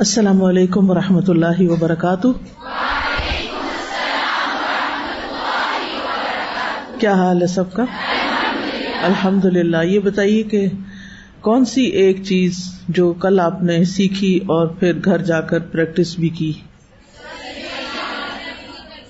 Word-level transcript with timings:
السلام 0.00 0.44
علیکم 0.44 0.90
ورحمۃ 0.90 1.22
اللہ 1.28 1.60
وبرکاتہ۔ 1.60 2.28
کیا 6.98 7.14
حال 7.14 7.42
ہے 7.42 7.46
سب 7.46 7.72
کا؟ 7.72 7.84
الحمد 9.02 9.44
للہ 9.44 9.76
یہ 9.84 9.98
بتائیے 9.98 10.42
کہ 10.42 10.66
کون 11.40 11.64
سی 11.64 11.82
ایک 11.82 12.24
چیز 12.24 12.80
جو 12.88 13.12
کل 13.12 13.40
آپ 13.40 13.62
نے 13.62 13.84
سیکھی 13.84 14.36
اور 14.36 14.66
پھر 14.66 14.92
گھر 15.04 15.18
جا 15.18 15.40
کر 15.40 15.58
پریکٹس 15.58 16.18
بھی 16.18 16.28
کی؟ 16.28 16.52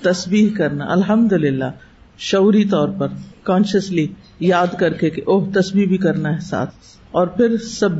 تسبیح 0.02 0.48
کرنا 0.56 0.84
الحمد 0.88 1.32
للہ 1.32 1.70
شعوری 2.18 2.64
طور 2.64 2.88
پر 2.88 3.08
کانشیسلی 3.42 4.06
یاد 4.40 4.74
کر 4.78 4.92
کے 4.92 5.10
کہ 5.10 5.22
اوہ، 5.26 5.46
تسبیح 5.54 5.86
بھی 5.86 5.98
کرنا 5.98 6.34
ہے 6.34 6.40
ساتھ۔ 6.40 6.74
اور 7.10 7.26
پھر 7.26 7.56
سب 7.56 7.90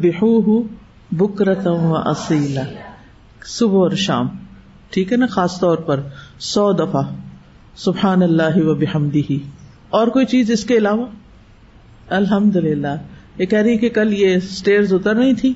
بکرتم 1.12 1.84
و 1.84 1.97
اصیلا، 1.97 2.62
صبح 3.44 3.78
اور 3.78 3.91
شام، 3.91 4.28
ٹھیک 4.91 5.12
ہے 5.12 5.17
نا؟ 5.17 5.27
خاص 5.27 5.61
طور 5.61 5.77
پر 5.77 6.00
سو 6.39 6.72
دفعہ، 6.72 7.02
سبحان 7.77 8.22
اللہ 8.22 8.56
و 8.56 8.75
بحمدی 8.75 9.22
ہی 9.30 9.39
اور 9.91 10.06
کوئی 10.06 10.27
چیز 10.27 10.50
اس 10.50 10.64
کے 10.64 10.77
علاوہ؟ 10.77 11.06
الحمد 12.11 12.56
للہ 12.56 12.94
یہ 13.39 13.47
کہہ 13.47 13.58
رہی 13.58 13.78
کہ 13.78 13.89
کل 13.89 14.12
یہ 14.12 14.36
اسٹیئر 14.36 14.83
اتر 14.91 15.17
رہی 15.17 15.34
تھی 15.34 15.52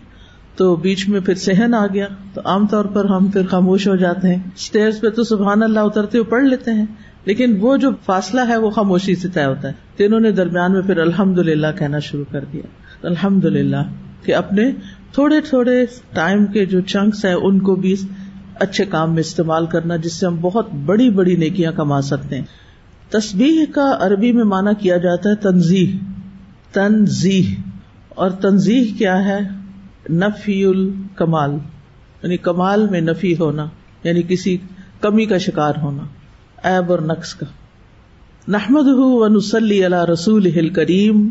تو 0.57 0.77
بیچ 0.77 1.09
میں 1.09 1.21
پھر 1.21 1.35
سہن 1.35 1.75
آ 1.75 1.87
گیا۔ 1.87 2.07
تو 2.35 2.41
عام 2.45 2.67
طور 2.67 2.85
پر 2.85 3.05
ہم 3.05 3.27
پھر 3.27 3.47
خاموش 3.47 3.89
ہو 3.89 3.97
جاتے 3.97 4.29
ہیں۔ 4.29 4.43
اسٹیئر 4.57 4.91
پہ 5.01 5.09
تو 5.09 5.25
سبحان 5.25 5.63
اللہ 5.63 5.81
اترتے 5.81 6.19
ہوئے 6.19 6.31
پڑھ 6.31 6.45
لیتے 6.45 6.71
ہیں، 6.71 6.87
لیکن 7.25 7.57
وہ 7.61 7.77
جو 7.77 7.91
فاصلہ 8.07 8.41
ہے 8.49 8.57
وہ 8.57 8.71
خاموشی 8.71 9.15
سے 9.15 9.29
طے 9.29 9.45
ہوتا 9.45 9.69
ہے۔ 9.69 9.73
تو 9.97 10.05
انہوں 10.05 10.21
نے 10.21 10.31
درمیان 10.31 10.73
میں 10.73 10.83
پھر 10.83 10.99
الحمد 10.99 11.39
للہ 11.39 11.67
کہنا 11.79 11.99
شروع 11.99 12.25
کر 12.31 12.45
دیا۔ 12.53 12.63
الحمد 13.03 13.45
للہ 13.45 13.83
کہ 14.23 14.35
اپنے 14.35 14.71
تھوڑے 15.15 15.41
تھوڑے 15.41 15.87
ٹائم 16.13 16.47
کے 16.47 16.67
جو 16.67 16.81
چنکس 16.81 17.25
ہیں، 17.25 17.35
ان 17.35 17.59
کو 17.61 17.75
بھی 17.75 17.95
اچھے 18.55 18.85
کام 18.85 19.13
میں 19.13 19.21
استعمال 19.21 19.67
کرنا، 19.67 19.97
جس 19.97 20.13
سے 20.13 20.27
ہم 20.27 20.37
بہت 20.41 20.73
بڑی 20.73 21.11
بڑی 21.11 21.37
نیکیاں 21.37 21.73
کما 21.73 22.01
سکتے 22.01 22.37
ہیں۔ 22.37 22.45
تسبیح 23.09 23.65
کا 23.75 23.97
عربی 24.01 24.33
میں 24.33 24.45
مانا 24.45 24.73
کیا 24.73 24.97
جاتا 24.97 25.31
ہے 25.31 25.35
تنظیح 25.35 25.97
تنظیح 26.73 27.55
اور 28.09 28.31
تنظیح 28.31 28.93
کیا 28.99 29.25
ہے؟ 29.25 29.39
نفی 30.11 30.65
الکمال 30.65 31.51
یعنی 32.23 32.37
کمال 32.37 32.89
میں 32.89 33.01
نفی 33.01 33.35
ہونا 33.39 33.67
یعنی 34.05 34.23
کسی 34.23 34.57
کمی 35.01 35.25
کا 35.25 35.39
شکار 35.39 35.73
ہونا 35.83 36.03
ایب 36.69 36.91
اور 36.91 36.99
نقص 36.99 37.35
کا۔ 37.35 37.47
نحمد 38.49 38.87
ونسلی 38.87 39.87
علی 39.87 40.13
رسول 40.13 40.69
کریم 40.69 41.29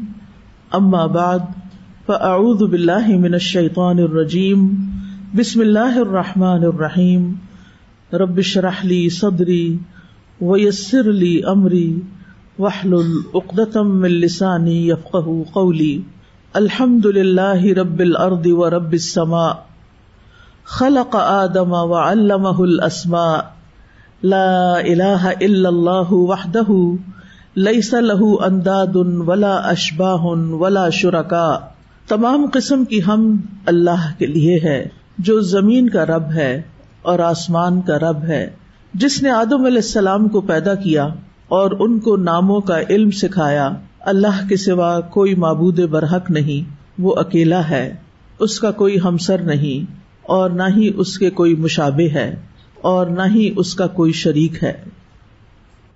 اما 0.71 1.05
بعد۔ 1.05 1.39
فاعوذ 2.07 2.61
باللہ 2.69 3.05
من 3.17 3.33
الشیطان 3.33 3.99
الرجیم 3.99 4.63
بسم 5.35 5.59
اللہ 5.59 5.99
الرحمن 5.99 6.65
الرحیم 6.65 7.29
رب 8.11 8.37
اشرح 8.37 8.81
لی 8.83 8.97
صدری 9.09 9.77
ویسر 10.41 11.11
لی 11.13 11.31
امری 11.51 11.85
واحلل 12.59 13.13
عقدۃ 13.33 13.77
من 13.93 14.17
لسانی 14.17 14.75
یفقهوا 14.89 15.53
قولی 15.53 15.93
الحمد 16.53 17.05
للہ 17.13 17.73
رب 17.77 17.99
الارض 18.01 18.51
ورب 18.57 18.91
السماء 18.93 19.49
خلق 20.75 21.19
آدم 21.23 21.81
وعلمه 21.87 22.63
الاسماء 22.63 23.35
لا 24.29 24.47
الہ 24.85 25.35
الا 25.41 25.69
اللہ 25.69 26.17
وحدہ 26.27 26.79
لیس 27.63 27.99
له 28.05 28.33
انداد 28.45 29.05
ولا 29.27 29.59
اشباہ 29.69 30.33
ولا 30.57 30.89
شرکاء 30.97 31.53
تمام 32.07 32.45
قسم 32.53 32.85
کی 32.85 33.03
ہم 33.07 33.37
اللہ 33.65 34.11
کے 34.17 34.25
لیے 34.25 34.59
ہے، 34.63 34.87
جو 35.17 35.41
زمین 35.41 35.89
کا 35.89 36.05
رب 36.05 36.31
ہے 36.31 36.61
اور 37.01 37.19
آسمان 37.19 37.81
کا 37.81 37.99
رب 37.99 38.23
ہے۔ 38.23 38.49
جس 38.93 39.23
نے 39.23 39.29
آدم 39.29 39.65
علیہ 39.65 39.77
السلام 39.77 40.27
کو 40.27 40.41
پیدا 40.41 40.75
کیا 40.75 41.07
اور 41.47 41.71
ان 41.79 41.99
کو 41.99 42.17
ناموں 42.17 42.61
کا 42.61 42.79
علم 42.89 43.11
سکھایا، 43.11 43.69
اللہ 43.99 44.47
کے 44.49 44.57
سوا 44.57 44.99
کوئی 44.99 45.35
معبود 45.35 45.79
برحق 45.79 46.31
نہیں، 46.31 46.75
وہ 47.01 47.15
اکیلا 47.15 47.69
ہے۔ 47.69 47.95
اس 48.39 48.59
کا 48.59 48.71
کوئی 48.71 48.97
ہمسر 49.05 49.41
نہیں 49.41 49.91
اور 50.21 50.49
نہ 50.49 50.63
ہی 50.75 50.91
اس 50.97 51.17
کے 51.17 51.29
کوئی 51.29 51.55
مشابے 51.55 52.09
ہے 52.09 52.35
اور 52.81 53.07
نہ 53.07 53.21
ہی 53.35 53.53
اس 53.57 53.75
کا 53.75 53.87
کوئی 53.87 54.11
شریک 54.11 54.63
ہے۔ 54.63 54.73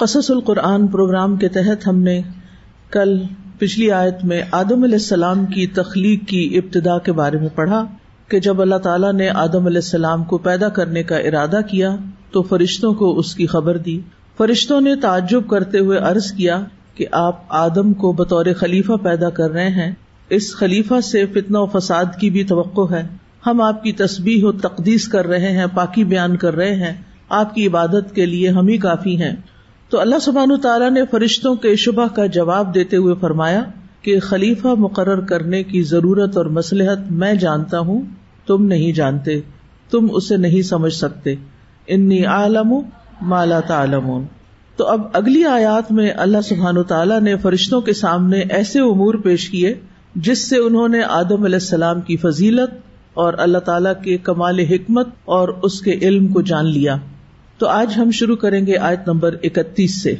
قصص 0.00 0.30
القرآن 0.30 0.86
پروگرام 0.86 1.36
کے 1.36 1.48
تحت 1.48 1.86
ہم 1.86 1.98
نے 1.98 2.22
کل 2.90 3.22
پچھلی 3.58 3.90
آیت 3.90 4.24
میں 4.24 4.42
آدم 4.50 4.82
علیہ 4.82 4.94
السلام 4.94 5.46
کی 5.46 5.66
تخلیق 5.66 6.28
کی 6.28 6.60
ابتدا 6.64 6.98
کے 6.98 7.12
بارے 7.12 7.38
میں 7.38 7.48
پڑھا 7.54 7.86
کہ 8.28 8.40
جب 8.40 8.60
اللہ 8.60 8.74
تعالیٰ 8.74 9.12
نے 9.12 9.28
آدم 9.28 9.66
علیہ 9.66 9.76
السلام 9.76 10.24
کو 10.24 10.38
پیدا 10.38 10.68
کرنے 10.68 11.02
کا 11.02 11.16
ارادہ 11.16 11.60
کیا 11.70 11.96
تو 12.30 12.42
فرشتوں 12.42 12.94
کو 12.94 13.18
اس 13.18 13.34
کی 13.34 13.46
خبر 13.46 13.76
دی۔ 13.76 14.00
فرشتوں 14.38 14.80
نے 14.80 14.96
تعجب 14.96 15.48
کرتے 15.48 15.78
ہوئے 15.78 15.98
عرض 15.98 16.32
کیا 16.32 16.64
کہ 16.94 17.06
آپ 17.12 17.42
آدم 17.48 17.92
کو 17.92 18.12
بطور 18.12 18.46
خلیفہ 18.56 18.92
پیدا 18.92 19.30
کر 19.30 19.50
رہے 19.50 19.68
ہیں۔ 19.68 19.92
اس 20.28 20.56
خلیفہ 20.56 21.00
سے 21.00 21.26
فتنہ 21.26 21.58
و 21.58 21.66
فساد 21.66 22.04
کی 22.20 22.30
بھی 22.30 22.44
توقع 22.44 22.94
ہے۔ 22.94 23.02
ہم 23.46 23.60
آپ 23.60 23.82
کی 23.82 23.92
تسبیح 23.92 24.44
و 24.44 24.52
تقدیس 24.52 25.08
کر 25.08 25.26
رہے 25.26 25.52
ہیں، 25.52 25.66
پاکی 25.74 26.04
بیان 26.04 26.36
کر 26.36 26.54
رہے 26.54 26.74
ہیں۔ 26.74 27.02
آپ 27.28 27.54
کی 27.54 27.66
عبادت 27.66 28.14
کے 28.14 28.26
لیے 28.26 28.48
ہم 28.48 28.68
ہی 28.68 28.78
کافی 28.78 29.22
ہیں۔ 29.22 29.36
تو 29.90 30.00
اللہ 30.00 30.18
سبحان 30.18 30.60
تعالیٰ 30.62 30.90
نے 30.90 31.00
فرشتوں 31.10 31.54
کے 31.54 31.76
شبہ 31.76 32.06
کا 32.14 32.26
جواب 32.26 32.74
دیتے 32.74 32.96
ہوئے 32.96 33.14
فرمایا 33.20 33.62
کہ 34.02 34.20
خلیفہ 34.20 34.68
مقرر 34.68 35.20
کرنے 35.20 35.62
کی 35.62 35.82
ضرورت 35.82 36.36
اور 36.36 36.46
مسلحت 36.46 37.10
میں 37.10 37.34
جانتا 37.34 37.78
ہوں، 37.78 38.02
تم 38.46 38.64
نہیں 38.64 38.92
جانتے، 38.92 39.40
تم 39.90 40.06
اسے 40.10 40.36
نہیں 40.36 40.62
سمجھ 40.62 40.92
سکتے۔ 40.92 41.34
انی 41.86 42.24
عالم 42.24 42.74
مالا 43.22 43.60
تعالم 43.60 44.22
تو 44.76 44.86
اب 44.86 45.00
اگلی 45.12 45.44
آیات 45.44 45.92
میں 45.92 46.10
اللہ 46.16 46.40
سبحان 46.40 46.82
تعالیٰ 46.82 47.20
نے 47.20 47.36
فرشتوں 47.36 47.80
کے 47.80 47.92
سامنے 47.92 48.40
ایسے 48.40 48.80
امور 48.80 49.14
پیش 49.14 49.48
کیے 49.48 49.74
جس 50.14 50.48
سے 50.48 50.56
انہوں 50.56 50.88
نے 50.88 51.02
آدم 51.02 51.44
علیہ 51.44 51.56
السلام 51.56 52.00
کی 52.00 52.16
فضیلت 52.16 52.70
اور 53.14 53.34
اللہ 53.38 53.58
تعالی 53.58 53.90
کے 54.04 54.18
کمال 54.18 54.58
حکمت 54.58 55.08
اور 55.24 55.48
اس 55.48 55.80
کے 55.80 55.92
علم 56.02 56.26
کو 56.26 56.40
جان 56.40 56.66
لیا۔ 56.66 56.96
تو 57.60 57.66
آج 57.66 57.94
ہم 57.96 58.10
شروع 58.10 58.36
کریں 58.36 58.66
گے 58.66 58.76
آیت 58.76 59.00
نمبر 59.06 59.34
اکتیس 59.42 60.02
سے۔ 60.02 60.14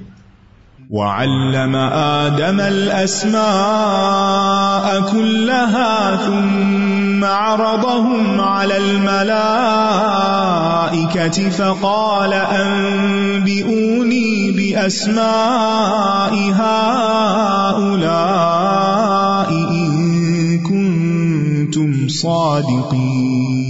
وعلم 0.90 1.76
آدم 1.92 2.60
الأسماء 2.60 5.12
كلها 5.12 6.16
ثم 6.26 7.24
عرضهم 7.24 8.40
على 8.40 8.74
الملائكة 8.74 11.56
فقال 11.56 12.32
أنبئوني 12.50 14.56
بأسماء 14.56 16.58
هؤلاء 16.58 19.52
إن 19.52 20.58
كنتم 20.58 22.08
صادقين۔ 22.08 23.69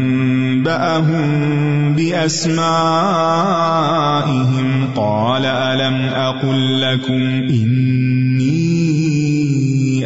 أنبأهم 0.81 1.95
بأسمائهم 1.95 2.65
قال 4.95 5.45
ألم 5.45 5.95
أقل 6.05 6.81
لكم 6.81 7.21
إني 7.49 8.81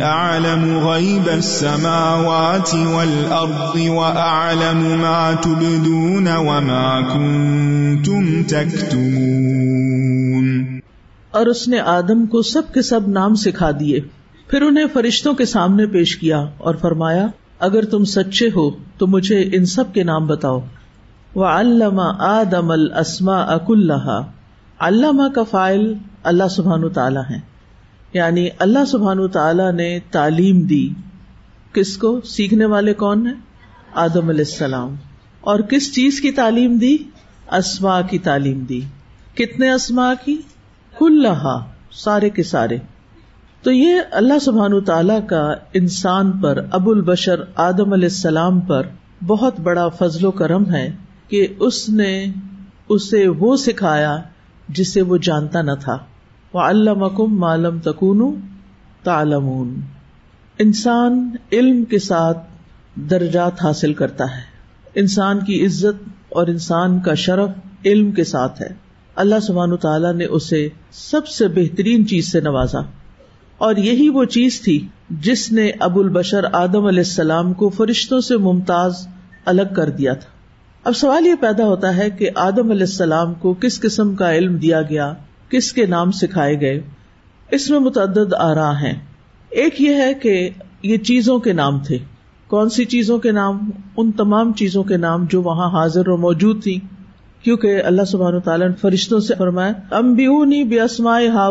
أعلم 0.03 0.77
غيب 0.77 1.27
السماوات 1.27 2.73
والأرض 2.73 3.75
وأعلم 3.75 5.01
ما 5.01 5.33
تبدون 5.33 6.35
وما 6.35 7.01
كنتم 7.01 8.43
تكتمون 8.43 9.55
اور 11.31 11.45
اس 11.45 11.67
نے 11.67 11.79
آدم 11.79 12.25
کو 12.25 12.41
سب 12.41 12.73
کے 12.73 12.81
سب 12.81 13.07
نام 13.07 13.35
سکھا 13.35 13.71
دیے، 13.71 13.99
پھر 14.49 14.61
انہیں 14.61 14.85
فرشتوں 14.93 15.33
کے 15.33 15.45
سامنے 15.45 15.85
پیش 15.87 16.15
کیا 16.17 16.39
اور 16.57 16.75
فرمایا 16.75 17.27
اگر 17.59 17.85
تم 17.85 18.03
سچے 18.03 18.47
ہو 18.47 18.69
تو 18.97 19.07
مجھے 19.07 19.49
ان 19.53 19.65
سب 19.65 19.93
کے 19.93 20.03
نام 20.03 20.27
بتاؤ۔ 20.27 20.59
وہ 21.35 21.45
علامہ 21.45 22.11
آدم 22.19 22.71
السما 22.71 23.35
اک 23.35 23.65
اللہ 23.67 24.21
علامہ 24.79 25.23
کا 25.35 25.43
فائل 25.43 25.93
اللہ 26.23 26.47
سبحان 26.47 26.89
تعالیٰ 26.89 27.23
ہے 27.29 27.39
یعنی 28.13 28.47
اللہ 28.59 28.85
سبحان 28.85 29.27
تعالیٰ 29.27 29.71
نے 29.71 29.99
تعلیم 30.11 30.61
دی۔ 30.61 30.89
کس 31.73 31.97
کو؟ 31.97 32.21
سیکھنے 32.21 32.65
والے 32.65 32.93
کون 32.93 33.27
ہیں؟ 33.27 33.33
آدم 33.93 34.29
علیہ 34.29 34.45
السلام۔ 34.47 34.95
اور 35.41 35.59
کس 35.59 35.95
چیز 35.95 36.21
کی 36.21 36.31
تعلیم 36.31 36.75
دی؟ 36.77 36.97
اسما 37.51 38.01
کی 38.01 38.19
تعلیم 38.19 38.59
دی۔ 38.59 38.81
کتنے 39.35 39.71
اسما 39.71 40.13
کی؟ 40.25 40.41
کل 40.99 41.25
سارے 41.91 42.29
کے 42.29 42.43
سارے۔ 42.43 42.77
تو 43.65 43.71
یہ 43.71 44.01
اللہ 44.11 44.39
سبحان 44.39 44.83
تعالیٰ 44.83 45.27
کا 45.27 45.53
انسان 45.73 46.31
پر، 46.31 46.65
ابو 46.71 46.91
البشر 46.91 47.35
آدم 47.55 47.93
علیہ 47.93 48.07
السلام 48.07 48.59
پر 48.59 48.87
بہت 49.27 49.59
بڑا 49.59 49.89
فضل 49.89 50.25
و 50.25 50.31
کرم 50.31 50.73
ہے 50.73 50.95
کہ 51.27 51.47
اس 51.59 51.89
نے 51.89 52.25
اسے 52.89 53.27
وہ 53.27 53.55
سکھایا 53.55 54.17
جسے 54.69 55.01
وہ 55.01 55.17
جانتا 55.17 55.61
نہ 55.61 55.71
تھا۔ 55.81 55.97
وہ 56.53 56.59
اللہ 56.59 56.93
مکم 56.93 57.39
معلوم 57.39 57.79
تکون 57.79 58.39
تالمون 59.03 59.81
انسان 60.59 61.35
علم 61.51 61.85
کے 61.85 61.99
ساتھ 61.99 62.37
درجات 62.95 63.65
حاصل 63.65 63.93
کرتا 63.93 64.23
ہے۔ 64.23 64.41
انسان 64.95 65.39
کی 65.39 65.65
عزت 65.65 66.09
اور 66.29 66.47
انسان 66.47 66.99
کا 66.99 67.13
شرف 67.13 67.49
علم 67.85 68.11
کے 68.11 68.23
ساتھ 68.23 68.61
ہے۔ 68.61 68.69
اللہ 69.15 69.39
سبحان 69.39 69.77
تعالیٰ 69.77 70.13
نے 70.13 70.25
اسے 70.25 70.69
سب 70.91 71.27
سے 71.27 71.47
بہترین 71.47 72.07
چیز 72.07 72.31
سے 72.31 72.39
نوازا۔ 72.39 72.79
اور 73.57 73.75
یہی 73.75 74.09
وہ 74.09 74.23
چیز 74.23 74.61
تھی 74.61 74.87
جس 75.09 75.51
نے 75.51 75.71
ابو 75.79 75.99
البشر 75.99 76.45
آدم 76.53 76.85
علیہ 76.85 76.99
السلام 76.99 77.53
کو 77.53 77.69
فرشتوں 77.69 78.19
سے 78.19 78.37
ممتاز 78.37 79.07
الگ 79.45 79.73
کر 79.75 79.89
دیا 79.89 80.13
تھا۔ 80.13 80.29
اب 80.83 80.95
سوال 80.95 81.27
یہ 81.27 81.35
پیدا 81.39 81.65
ہوتا 81.65 81.97
ہے 81.97 82.09
کہ 82.09 82.29
آدم 82.35 82.69
علیہ 82.71 82.81
السلام 82.81 83.33
کو 83.33 83.53
کس 83.53 83.81
قسم 83.81 84.15
کا 84.15 84.35
علم 84.35 84.55
دیا 84.55 84.81
گیا، 84.81 85.13
کس 85.49 85.73
کے 85.73 85.85
نام 85.85 86.11
سکھائے 86.11 86.61
گئے؟ 86.61 86.81
اس 87.51 87.69
میں 87.69 87.79
متعدد 87.79 88.33
آ 88.33 88.55
رہا 88.55 88.81
ہے 88.81 88.93
ایک 89.49 89.81
یہ 89.81 89.95
ہے 89.95 90.13
کہ 90.13 90.49
یہ 90.83 90.97
چیزوں 90.97 91.39
کے 91.39 91.53
نام 91.53 91.79
تھے۔ 91.79 91.97
کون 92.47 92.69
سی 92.69 92.85
چیزوں 92.85 93.17
کے 93.17 93.31
نام؟ 93.31 93.69
ان 93.97 94.11
تمام 94.11 94.53
چیزوں 94.53 94.83
کے 94.83 94.97
نام 94.97 95.25
جو 95.29 95.41
وہاں 95.41 95.69
حاضر 95.69 96.07
اور 96.07 96.17
موجود 96.17 96.63
تھی 96.63 96.79
کیونکہ 97.43 97.81
اللہ 97.83 98.03
سبحانہ 98.03 98.39
تعالیٰ 98.39 98.67
نے 98.67 98.73
فرشتوں 98.81 99.19
سے 99.19 99.33
فرمایا 99.37 99.71
امبیونی 99.91 100.63
بے 100.63 100.81
اسمائے 100.81 101.27
ہا 101.27 101.47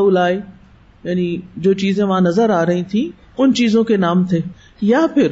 یعنی 1.05 1.37
جو 1.57 1.73
چیزیں 1.73 2.05
وہاں 2.05 2.21
نظر 2.21 2.51
آ 2.51 2.67
رہی 2.67 2.83
تھی 2.83 3.11
ان 3.39 3.55
چیزوں 3.55 3.85
کے 3.85 3.97
نام 3.97 4.25
تھے۔ 4.25 4.41
یا 4.81 5.01
پھر 5.15 5.29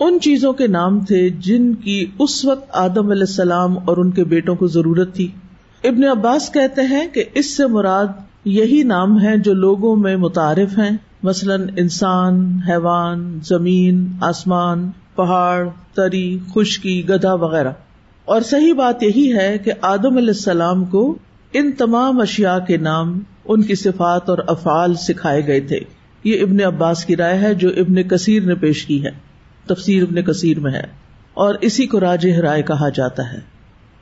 ان 0.00 0.20
چیزوں 0.20 0.52
کے 0.52 0.66
نام 0.66 1.00
تھے 1.00 1.28
جن 1.28 1.74
کی 1.74 2.06
اس 2.18 2.44
وقت 2.44 2.70
آدم 2.72 3.10
علیہ 3.10 3.22
السلام 3.22 3.78
اور 3.78 3.96
ان 3.96 4.10
کے 4.10 4.24
بیٹوں 4.24 4.54
کو 4.54 4.66
ضرورت 4.66 5.14
تھی۔ 5.14 5.28
ابن 5.84 6.04
عباس 6.04 6.52
کہتے 6.52 6.82
ہیں 6.82 7.08
کہ 7.08 7.24
اس 7.34 7.56
سے 7.56 7.66
مراد 7.66 8.06
یہی 8.44 8.82
نام 8.82 9.20
ہے 9.20 9.38
جو 9.38 9.54
لوگوں 9.54 9.96
میں 9.96 10.16
متعارف 10.16 10.78
ہیں۔ 10.78 10.96
مثلاً 11.22 11.70
انسان، 11.76 12.58
حیوان، 12.68 13.38
زمین، 13.42 14.12
آسمان، 14.20 14.90
پہاڑ، 15.16 15.68
تری، 15.94 16.38
خشکی، 16.54 17.08
گدھا 17.08 17.34
وغیرہ۔ 17.34 17.70
اور 18.24 18.40
صحیح 18.40 18.74
بات 18.74 19.02
یہی 19.02 19.36
ہے 19.36 19.58
کہ 19.58 19.72
آدم 19.80 20.16
علیہ 20.16 20.28
السلام 20.28 20.84
کو 20.84 21.18
ان 21.52 21.72
تمام 21.72 22.20
اشیاء 22.20 22.58
کے 22.58 22.76
نام 22.76 23.20
ان 23.44 23.62
کی 23.62 23.74
صفات 23.74 24.30
اور 24.30 24.38
افعال 24.46 24.94
سکھائے 24.94 25.46
گئے 25.46 25.60
تھے۔ 25.60 25.80
یہ 26.24 26.42
ابن 26.42 26.64
عباس 26.64 27.04
کی 27.04 27.16
رائے 27.16 27.38
ہے 27.38 27.54
جو 27.54 27.68
ابن 27.68 28.02
کثیر 28.02 28.42
نے 28.42 28.54
پیش 28.54 28.86
کی 28.86 29.04
ہے۔ 29.04 29.10
تفسیر 29.66 30.02
ابن 30.02 30.22
کثیر 30.22 30.60
میں 30.60 30.72
ہے 30.72 30.82
اور 31.34 31.54
اسی 31.60 31.86
کو 31.86 32.00
راج 32.00 32.26
رائے 32.26 32.62
کہا 32.62 32.88
جاتا 32.88 33.32
ہے۔ 33.32 33.38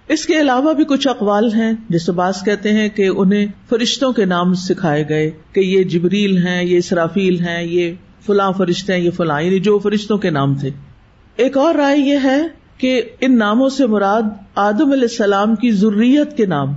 اس 0.08 0.26
کے 0.26 0.40
علاوہ 0.40 0.73
بھی 0.73 0.85
کچھ 0.85 1.08
اقوال 1.08 1.52
ہیں 1.52 1.73
جس 1.88 2.08
باس 2.08 2.45
کہتے 2.45 2.73
ہیں 2.73 2.88
کہ 2.88 3.09
انہیں 3.16 3.47
فرشتوں 3.68 4.12
کے 4.12 4.25
نام 4.25 4.54
سکھائے 4.54 5.09
گئے 5.09 5.30
کہ 5.52 5.61
یہ 5.61 5.83
جبریل 5.83 6.47
ہیں، 6.47 6.64
یہ 6.64 6.76
اسرافیل 6.76 7.40
ہیں، 7.40 7.64
یہ 7.64 7.92
فلاں 8.26 8.52
فرشتے 8.52 8.92
ہیں، 8.92 9.00
یہ 9.00 9.11
فلاں 9.11 9.42
یعنی 9.42 9.61
جو 9.61 9.78
فرشتوں 9.78 10.18
کے 10.18 10.30
نام 10.30 10.54
تھے۔ 10.54 10.71
ایک 11.37 11.57
اور 11.57 11.75
رائے 11.75 11.99
یہ 11.99 12.16
ہے 12.25 12.47
کہ 12.78 13.02
ان 13.21 13.38
ناموں 13.38 13.68
سے 13.68 13.87
مراد 13.87 14.23
آدم 14.54 14.92
علیہ 14.92 15.02
السلام 15.02 15.54
کی 15.54 15.71
ضروریت 15.71 16.37
کے 16.37 16.47
نام۔ 16.47 16.73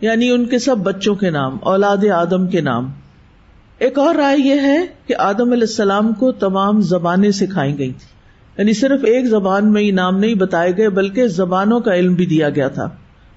یعنی 0.00 0.30
ان 0.30 0.44
کے 0.44 0.58
سب 0.58 0.78
بچوں 0.78 1.14
کے 1.14 1.30
نام، 1.30 1.58
اولاد 1.60 2.10
آدم 2.14 2.46
کے 2.46 2.60
نام۔ 2.60 2.90
ایک 3.78 3.98
اور 3.98 4.14
رائے 4.14 4.36
یہ 4.38 4.54
ہے 4.54 4.86
کہ 5.06 5.14
آدم 5.18 5.52
علیہ 5.52 5.62
السلام 5.62 6.12
کو 6.12 6.32
تمام 6.32 6.80
زبانیں 6.80 7.30
سکھائی 7.30 7.78
گئی 7.78 7.92
تھی 7.92 8.14
یعنی 8.58 8.72
صرف 8.72 9.00
ایک 9.04 9.26
زبان 9.26 9.72
میں 9.72 9.92
نام 9.92 10.18
نہیں 10.18 10.34
بتائے 10.34 10.76
گئے، 10.76 10.88
بلکہ 10.88 11.26
زبانوں 11.26 11.80
کا 11.80 11.94
علم 11.94 12.14
بھی 12.14 12.26
دیا 12.26 12.50
گیا 12.50 12.68
تھا۔ 12.68 12.90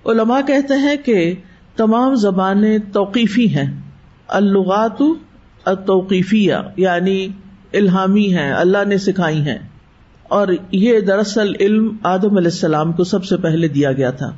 علماء 0.06 0.42
کہتے 0.48 0.74
ہیں 0.74 0.96
کہ 1.06 1.36
تمام 1.76 2.16
زبانیں 2.16 2.78
توقیفی 2.94 3.56
ہیں۔ 3.56 3.82
الغات 4.28 5.02
توقیفیہ 5.64 6.54
یعنی 6.78 7.28
الہامی 7.74 8.36
ہیں، 8.36 8.54
اللہ 8.54 8.78
نے 8.88 8.98
سکھائی 8.98 9.42
ہیں۔ 9.42 9.58
اور 10.24 10.48
یہ 10.72 11.00
دراصل 11.00 11.54
علم 11.60 11.98
آدم 12.04 12.38
علیہ 12.38 12.52
السلام 12.52 12.92
کو 12.92 13.04
سب 13.04 13.26
سے 13.26 13.38
پہلے 13.38 13.68
دیا 13.68 13.92
گیا 13.92 14.12
تھا۔ 14.12 14.32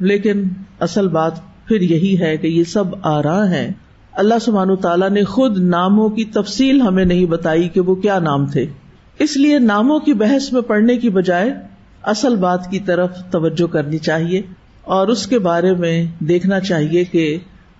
لیکن 0.00 0.44
اصل 0.80 1.08
بات 1.08 1.32
پھر 1.66 1.80
یہی 1.80 2.20
ہے 2.20 2.36
کہ 2.36 2.46
یہ 2.46 2.64
سب 2.64 2.84
آ 3.02 3.22
رہا 3.22 3.50
ہے 3.50 3.72
اللہ 4.12 4.34
سبحان 4.40 4.76
تعالیٰ 4.76 5.10
نے 5.10 5.24
خود 5.24 5.58
ناموں 5.58 6.08
کی 6.08 6.24
تفصیل 6.24 6.80
ہمیں 6.80 7.04
نہیں 7.04 7.24
بتائی 7.24 7.68
کہ 7.68 7.80
وہ 7.80 7.94
کیا 7.94 8.18
نام 8.18 8.46
تھے۔ 8.46 8.66
اس 9.18 9.36
لیے 9.36 9.58
ناموں 9.58 9.98
کی 9.98 10.12
بحث 10.12 10.52
میں 10.52 10.60
پڑھنے 10.60 10.96
کی 10.96 11.10
بجائے 11.10 11.54
اصل 12.02 12.36
بات 12.36 12.70
کی 12.70 12.78
طرف 12.78 13.10
توجہ 13.30 13.66
کرنی 13.66 13.98
چاہیے 13.98 14.42
اور 14.82 15.08
اس 15.08 15.26
کے 15.26 15.38
بارے 15.38 15.74
میں 15.74 16.04
دیکھنا 16.18 16.60
چاہیے 16.60 17.04
کہ 17.04 17.38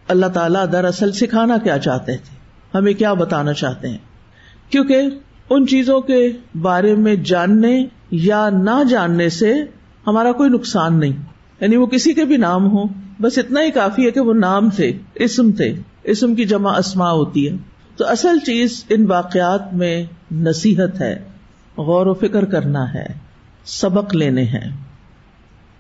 اللہ 0.09 0.27
تعالیٰ 0.27 0.73
دراصل 0.73 1.13
سکھانا 1.13 1.59
کیا 1.59 1.79
چاہتے 1.79 2.17
تھے۔ 2.17 2.37
ہمیں 2.79 2.93
کیا 2.93 3.13
بتانا 3.13 3.53
چاہتے 3.53 3.89
ہیں؟ 3.89 3.99
کیونکہ 4.71 5.03
ان 5.51 5.67
چیزوں 5.67 6.01
کے 6.01 6.33
بارے 6.61 6.95
میں 6.95 7.15
جاننے 7.15 7.87
یا 8.11 8.51
نہ 8.51 8.83
جاننے 8.91 9.29
سے 9.29 9.55
ہمارا 10.07 10.33
کوئی 10.33 10.51
نقصان 10.51 11.01
نہیں۔ 11.01 11.38
یعنی 11.61 11.77
وہ 11.77 11.87
کسی 11.87 12.15
کے 12.15 12.25
بھی 12.25 12.37
نام 12.37 12.71
ہو 12.73 12.85
بس 13.21 13.39
اتنا 13.39 13.63
ہی 13.63 13.71
کافی 13.71 14.07
ہے 14.07 14.11
کہ 14.11 14.21
وہ 14.21 14.35
نام 14.35 14.71
تھے 14.71 14.93
اسم 15.15 15.53
تھے 15.53 15.75
اسم 16.05 16.35
کی 16.35 16.45
جمع 16.45 16.79
اسما 16.79 17.11
ہوتی 17.11 17.49
ہے۔ 17.49 17.57
تو 17.97 18.09
اصل 18.09 18.39
چیز 18.39 18.85
ان 18.89 19.07
واقعات 19.07 19.75
میں 19.75 20.05
نصیحت 20.33 21.01
ہے، 21.01 21.19
غور 21.77 22.07
و 22.07 22.15
فکر 22.15 22.45
کرنا 22.45 22.95
ہے، 22.95 23.07
سبق 23.65 24.15
لینے 24.15 24.43
ہیں۔ 24.43 24.77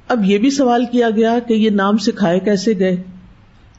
اب 0.08 0.24
یہ 0.24 0.38
بھی 0.38 0.50
سوال 0.50 0.84
کیا 0.92 1.10
گیا 1.10 1.38
کہ 1.48 1.54
یہ 1.54 1.70
نام 1.70 1.98
سکھائے 1.98 2.40
کیسے 2.40 2.78
گئے؟ 2.78 2.96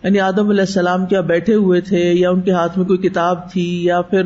یعنی 0.04 0.20
آدم 0.20 0.50
علیہ 0.50 0.62
السلام 0.62 1.06
کیا 1.06 1.22
بیٹھے 1.22 1.54
ہوئے 1.54 1.82
تھے 1.82 2.14
یا 2.14 2.30
ان 2.30 2.42
کے 2.42 2.52
ہاتھ 2.52 2.78
میں 2.78 2.86
کوئی 2.86 3.00
کتاب 3.00 3.52
تھی 3.52 3.84
یا 3.84 4.02
پھر 4.02 4.22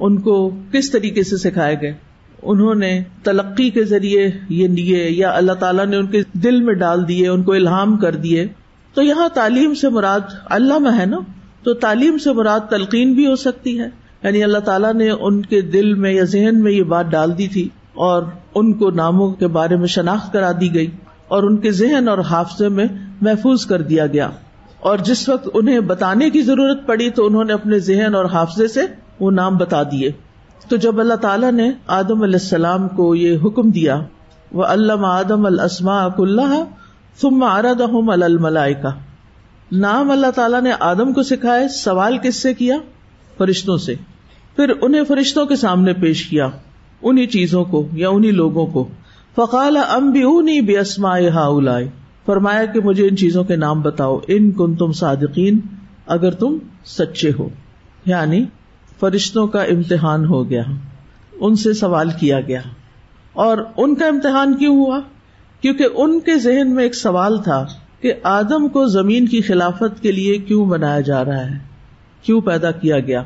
ان 0.00 0.20
کو 0.20 0.50
کس 0.72 0.90
طریقے 0.90 1.22
سے 1.22 1.36
سکھائے 1.36 1.76
گئے؟ 1.80 1.94
انہوں 2.42 2.74
نے 2.74 3.02
تلقی 3.22 3.70
کے 3.70 3.84
ذریعے 3.84 4.30
یہ 4.48 4.68
لیے 4.68 5.10
یا 5.10 5.30
اللہ 5.30 5.52
تعالیٰ 5.52 5.86
نے 5.86 5.96
ان 5.96 6.06
کے 6.06 6.22
دل 6.34 6.60
میں 6.62 6.74
ڈال 6.74 7.08
دیے، 7.08 7.28
ان 7.28 7.42
کو 7.42 7.52
الہام 7.52 7.96
کر 7.96 8.14
دیے۔ 8.14 8.46
تو 8.94 9.02
یہاں 9.02 9.28
تعلیم 9.34 9.74
سے 9.74 9.88
مراد 9.88 10.20
اللہ 10.44 10.78
میں 10.78 10.98
ہے 10.98 11.06
نا؟ 11.06 11.18
تو 11.62 11.74
تعلیم 11.74 12.18
سے 12.18 12.32
مراد 12.32 12.60
تلقین 12.60 13.12
بھی 13.12 13.26
ہو 13.26 13.36
سکتی 13.36 13.80
ہے۔ 13.80 13.88
یعنی 14.22 14.42
اللہ 14.42 14.58
تعالیٰ 14.58 14.94
نے 14.94 15.10
ان 15.10 15.42
کے 15.42 15.60
دل 15.60 15.94
میں 15.94 16.12
یا 16.12 16.24
ذہن 16.24 16.62
میں 16.62 16.72
یہ 16.72 16.82
بات 16.82 17.06
ڈال 17.10 17.38
دی 17.38 17.48
تھی 17.48 17.68
اور 17.94 18.22
ان 18.54 18.72
کو 18.72 18.90
ناموں 18.90 19.32
کے 19.32 19.46
بارے 19.46 19.76
میں 19.76 19.86
شناخت 19.86 20.32
کرا 20.32 20.52
دی 20.60 20.74
گئی 20.74 20.90
اور 21.28 21.42
ان 21.42 21.56
کے 21.56 21.72
ذہن 21.72 22.08
اور 22.08 22.18
حافظے 22.18 22.68
میں 22.68 22.84
محفوظ 23.20 23.66
کر 23.66 23.82
دیا 23.82 24.06
گیا۔ 24.06 24.30
اور 24.80 24.98
جس 24.98 25.28
وقت 25.28 25.48
انہیں 25.54 25.80
بتانے 25.80 26.30
کی 26.30 26.42
ضرورت 26.42 26.86
پڑی 26.86 27.10
تو 27.10 27.26
انہوں 27.26 27.44
نے 27.44 27.52
اپنے 27.52 27.78
ذہن 27.78 28.14
اور 28.14 28.24
حافظے 28.24 28.68
سے 28.68 28.80
وہ 29.20 29.30
نام 29.30 29.56
بتا 29.56 29.82
دیے۔ 29.82 30.10
تو 30.68 30.76
جب 30.76 31.00
اللہ 31.00 31.14
تعالیٰ 31.14 31.52
نے 31.52 31.70
آدم 31.86 32.22
علیہ 32.22 32.34
السلام 32.34 32.88
کو 32.88 33.14
یہ 33.14 33.38
حکم 33.44 33.70
دیا، 33.70 34.00
وہ 34.52 34.64
علامہ 34.64 35.06
آدم 35.06 35.46
السما 35.46 36.04
اک 36.04 36.14
اللہ 36.18 36.64
ثم 37.20 37.42
عرضهم 37.42 38.10
الملائکہ۔ 38.10 38.88
نام 39.72 40.10
اللہ 40.10 40.30
تعالیٰ 40.30 40.62
نے 40.62 40.70
آدم 40.80 41.12
کو 41.12 41.22
سکھائے، 41.22 41.68
سوال 41.68 42.18
کس 42.18 42.36
سے 42.36 42.54
کیا؟ 42.54 42.76
فرشتوں 43.38 43.76
سے۔ 43.76 43.94
پھر 44.56 44.72
انہیں 44.82 45.04
فرشتوں 45.04 45.46
کے 45.46 45.56
سامنے 45.56 45.92
پیش 45.92 46.26
کیا 46.26 46.48
انہیں 47.02 47.26
چیزوں 47.26 47.64
کو 47.64 47.88
یا 47.92 48.08
انہیں 48.08 48.32
لوگوں 48.32 48.66
کو۔ 48.66 48.88
فقال 49.36 49.76
ام 49.76 50.10
بھی 50.10 50.22
اونی 50.22 50.60
بے 50.60 50.78
اسما 50.78 51.18
فرمایا 52.26 52.64
کہ 52.64 52.80
مجھے 52.80 53.08
ان 53.08 53.16
چیزوں 53.16 53.44
کے 53.44 53.56
نام 53.56 53.80
بتاؤ۔ 53.80 54.18
ان 54.28 54.50
کن 54.50 54.74
تم 54.74 54.92
صادقین، 54.92 55.58
اگر 56.06 56.30
تم 56.30 56.58
سچے 56.84 57.32
ہو۔ 57.38 57.48
یعنی 58.06 58.44
فرشتوں 59.00 59.46
کا 59.46 59.62
امتحان 59.62 60.24
ہو 60.24 60.50
گیا، 60.50 60.62
ان 61.40 61.54
سے 61.54 61.72
سوال 61.72 62.10
کیا 62.20 62.40
گیا۔ 62.40 62.60
اور 63.32 63.58
ان 63.76 63.94
کا 63.94 64.06
امتحان 64.06 64.56
کیوں 64.56 64.76
ہوا؟ 64.76 65.00
کیونکہ 65.60 65.86
ان 65.94 66.20
کے 66.20 66.38
ذہن 66.38 66.74
میں 66.74 66.82
ایک 66.82 66.94
سوال 66.94 67.42
تھا 67.42 67.64
کہ 68.00 68.12
آدم 68.22 68.68
کو 68.68 68.86
زمین 68.86 69.26
کی 69.26 69.40
خلافت 69.40 70.02
کے 70.02 70.12
لیے 70.12 70.38
کیوں 70.38 70.66
بنایا 70.66 71.00
جا 71.00 71.24
رہا 71.24 71.50
ہے؟ 71.50 71.58
کیوں 72.22 72.40
پیدا 72.40 72.70
کیا 72.70 73.00
گیا؟ 73.00 73.22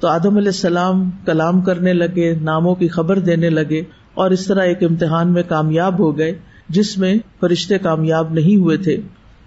تو 0.00 0.08
آدم 0.08 0.36
علیہ 0.36 0.48
السلام 0.48 1.10
کلام 1.10 1.60
کرنے 1.60 1.92
لگے، 1.92 2.34
ناموں 2.34 2.74
کی 2.74 2.88
خبر 2.88 3.18
دینے 3.18 3.50
لگے 3.50 3.82
اور 4.14 4.30
اس 4.30 4.46
طرح 4.46 4.60
ایک 4.60 4.84
امتحان 4.84 5.32
میں 5.32 5.42
کامیاب 5.48 5.98
ہو 5.98 6.18
گئے، 6.18 6.38
جس 6.68 6.98
میں 6.98 7.14
فرشتے 7.40 7.78
کامیاب 7.78 8.32
نہیں 8.32 8.56
ہوئے 8.56 8.76
تھے۔ 8.76 8.96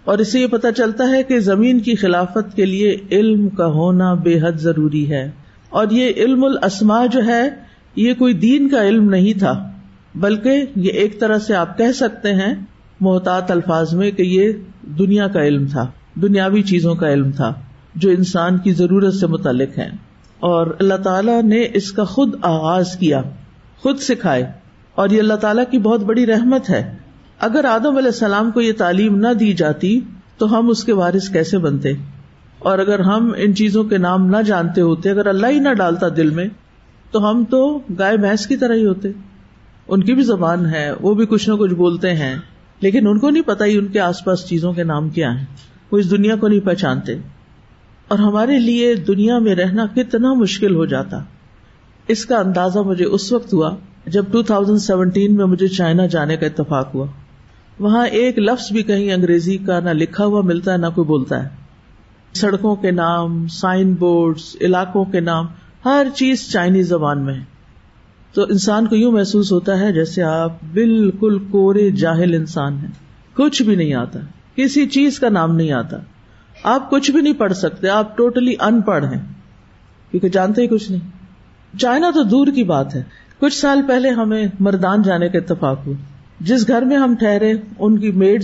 اور 0.06 0.18
اسے 0.18 0.40
یہ 0.40 0.48
پتا 0.48 0.72
چلتا 0.72 1.10
ہے 1.10 1.24
کہ 1.24 1.40
زمین 1.40 1.80
کی 1.80 1.96
خلافت 1.96 2.56
کے 2.56 2.66
لیے 2.66 2.98
علم 3.12 3.50
کا 3.50 3.66
ہونا 3.66 4.14
بے 4.14 4.40
حد 4.40 4.52
ضروری 4.52 5.12
ہے۔ 5.12 5.32
اور 5.70 5.88
یہ 5.92 6.12
علم 6.18 6.44
الاسما 6.44 7.06
جو 7.06 7.26
ہے، 7.26 7.50
یہ 7.96 8.14
کوئی 8.14 8.34
دین 8.34 8.70
کا 8.70 8.88
علم 8.88 9.10
نہیں 9.10 9.40
تھا، 9.40 9.72
بلکہ 10.16 10.66
یہ 10.76 10.92
ایک 10.92 11.20
طرح 11.20 11.38
سے 11.38 11.56
آپ 11.56 11.78
کہہ 11.78 11.92
سکتے 11.96 12.34
ہیں، 12.34 12.56
محتاط 13.00 13.52
الفاظ 13.52 13.94
میں 13.94 14.12
کہ 14.12 14.22
یہ 14.22 14.52
دنیا 14.82 15.28
کا 15.28 15.44
علم 15.44 15.66
تھا، 15.66 15.88
دنیاوی 16.22 16.62
چیزوں 16.62 16.96
کا 16.96 17.14
علم 17.14 17.32
تھا، 17.32 17.54
جو 17.96 18.10
انسان 18.10 18.58
کی 18.58 18.72
ضرورت 18.72 19.14
سے 19.14 19.28
متعلق 19.28 19.78
ہے 19.78 19.90
اور 20.40 20.76
اللہ 20.80 20.94
تعالیٰ 20.94 21.44
نے 21.44 21.68
اس 21.74 21.92
کا 21.92 22.04
خود 22.04 22.36
آغاز 22.42 22.98
کیا، 22.98 23.22
خود 23.78 23.98
سکھائے۔ 23.98 24.52
اور 24.96 25.10
یہ 25.10 25.20
اللہ 25.20 25.34
تعالیٰ 25.34 25.64
کی 25.72 25.78
بہت 25.78 26.04
بڑی 26.04 26.26
رحمت 26.26 26.70
ہے۔ 26.70 26.98
اگر 27.40 27.66
آدم 27.66 27.98
علیہ 27.98 28.08
السلام 28.08 28.52
کو 28.52 28.62
یہ 28.62 28.74
تعلیم 28.78 29.16
نہ 29.16 29.34
دی 29.34 29.54
جاتی 29.54 30.00
تو 30.38 30.60
ہم 30.60 30.70
اس 30.70 30.84
کے 30.84 30.94
وارث 30.94 31.30
کیسے 31.30 31.58
بنتے؟ 31.58 31.94
اور 32.60 32.80
اگر 32.80 33.00
ہم 33.00 33.32
ان 33.38 33.56
چیزوں 33.56 33.84
کے 33.84 33.98
نام 33.98 34.28
نہ 34.28 34.38
جانتے 34.42 34.82
ہوتے، 34.82 35.10
اگر 35.10 35.26
اللہ 35.26 35.48
ہی 35.48 35.60
نہ 35.60 35.70
ڈالتا 35.70 36.08
دل 36.18 36.30
میں، 36.30 36.48
تو 37.12 37.30
ہم 37.30 37.46
تو 37.46 37.80
گائے 38.00 38.18
بھینس 38.18 38.48
کی 38.48 38.58
طرح 38.58 38.74
ہی 38.74 38.86
ہوتے۔ 38.86 39.10
ان 39.88 40.04
کی 40.04 40.14
بھی 40.14 40.24
زبان 40.24 40.66
ہے، 40.66 40.92
وہ 41.02 41.14
بھی 41.14 41.26
کچھ 41.26 41.50
نہ 41.50 41.54
کچھ 41.54 41.74
بولتے 41.74 42.14
ہیں، 42.14 42.36
لیکن 42.82 43.08
ان 43.08 43.20
کو 43.20 43.30
نہیں 43.30 43.44
پتا 43.44 43.66
ہی 43.66 43.78
ان 43.78 43.88
کے 43.88 44.00
آس 44.00 44.26
پاس 44.26 44.48
چیزوں 44.48 44.74
کے 44.74 44.84
نام 44.84 45.10
کیا 45.10 45.40
ہیں۔ 45.40 45.46
وہ 45.92 45.98
اس 45.98 46.12
دنیا 46.12 46.36
کو 46.36 46.48
نہیں 46.48 46.60
پہچانتے۔ 46.60 47.16
اور 48.08 48.20
ہمارے 48.20 48.60
لیے 48.60 48.96
دنیا 48.96 49.40
میں 49.40 49.56
رہنا 49.56 49.86
کتنا 49.96 50.34
مشکل 50.34 50.76
ہو 50.76 50.86
جاتا۔ 50.86 51.24
اس 52.08 52.26
کا 52.26 52.38
اندازہ 52.38 52.80
مجھے 52.80 53.06
اس 53.06 53.32
وقت 53.32 53.54
ہوا 53.54 53.76
جب 54.08 54.26
ٹو 54.32 54.42
تھاؤزینڈ 54.42 54.80
سیونٹین 54.80 55.36
میں 55.36 55.46
مجھے 55.46 55.68
چائنا 55.68 56.06
جانے 56.06 56.38
کا 56.38 56.46
اتفاق 56.46 56.96
ہوا۔ 56.96 57.06
وہاں 57.80 58.08
ایک 58.08 58.40
لفظ 58.40 58.72
بھی 58.72 58.84
کہیں 58.84 59.14
انگریزی 59.14 59.58
کا 59.58 59.80
نہ 59.80 59.90
لکھا 59.90 60.26
ہوا 60.26 60.42
ملتا 60.42 60.72
ہے، 60.72 60.78
نہ 60.78 60.86
کوئی 60.96 61.06
بولتا 61.06 61.44
ہے۔ 61.44 61.50
سڑکوں 62.34 62.76
کے 62.76 62.92
نام 62.92 63.48
سائن 63.48 63.94
بورڈ 63.94 64.38
علاقوں 64.62 65.06
کے 65.06 65.20
نام، 65.20 65.46
ہر 65.86 66.08
چیز 66.16 66.52
چائنیز 66.52 66.88
زبان 66.90 67.26
میں 67.26 67.34
ہے۔ 67.34 67.44
تو 68.34 68.44
انسان 68.44 68.88
کو 68.88 68.96
یوں 68.96 69.12
محسوس 69.12 69.52
ہوتا 69.52 69.80
ہے 69.80 69.94
جیسے 69.94 70.24
آپ 70.24 70.52
بالکل 70.74 71.40
کورے 71.52 71.92
جاہل 71.92 72.34
انسان 72.34 72.78
ہیں۔ 72.78 72.92
کچھ 73.34 73.64
بھی 73.64 73.76
نہیں 73.76 73.94
آتا۔ 73.94 74.20
کسی 74.56 74.88
چیز 74.88 75.20
کا 75.20 75.30
نام 75.30 75.56
نہیں 75.56 75.72
آتا۔ 75.72 75.98
آپ 76.64 76.90
کچھ 76.90 77.12
بھی 77.12 77.22
نہیں 77.22 77.34
پڑھ 77.34 77.54
سکتے، 77.54 77.90
آپ 77.90 78.18
ٹوٹلی 78.18 78.54
ان 78.60 78.82
پڑھ 78.82 79.06
ہیں۔ 79.06 79.22
کیونکہ 80.12 80.30
جانتے 80.30 80.62
ہی 80.62 80.68
کچھ 80.68 80.92
نہیں۔ 80.92 81.10
چائنا 81.78 82.12
تو 82.14 82.24
دور 82.24 82.48
کی 82.48 82.64
بات 82.64 82.96
ہے۔ 82.96 83.04
کچھ 83.40 83.54
سال 83.54 83.82
پہلے 83.88 84.10
ہمیں 84.10 84.48
مردان 84.60 85.02
جانے 85.02 85.30
کا 85.30 85.38
اتفاق 85.38 85.88
ہوا۔ 85.88 86.19
جس 86.40 86.68
گھر 86.68 86.82
میں 86.82 86.98
ہم 86.98 87.16
ٹھہرے، 87.16 87.54
ان 87.80 88.00
کی 88.00 88.12
میڈ 88.12 88.44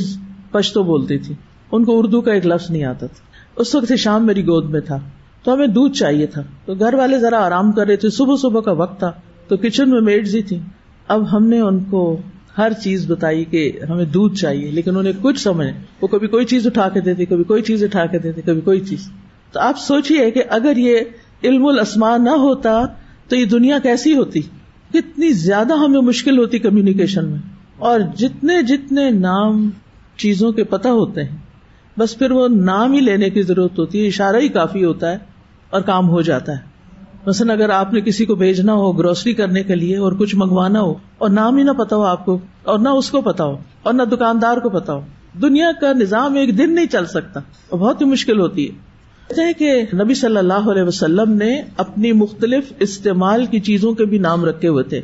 پشتو 0.52 0.84
بولتی 0.84 1.18
تھی۔ 1.18 1.36
ان 1.72 1.86
کو 1.86 2.00
اردو 2.00 2.22
کا 2.22 2.34
ایک 2.34 2.46
لفظ 2.46 2.72
نہیں 2.72 2.84
آتا 2.84 3.06
تھا۔ 3.08 3.26
اس 3.56 3.76
وقت 3.76 3.94
شام 3.98 4.26
میری 4.26 4.44
گود 4.44 4.70
میں 4.70 4.82
تھا۔ 4.82 5.00
تو 5.44 5.54
ہمیں 5.54 5.68
دودھ 5.68 5.98
چاہیے 5.98 6.26
تھا۔ 6.26 6.42
تو 6.66 6.74
گھر 6.74 6.94
والے 6.94 7.20
ذرا 7.20 7.46
آرام 7.46 7.72
کر 7.72 7.88
رہے 7.88 7.96
تھے۔ 7.96 8.10
صبح 8.10 8.36
صبح 8.42 8.62
کا 8.62 8.72
وقت 8.72 9.00
تھا۔ 9.00 9.12
تو 9.48 9.58
کچن 9.58 9.90
میں 9.90 10.02
میڈز 10.02 10.36
ہی 10.36 10.42
تھی 10.42 10.60
اب 11.08 11.38
ہم 11.38 11.48
نے 11.48 11.60
ان 11.60 11.84
کو 11.84 12.18
ہر 12.58 12.72
چیز 12.84 13.12
بتائی 13.12 13.46
کہ 13.46 13.72
ہمیں 13.90 14.06
دودھ 14.06 14.36
چاہیے، 14.36 14.72
لیکن 14.72 14.98
انہیں 14.98 15.14
کچھ 15.22 15.40
سمجھ 15.40 15.68
وہ 16.02 16.08
کبھی 16.08 16.28
کوئی 16.28 16.46
چیز 16.46 16.68
اٹھا 16.68 16.90
کے 16.90 17.02
دیتی 17.02 17.26
کبھی 17.26 17.44
کوئی 17.44 17.62
چیز 17.62 17.84
اٹھا 17.84 18.06
کے 18.06 18.20
دیتی 18.20 18.42
کبھی 18.42 18.62
کوئی 18.62 18.80
چیز۔ 18.80 19.10
تو 19.52 19.60
آپ 19.60 19.80
سوچیے 19.80 20.32
کہ 20.32 20.44
اگر 20.50 20.78
یہ 20.78 20.98
علم 21.44 21.66
الاسما 21.66 22.18
نہ 22.18 22.30
ہوتا 22.30 22.82
تو 23.28 23.36
یہ 23.36 23.46
دنیا 23.46 23.80
کیسی 23.80 24.18
ہوتی؟ 24.18 24.40
کتنی 24.94 25.30
زیادہ 25.30 25.74
ہمیں 25.74 26.02
مشکل 26.02 26.38
ہوتی 26.38 26.60
کمیونیکیشن 26.60 27.26
میں۔ 27.26 27.55
اور 27.78 28.00
جتنے 28.16 28.62
جتنے 28.62 29.10
نام 29.10 29.70
چیزوں 30.18 30.52
کے 30.52 30.64
پتہ 30.64 30.88
ہوتے 30.88 31.24
ہیں، 31.24 31.38
بس 32.00 32.20
پھر 32.20 32.32
وہ 32.32 32.48
نام 32.48 32.94
ہی 32.94 33.00
لینے 33.00 33.30
کی 33.30 33.42
ضرورت 33.42 33.80
ہوتی 33.80 34.02
ہے، 34.02 34.08
اشارہ 34.08 34.36
ہی 34.36 34.48
کافی 34.48 34.86
ہوتا 34.86 35.12
ہے 35.12 35.18
اور 35.70 35.82
کام 35.82 36.10
ہو 36.10 36.22
جاتا 36.22 36.52
ہے۔ 36.52 36.76
مثلاً 37.26 37.60
اگر 37.60 37.70
آپ 37.70 37.94
نے 37.94 38.02
کسی 38.02 38.26
کو 38.26 38.36
بھیجنا 38.36 38.74
ہو 38.74 38.92
گروسری 38.92 39.34
کرنے 39.34 39.64
کے 39.64 39.76
لیے 39.76 39.98
اور 39.98 40.12
کچھ 40.12 40.36
منگوانا 40.36 40.82
ہو 40.82 40.94
اور 41.18 41.30
نام 41.30 41.58
ہی 41.58 41.64
نہ 41.64 41.72
پتا 41.72 41.96
ہو 41.96 42.02
آپ 42.02 42.26
کو 42.26 42.40
اور 42.64 42.80
نہ 42.80 42.90
اس 42.90 43.10
کو 43.10 43.22
پتا 43.22 43.44
ہو 43.44 43.58
اور 43.84 43.94
نہ 43.94 44.04
دکاندار 44.04 44.58
کو 44.58 44.70
پتا 44.70 44.94
ہو، 44.94 45.02
دنیا 45.42 45.72
کا 45.82 45.94
نظام 45.94 46.36
ایک 46.36 46.58
دن 46.58 46.76
نہیں 46.76 46.86
چل 46.86 47.06
سکتا۔ 47.06 47.40
اور 47.70 47.80
بہت 47.80 48.02
ہی 48.02 48.06
مشکل 48.06 48.40
ہوتی 48.40 48.70
ہے۔ 48.70 48.86
کہ 49.54 49.82
نبی 49.94 50.14
صلی 50.14 50.38
اللہ 50.38 50.54
علیہ 50.54 50.84
وسلم 50.84 51.32
نے 51.32 51.62
اپنی 51.78 52.12
مختلف 52.12 52.74
استعمال 52.80 53.46
کی 53.46 53.60
چیزوں 53.60 53.94
کے 53.94 54.06
بھی 54.06 54.18
نام 54.18 54.46
رکھے 54.46 54.68
ہوئے 54.68 54.84
تھے۔ 54.84 55.02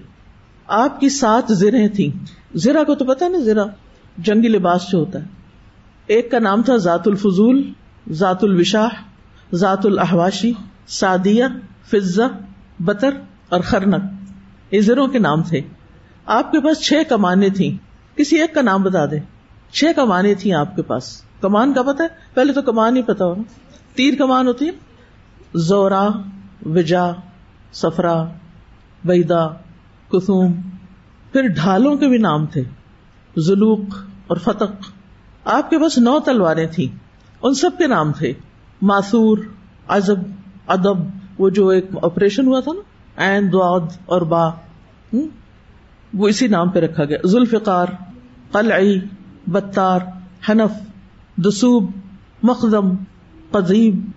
آپ 0.67 0.99
کی 0.99 1.09
سات 1.09 1.43
زرہیں 1.49 1.87
تھیں۔ 1.87 2.40
زیرا 2.53 2.83
کو 2.83 2.95
تو 2.95 3.05
پتا 3.05 3.27
نا 3.27 3.37
زیرا 3.37 3.63
جنگی 4.17 4.47
لباس 4.47 4.91
جو 4.91 4.97
ہوتا 4.97 5.19
ہے۔ 5.19 5.25
ایک 6.07 6.31
کا 6.31 6.39
نام 6.39 6.61
تھا 6.61 6.77
ذات 6.77 7.07
الفضول، 7.07 7.73
ذات 8.09 8.43
الوشاح، 8.43 8.87
ذات 9.53 9.85
الحواشی 9.85 10.53
سعدیہ 10.87 11.45
فضا 11.91 12.27
بطر 12.79 13.09
اور 13.49 13.61
خرنک۔ 13.61 14.03
یہ 14.71 14.81
زروں 14.81 15.07
کے 15.07 15.19
نام 15.19 15.43
تھے۔ 15.43 15.61
آپ 16.25 16.51
کے 16.51 16.59
پاس 16.59 16.79
چھ 16.79 16.93
کمانے 17.09 17.49
تھیں۔ 17.49 17.77
کسی 18.17 18.41
ایک 18.41 18.53
کا 18.53 18.61
نام 18.61 18.83
بتا 18.83 19.05
دے 19.05 19.19
چھ 19.71 19.85
کمانے 19.95 20.35
تھیں 20.35 20.53
آپ 20.53 20.75
کے 20.75 20.81
پاس۔ 20.81 21.21
کمان 21.41 21.73
کا 21.73 21.81
پتا 21.81 22.03
ہے؟ 22.03 22.09
پہلے 22.33 22.53
تو 22.53 22.61
کمان 22.61 22.97
ہی 22.97 23.01
پتا 23.01 23.25
ہو 23.25 23.35
تیر 23.95 24.13
کمان 24.17 24.47
ہوتی 24.47 24.65
ہے 24.65 24.71
زورا، 25.55 26.09
وجا 26.65 27.05
سفرا 27.73 28.23
بیدا 29.05 29.47
کسوم 30.11 30.53
پھر 31.31 31.47
ڈھالوں 31.47 31.95
کے 31.95 32.07
بھی 32.07 32.17
نام 32.17 32.45
تھے 32.45 32.63
زلوک 33.37 33.93
اور 34.27 34.37
فتق۔ 34.37 34.91
آپ 35.45 35.69
کے 35.69 35.79
پاس 35.79 35.97
نو 35.97 36.19
تلواریں 36.19 36.67
تھیں، 36.67 36.95
ان 37.41 37.53
سب 37.53 37.77
کے 37.77 37.87
نام 37.87 38.11
تھے۔ 38.11 38.33
ماسور 38.81 39.37
ازب 39.87 40.19
ادب، 40.67 40.97
وہ 41.37 41.49
جو 41.49 41.67
ایک 41.67 41.85
آپریشن 42.03 42.47
ہوا 42.47 42.59
تھا 42.59 42.71
نا 42.73 42.81
این 43.25 43.53
دعد 43.53 43.97
اور 44.05 44.21
با۔ 44.21 44.49
وہ 46.13 46.27
اسی 46.27 46.47
نام 46.47 46.69
پہ 46.69 46.79
رکھا 46.79 47.05
گیا۔ 47.05 47.17
ذوالفقار، 47.27 47.87
قلعی 48.51 48.99
بتار 49.47 49.99
حنف، 50.49 50.71
دسوب 51.37 51.91
مخدم 52.43 52.95
قزیب 53.51 54.09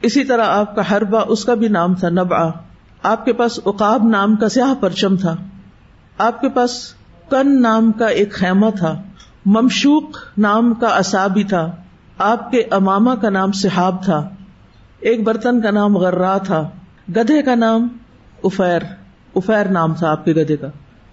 اسی 0.00 0.24
طرح 0.24 0.46
آپ 0.46 0.76
کا 0.76 0.90
ہربا 0.90 1.20
اس 1.28 1.44
کا 1.44 1.54
بھی 1.54 1.68
نام 1.68 1.94
تھا 1.94 2.08
نبا 2.08 2.50
آپ 3.02 3.24
کے 3.24 3.32
پاس 3.32 3.60
اقاب 3.64 4.04
نام 4.04 4.36
کا 4.36 4.48
سیاہ 4.48 4.74
پرچم 4.74 5.16
تھا۔ 5.16 5.36
آپ 6.20 6.40
کے 6.40 6.48
پاس 6.48 6.94
کن 7.30 7.62
نام 7.62 7.92
کا 7.92 8.06
ایک 8.06 8.32
خیمہ 8.32 8.70
تھا، 8.78 9.02
ممشوق 9.46 10.38
نام 10.38 10.74
کا 10.74 10.86
اصابی 10.86 11.44
تھا، 11.44 11.76
آپ 12.18 12.50
کے 12.50 12.62
اماما 12.70 13.14
کا 13.14 13.30
نام 13.30 13.52
صحاب 13.52 14.04
تھا، 14.04 14.28
ایک 15.00 15.24
برتن 15.24 15.60
کا 15.60 15.70
نام 15.70 15.96
غرا 15.96 16.38
تھا، 16.38 16.70
گدھے 17.16 17.42
کا 17.42 17.54
نام 17.54 17.88
افیر 18.44 18.82
افیر 19.34 19.64
نام 19.64 19.94
تھا 19.94 20.10
آپ 20.10 20.24
کے 20.24 20.32
گدھے 20.32 20.56
کا۔ 20.56 20.66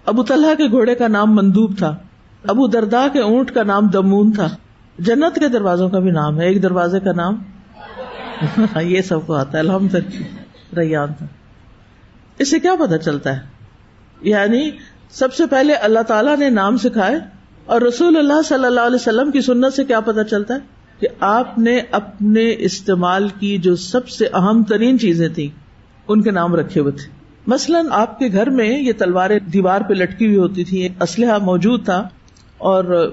ابو 0.06 0.22
طلحہ 0.22 0.54
کے 0.54 0.70
گھوڑے 0.70 0.94
کا 0.94 1.08
نام 1.08 1.34
مندوب 1.34 1.78
تھا، 1.78 1.96
ابو 2.46 2.66
دردا 2.66 3.06
کے 3.12 3.18
اونٹ 3.18 3.50
کا 3.50 3.62
نام 3.62 3.86
دمون 3.86 4.32
تھا۔ 4.32 4.48
جنت 4.98 5.38
کے 5.38 5.48
دروازوں 5.48 5.88
کا 5.88 5.98
بھی 5.98 6.10
نام 6.10 6.40
ہے، 6.40 6.46
ایک 6.46 6.62
دروازے 6.62 7.00
کا 7.00 7.12
نام 7.12 7.36
یہ 8.80 9.02
سب 9.02 9.26
کو 9.26 9.34
آتا 9.34 9.58
ہے 9.58 9.58
الحمد 9.58 9.94
ریان 10.76 11.12
تھا۔ 11.18 11.26
اس 12.38 12.50
سے 12.50 12.60
کیا 12.60 12.72
پتا 12.80 12.98
چلتا 12.98 13.36
ہے؟ 13.36 13.40
یعنی 14.20 14.70
سب 15.10 15.34
سے 15.34 15.46
پہلے 15.46 15.72
اللہ 15.72 15.98
تعالیٰ 16.08 16.36
نے 16.36 16.50
نام 16.50 16.76
سکھائے 16.76 17.16
اور 17.66 17.80
رسول 17.80 18.16
اللہ 18.16 18.42
صلی 18.44 18.64
اللہ 18.64 18.80
علیہ 18.80 18.94
وسلم 18.94 19.30
کی 19.30 19.40
سنت 19.40 19.72
سے 19.72 19.84
کیا 19.84 20.00
پتا 20.00 20.24
چلتا 20.24 20.54
ہے؟ 20.54 20.58
کہ 21.00 21.08
آپ 21.20 21.58
نے 21.58 21.80
اپنے 21.90 22.54
استعمال 22.58 23.28
کی 23.38 23.58
جو 23.58 23.76
سب 23.76 24.08
سے 24.08 24.26
اہم 24.26 24.62
ترین 24.62 24.98
چیزیں 24.98 25.28
تھیں، 25.28 25.48
ان 26.08 26.22
کے 26.22 26.30
نام 26.30 26.54
رکھے 26.54 26.80
ہوئے 26.80 26.92
تھے۔ 26.92 27.10
مثلاً 27.46 27.86
آپ 27.90 28.18
کے 28.18 28.28
گھر 28.32 28.50
میں 28.50 28.82
یہ 28.82 28.92
تلواریں 28.98 29.38
دیوار 29.38 29.80
پہ 29.80 29.94
لٹکی 29.94 30.26
ہوئی 30.26 30.36
ہوتی 30.36 30.64
تھی 30.64 30.88
اسلحہ 31.00 31.38
موجود 31.38 31.84
تھا۔ 31.84 32.08
اور 32.58 33.12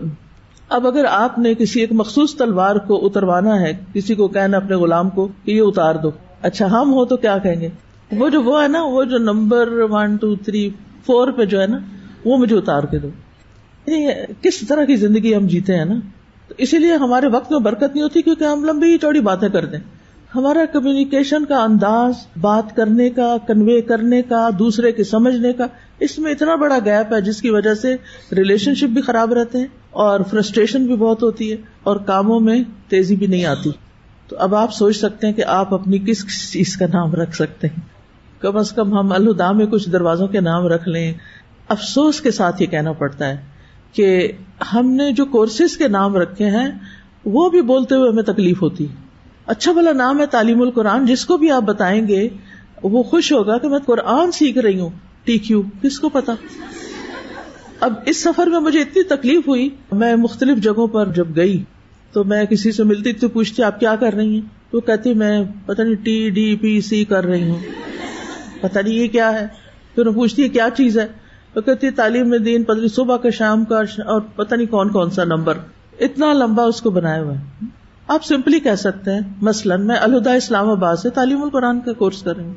اب 0.69 0.87
اگر 0.87 1.05
آپ 1.09 1.39
نے 1.39 1.53
کسی 1.55 1.79
ایک 1.79 1.91
مخصوص 1.91 2.35
تلوار 2.35 2.75
کو 2.75 3.05
اتروانا 3.05 3.61
ہے، 3.61 3.73
کسی 3.93 4.15
کو 4.15 4.27
کہنا 4.27 4.57
اپنے 4.57 4.75
غلام 4.75 5.09
کو 5.09 5.27
کہ 5.43 5.51
یہ 5.51 5.61
اتار 5.61 5.95
دو۔ 5.95 6.11
اچھا 6.41 6.65
ہم 6.71 6.93
ہو 6.93 7.05
تو 7.05 7.17
کیا 7.17 7.37
کہیں 7.37 7.61
گے؟ 7.61 7.69
وہ 8.11 8.29
جو 8.29 8.41
وہ 8.41 8.63
ہے 8.63 8.67
نا، 8.67 8.83
وہ 8.83 9.03
جو 9.03 9.17
number 9.17 9.67
one, 9.67 10.15
two, 10.15 10.35
three 10.35 10.69
four 11.05 11.31
پہ 11.31 11.45
جو 11.45 11.61
ہے 11.61 11.67
نا، 11.67 11.77
وہ 12.25 12.37
مجھے 12.37 12.55
اتار 12.55 12.83
کے 12.83 12.99
دو۔ 12.99 13.09
یعنی 13.87 14.07
کس 14.41 14.67
طرح 14.67 14.85
کی 14.85 14.95
زندگی 14.95 15.35
ہم 15.35 15.47
جیتے 15.47 15.77
ہیں 15.77 15.85
نا۔ 15.85 15.95
تو 16.47 16.53
اسی 16.57 16.77
لیے 16.77 16.93
ہمارے 16.93 17.27
وقت 17.27 17.51
میں 17.51 17.59
برکت 17.59 17.83
نہیں 17.83 18.03
ہوتی 18.03 18.21
کیونکہ 18.21 18.43
ہم 18.43 18.65
لمبی 18.65 18.97
چوڑی 18.97 19.19
باتیں 19.19 19.49
کرتے 19.49 19.77
ہیں 19.77 19.83
ہمارا 20.35 20.65
کمیونیکیشن 20.73 21.45
کا 21.45 21.63
انداز، 21.63 22.13
بات 22.41 22.75
کرنے 22.75 23.09
کا 23.09 23.37
کنوے 23.47 23.81
کرنے 23.81 24.21
کا، 24.21 24.49
دوسرے 24.59 24.91
کے 24.91 25.03
سمجھنے 25.03 25.53
کا، 25.53 25.67
اس 25.99 26.19
میں 26.19 26.31
اتنا 26.31 26.55
بڑا 26.55 26.77
گیپ 26.85 27.13
ہے 27.13 27.21
جس 27.21 27.41
کی 27.41 27.49
وجہ 27.49 27.73
سے 27.73 27.95
ریلیشن 28.35 28.75
شپ 28.75 28.87
بھی 28.87 29.01
خراب 29.01 29.33
رہتے 29.33 29.57
ہیں 29.57 29.67
اور 29.89 30.19
فرسٹریشن 30.29 30.85
بھی 30.85 30.95
بہت 30.95 31.23
ہوتی 31.23 31.51
ہے 31.51 31.57
اور 31.83 31.95
کاموں 31.95 32.39
میں 32.39 32.63
تیزی 32.87 33.15
بھی 33.15 33.27
نہیں 33.27 33.45
آتی۔ 33.45 33.69
تو 34.27 34.35
اب 34.39 34.55
آپ 34.55 34.73
سوچ 34.73 34.97
سکتے 34.97 35.27
ہیں 35.27 35.33
کہ 35.33 35.43
آپ 35.45 35.73
اپنی 35.73 35.97
کس 35.97 36.51
چیز 36.51 36.77
کا 36.77 36.85
نام 36.85 37.15
رکھ 37.15 37.35
سکتے 37.35 37.67
ہیں۔ 37.67 37.94
کم 38.39 38.57
از 38.57 38.71
کم 38.71 38.99
ہم 38.99 39.11
الدا 39.11 39.51
میں 39.51 39.65
کچھ 39.65 39.89
دروازوں 39.89 40.27
کے 40.27 40.39
نام 40.39 40.67
رکھ 40.67 40.89
لیں۔ 40.89 41.13
افسوس 41.69 42.21
کے 42.21 42.31
ساتھ 42.31 42.61
یہ 42.61 42.67
کہنا 42.67 42.91
پڑتا 42.91 43.27
ہے 43.27 43.37
کہ 43.93 44.31
ہم 44.73 44.91
نے 44.91 45.11
جو 45.11 45.25
کورسز 45.25 45.77
کے 45.77 45.87
نام 45.87 46.15
رکھے 46.15 46.45
ہیں، 46.45 46.71
وہ 47.25 47.49
بھی 47.49 47.61
بولتے 47.61 47.95
ہوئے 47.95 48.09
ہمیں 48.09 48.23
تکلیف 48.23 48.61
ہوتی۔ 48.61 48.87
اچھا 49.45 49.71
بلا 49.71 49.91
نام 49.91 50.19
ہے 50.19 50.25
تعلیم 50.25 50.61
القرآن، 50.61 51.05
جس 51.05 51.25
کو 51.25 51.37
بھی 51.37 51.51
آپ 51.51 51.61
بتائیں 51.61 52.07
گے، 52.07 52.29
وہ 52.83 53.03
خوش 53.03 53.33
ہوگا 53.33 53.57
کہ 53.57 53.67
میں 53.67 53.79
قرآن 53.79 54.31
سیکھ 54.31 54.57
رہی 54.57 54.79
ہوں۔ 54.79 54.89
ٹی 55.23 55.37
کیو 55.37 55.61
کس 55.81 55.99
کو 55.99 56.09
پتا؟ 56.09 56.33
اب 57.79 57.93
اس 58.05 58.23
سفر 58.23 58.47
میں 58.47 58.59
مجھے 58.59 58.81
اتنی 58.81 59.03
تکلیف 59.03 59.47
ہوئی۔ 59.47 59.69
میں 59.91 60.15
مختلف 60.15 60.57
جگہوں 60.57 60.87
پر 60.87 61.07
جب 61.07 61.27
گئی، 61.35 61.63
تو 62.11 62.23
میں 62.23 62.45
کسی 62.45 62.71
سے 62.71 62.83
ملتی، 62.83 63.13
تو 63.13 63.29
پوچھتی، 63.29 63.63
آپ 63.63 63.79
کیا 63.79 63.95
کر 63.95 64.13
رہی 64.13 64.33
ہیں؟ 64.33 64.41
تو 64.71 64.79
کہتی، 64.79 65.13
میں 65.13 65.43
پتا 65.65 65.83
نہیں 65.83 65.95
ٹی، 65.95 66.29
ڈی، 66.29 66.55
پی، 66.55 66.81
سی 66.81 67.05
کر 67.05 67.25
رہی 67.25 67.49
ہوں۔ 67.49 67.59
پتا 68.61 68.81
نہیں 68.81 68.93
یہ 68.93 69.07
کیا 69.07 69.41
ہے۔ 69.41 69.47
پھر 69.95 70.05
میں 70.05 70.13
پوچھتی 70.13 70.43
ہے 70.43 70.49
کیا 70.49 70.67
چیز 70.77 70.99
ہے؟ 70.99 71.07
تو 71.53 71.61
کہتی 71.61 71.91
تعلیم 71.91 72.29
میں 72.29 72.39
دین 72.39 72.63
پتہ 72.63 72.87
صبح 72.87 73.17
کا 73.17 73.29
شام 73.29 73.65
کا 73.65 73.79
اور 74.05 74.21
پتہ 74.21 74.55
نہیں 74.55 74.67
کون 74.67 74.89
کون 74.89 75.09
سا 75.09 75.23
نمبر۔ 75.23 75.57
اتنا 75.99 76.33
لمبا 76.33 76.63
اس 76.63 76.81
کو 76.81 76.89
بنایا 76.89 77.21
ہوا 77.21 77.39
ہے۔ 77.39 77.65
آپ 78.07 78.25
سمپلی 78.25 78.59
کہہ 78.59 78.75
سکتے 78.75 79.11
ہیں، 79.11 79.19
مثلاً 79.41 79.87
میں 79.87 79.95
الہدا 79.95 80.33
اسلام 80.33 80.69
آباد 80.69 80.95
سے 80.95 81.09
تعلیم 81.09 81.43
القرآن 81.43 81.79
کا 81.79 81.93
کورس 81.93 82.23
کر 82.23 82.37
رہی 82.37 82.45
ہوں۔ 82.45 82.53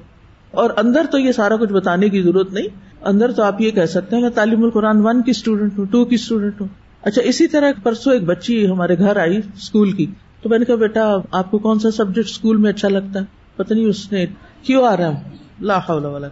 اور 0.50 0.70
اندر 0.76 1.06
تو 1.10 1.18
یہ 1.18 1.32
سارا 1.32 1.56
کچھ 1.56 1.72
بتانے 1.72 2.08
کی 2.08 2.22
ضرورت 2.22 2.52
نہیں، 2.52 2.66
اندر 3.02 3.32
تو 3.32 3.42
آپ 3.42 3.60
یہ 3.60 3.70
کہہ 3.70 3.86
سکتے 3.86 4.16
ہیں 4.16 4.22
میں 4.22 4.30
تعلیم 4.30 4.64
القرآن 4.64 5.06
ون 5.06 5.22
کی 5.22 5.30
اسٹوڈینٹ 5.30 5.78
ہوں 5.78 5.86
ٹو 5.86 6.04
کی 6.04 6.14
اسٹوڈینٹ 6.14 6.60
ہوں۔ 6.60 6.68
اچھا 7.02 7.22
اسی 7.22 7.46
طرح 7.46 7.72
پرسوں 7.82 8.12
ایک 8.12 8.24
بچی 8.24 8.70
ہمارے 8.70 8.98
گھر 8.98 9.16
آئی 9.16 9.36
اسکول 9.36 9.92
کی، 9.92 10.06
تو 10.42 10.48
میں 10.48 10.58
نے 10.58 10.64
کہا 10.64 10.74
بیٹا، 10.74 11.16
آپ 11.32 11.50
کو 11.50 11.58
کون 11.58 11.78
سا 11.78 11.90
سبجیکٹ 11.90 12.28
اسکول 12.28 12.56
میں 12.56 12.70
اچھا 12.70 12.88
لگتا 12.88 13.20
ہے؟ 13.20 13.24
پتہ 13.56 13.74
نہیں 13.74 13.86
اس 13.86 14.12
نے 14.12 14.26
کیوں 14.62 14.86
آ 14.86 14.96
رہا 14.96 15.08
ہے؟ 15.08 15.47
لاہ 15.60 15.90
والا 15.90 16.28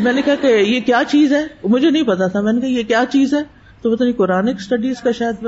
میں 0.00 0.12
نے 0.12 0.22
کہا 0.22 0.34
کہ 0.34 0.46
یہ 0.46 0.80
کیا 0.80 1.02
چیز 1.08 1.32
ہے؟ 1.32 1.46
مجھے 1.64 1.90
نہیں 1.90 2.02
پتا 2.02 2.26
تھا۔ 2.26 2.40
میں 2.40 2.52
نے 2.52 2.60
کہا، 2.60 2.68
یہ 2.68 2.82
کیا 2.82 3.04
چیز 3.10 3.34
ہے؟ 3.34 3.42
تو 3.82 3.96
پتہ 3.96 4.04
نہیں 4.04 4.12
قرآن 4.12 4.48
اسٹڈیز 4.48 5.00
کا 5.00 5.10
شاید 5.12 5.46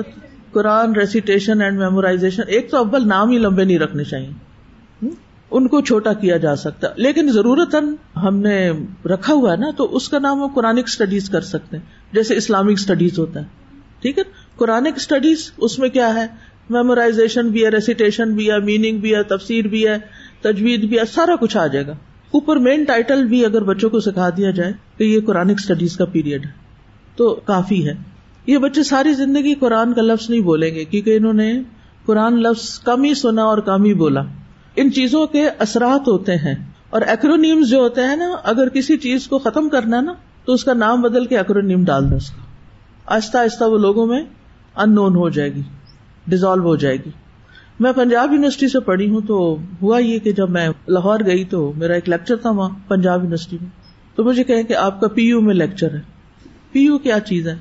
قرآن 0.52 0.92
ریسیٹیشن 0.92 1.60
اینڈ 1.60 1.78
میمورائزیشن 1.78 2.42
ایک 2.46 2.70
تو 2.70 2.76
اول 2.76 3.08
نام 3.08 3.30
ہی 3.30 3.38
لمبے 3.38 3.64
نہیں 3.64 3.78
رکھنے 3.78 4.04
چاہیے۔ 4.04 4.30
ان 5.50 5.68
کو 5.68 5.80
چھوٹا 5.80 6.12
کیا 6.12 6.36
جا 6.36 6.56
سکتا۔ 6.56 6.88
لیکن 6.96 7.32
ضرورت 7.32 7.74
ہم 8.16 8.38
نے 8.38 8.72
رکھا 9.04 9.32
ہوا 9.32 9.52
ہے 9.52 9.56
نا، 9.56 9.70
تو 9.76 9.96
اس 9.96 10.08
کا 10.08 10.18
نام 10.18 10.42
ہم 10.42 10.48
قرآن 10.54 10.78
اسٹڈیز 10.78 11.30
کر 11.30 11.40
سکتے 11.40 11.76
ہیں۔ 11.76 11.84
جیسے 12.12 12.36
اسلامک 12.36 12.72
اسٹڈیز 12.72 13.18
ہوتا 13.18 13.40
ہے۔ 13.40 13.44
ٹھیک 14.00 14.18
ہے؟ 14.18 14.22
قرآن 14.56 14.86
اسٹڈیز 14.96 15.52
اس 15.56 15.78
میں 15.78 15.88
کیا 15.88 16.14
ہے؟ 16.14 16.26
میمورائزیشن 16.70 17.48
بھی 17.48 17.64
ہے 17.64 17.68
ریسیٹیشن 17.68 18.34
بھی 18.34 18.50
ہے 18.50 18.58
میننگ 18.58 18.98
بھی 18.98 19.14
ہے، 19.14 19.22
تفسیر 19.22 19.68
بھی 19.68 19.88
ہے، 19.88 19.98
تجوید 20.40 20.80
بھی 20.80 20.98
ہے، 20.98 21.04
سارا 21.04 21.36
کچھ 21.36 21.56
آ 21.56 21.66
جائے 21.66 21.86
گا۔ 21.86 21.92
اوپر 22.34 22.56
مین 22.56 22.84
ٹائٹل 22.84 23.24
بھی 23.24 23.44
اگر 23.44 23.62
بچوں 23.62 23.90
کو 23.90 24.00
سکھا 24.00 24.28
دیا 24.30 24.50
جائے 24.50 24.72
کہ 24.98 25.04
یہ 25.04 25.20
قرآن 25.26 25.50
اسٹڈیز 25.50 25.96
کا 25.96 26.04
پیریڈ 26.04 26.46
ہے۔ 26.46 26.50
تو 27.16 27.34
کافی 27.34 27.88
ہے۔ 27.88 27.94
یہ 28.46 28.58
بچے 28.58 28.82
ساری 28.82 29.12
زندگی 29.12 29.54
قرآن 29.54 29.94
کا 29.94 30.02
لفظ 30.02 30.30
نہیں 30.30 30.40
بولیں 30.40 30.74
گے 30.74 30.84
کیونکہ 30.84 31.16
انہوں 31.16 31.32
نے 31.32 31.62
قرآن 32.06 32.42
لفظ 32.42 32.78
کم 32.78 33.02
ہی 33.02 33.14
سنا 33.14 33.42
اور 33.44 33.58
کم 33.58 33.84
ہی 33.84 33.94
بولا۔ 33.94 34.22
ان 34.76 34.92
چیزوں 34.92 35.26
کے 35.26 35.48
اثرات 35.48 36.08
ہوتے 36.08 36.36
ہیں 36.36 36.54
اور 36.90 37.02
ایکرونیم 37.02 37.62
جو 37.62 37.78
ہوتے 37.78 38.00
ہیں 38.00 38.16
نا، 38.16 38.36
اگر 38.44 38.68
کسی 38.68 38.96
چیز 38.96 39.26
کو 39.26 39.38
ختم 39.38 39.68
کرنا 39.68 40.00
نا، 40.00 40.12
تو 40.44 40.52
اس 40.52 40.64
کا 40.64 40.72
نام 40.72 41.02
بدل 41.02 41.26
کے 41.26 41.38
ایکرونیم 41.38 41.84
ڈال 41.84 42.10
دو 42.10 42.16
اس 42.16 42.30
کا۔ 42.30 42.42
آہستہ 43.14 43.38
آہستہ 43.38 43.64
وہ 43.64 43.78
لوگوں 43.78 44.06
میں 44.06 44.22
ان 44.76 44.94
نون 44.94 45.16
ہو 45.16 45.28
جائے 45.28 45.54
گی 45.54 45.62
ڈیزالو 46.26 46.62
ہو 46.62 46.76
جائے 46.76 46.96
گی۔ 46.96 47.10
میں 47.80 47.92
پنجاب 47.92 48.32
یونیورسٹی 48.32 48.68
سے 48.68 48.80
پڑھی 48.80 49.10
ہوں 49.10 49.20
تو 49.20 49.56
ہوا 49.82 49.98
یہ 49.98 50.18
کہ 50.18 50.32
جب 50.32 50.50
میں 50.50 50.68
لاہور 50.88 51.20
گئی 51.26 51.44
تو 51.44 51.72
میرا 51.76 51.94
ایک 51.94 52.08
لیکچر 52.08 52.36
تھا 52.36 52.50
وہاں 52.50 52.68
پنجاب 52.88 53.20
یونیورسٹی 53.20 53.58
میں۔ 53.60 53.70
تو 54.16 54.24
مجھے 54.24 54.44
کہیں 54.44 54.62
کہ 54.62 54.76
آپ 54.76 55.00
کا 55.00 55.08
پی 55.08 55.22
یو 55.22 55.40
میں 55.40 55.54
لیکچر 55.54 55.94
ہے۔ 55.94 56.00
پی 56.72 56.80
یو 56.80 56.98
کیا 56.98 57.20
چیز 57.20 57.48
ہے؟ 57.48 57.56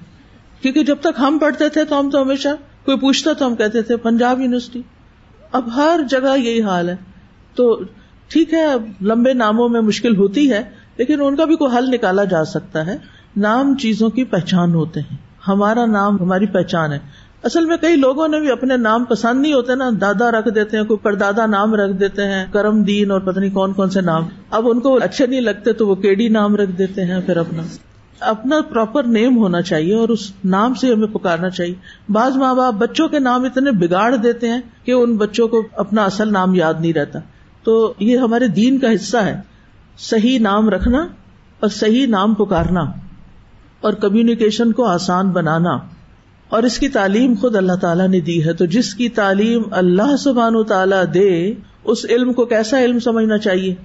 کیونکہ 0.62 0.84
جب 0.84 0.95
تک 1.02 1.19
ہم 1.19 1.38
پڑھتے 1.41 1.69
تھے 1.69 1.86
تو 1.86 1.99
ہم 1.99 2.10
تو 2.10 2.21
ہمیشہ 2.21 2.47
کوئی 2.86 2.97
پوچھتا 2.97 3.34
تو 3.34 3.47
ہم 3.47 3.56
کہتے 3.56 3.82
تھے 3.82 3.97
پنجاب 3.97 4.41
یونیورسٹی۔ 4.41 4.82
اب 5.52 5.76
ہر 5.76 5.99
جگہ 6.10 6.39
یہی 6.39 6.62
حال 6.62 6.89
ہے۔ 6.89 6.95
تو 7.56 7.82
ٹھیک 8.28 8.54
ہے 8.54 8.65
لمبے 9.02 9.34
ناموں 9.34 9.69
میں 9.69 9.82
مشکل 9.82 10.15
ہوتی 10.15 10.52
ہے، 10.52 10.62
لیکن 10.97 11.21
ان 11.21 11.36
کا 11.36 11.45
بھی 11.45 11.56
کوئی 11.56 11.78
حل 11.78 11.89
نکالا 11.91 12.23
جا 12.23 12.45
سکتا 12.45 12.86
ہے۔ 12.86 12.97
نام 13.38 13.78
چیزوں 13.78 14.10
کی 14.10 14.23
پہچان 14.23 14.73
ہوتے 14.73 14.99
ہیں۔ 14.99 15.17
ہمارا 15.47 15.86
نام 15.86 16.21
ہماری 16.21 16.45
پہچان 16.45 16.93
ہے۔ 16.93 16.99
اصل 17.43 17.65
میں 17.65 17.77
کئی 17.77 17.95
لوگوں 17.95 18.27
نے 18.27 18.39
بھی 18.39 18.51
اپنے 18.51 18.77
نام 18.77 19.03
پسند 19.03 19.41
نہیں 19.41 19.53
ہوتے 19.53 19.75
نا، 19.75 19.89
دادا 20.01 20.32
رکھ 20.32 20.49
دیتے 20.56 20.77
ہیں، 20.77 20.84
کوئی 20.84 20.97
پردادا 20.97 21.45
نام 21.45 21.75
رکھ 21.75 21.93
دیتے 21.93 22.23
ہیں، 22.23 22.45
کرم 22.53 22.84
دین 22.84 23.12
اور 23.12 23.19
پتہ 23.19 23.39
نہیں 23.39 23.49
کون 23.49 23.73
کون 23.73 23.89
سے 23.89 24.01
نام۔ 24.01 24.23
اب 24.49 24.69
ان 24.69 24.79
کو 24.79 24.99
اچھے 25.03 25.27
نہیں 25.27 25.41
لگتے 25.41 25.73
تو 25.73 25.88
وہ 25.88 25.95
کیڈی 25.95 26.29
نام 26.29 26.56
رکھ 26.56 26.71
دیتے 26.71 27.06
ہیں، 27.06 27.21
پھر 27.25 27.38
اپنا۔ 27.38 27.63
اپنا 28.19 28.62
پراپر 28.69 29.03
نیم 29.03 29.38
ہونا 29.38 29.62
چاہیے 29.62 29.95
اور 29.95 30.10
اس 30.10 30.32
نام 30.45 30.73
سے 30.73 30.93
ہمیں 30.93 31.08
پکارنا 31.08 31.49
چاہیے۔ 31.49 31.73
بعض 32.10 32.38
ماں 32.38 32.56
باپ 32.56 32.73
بچوں 32.73 33.08
کے 33.08 33.19
نام 33.19 33.43
اتنے 33.43 33.71
بگاڑ 33.71 34.15
دیتے 34.15 34.49
ہیں 34.49 34.62
کہ 34.84 34.91
ان 34.91 35.17
بچوں 35.17 35.47
کو 35.47 35.63
اپنا 35.73 36.03
اصل 36.03 36.34
نام 36.34 36.56
یاد 36.56 36.73
نہیں 36.79 36.93
رہتا۔ 36.93 37.19
تو 37.63 37.93
یہ 37.99 38.17
ہمارے 38.17 38.47
دین 38.47 38.79
کا 38.79 38.95
حصہ 38.95 39.17
ہے۔ 39.17 39.41
صحیح 39.97 40.39
نام 40.39 40.69
رکھنا 40.69 41.08
اور 41.60 41.69
صحیح 41.69 42.08
نام 42.08 42.34
پکارنا 42.34 42.82
اور 43.82 43.93
کمیونیکیشن 43.93 44.71
کو 44.71 44.86
آسان 44.86 45.29
بنانا۔ 45.29 45.77
اور 46.54 46.63
اس 46.63 46.80
کی 46.80 46.89
تعلیم 46.89 47.34
خود 47.42 47.56
اللہ 47.56 47.74
تعالیٰ 47.82 48.08
نے 48.08 48.20
دی 48.20 48.46
ہے۔ 48.46 48.54
تو 48.54 48.66
جس 48.66 48.96
کی 48.96 49.10
تعلیم 49.10 49.62
اللہ 49.72 50.16
سبحان 50.16 50.56
و 50.56 50.63
تعالیٰ 50.63 51.04
دے، 51.13 51.54
اس 51.84 52.06
علم 52.10 52.34
کو 52.34 52.46
کیسا 52.46 52.84
علم 52.84 53.00
سمجھنا 53.00 53.38
چاہیے؟ 53.38 53.76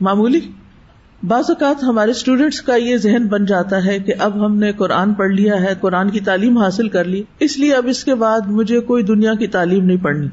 معمولی؟ 0.00 0.40
بعض 1.22 1.44
اوقات 1.48 1.84
ہمارے 1.84 2.10
اسٹوڈینٹس 2.10 2.62
کا 2.62 2.76
یہ 2.76 2.96
ذہن 2.96 3.26
بن 3.26 3.44
جاتا 3.44 3.84
ہے 3.84 3.98
کہ 3.98 4.14
اب 4.18 4.46
ہم 4.46 4.56
نے 4.56 4.72
قرآن 4.72 5.14
پڑھ 5.14 5.30
لیا 5.30 5.60
ہے، 5.60 5.74
قرآن 5.80 6.10
کی 6.10 6.20
تعلیم 6.20 6.58
حاصل 6.58 6.88
کر 6.88 7.04
لی، 7.04 7.22
اس 7.40 7.58
لیے 7.58 7.74
اب 7.74 7.86
اس 7.88 8.04
کے 8.04 8.14
بعد 8.14 8.40
مجھے 8.46 8.80
کوئی 8.80 9.02
دنیا 9.02 9.34
کی 9.34 9.46
تعلیم 9.46 9.84
نہیں 9.84 10.04
پڑھنی۔ 10.04 10.26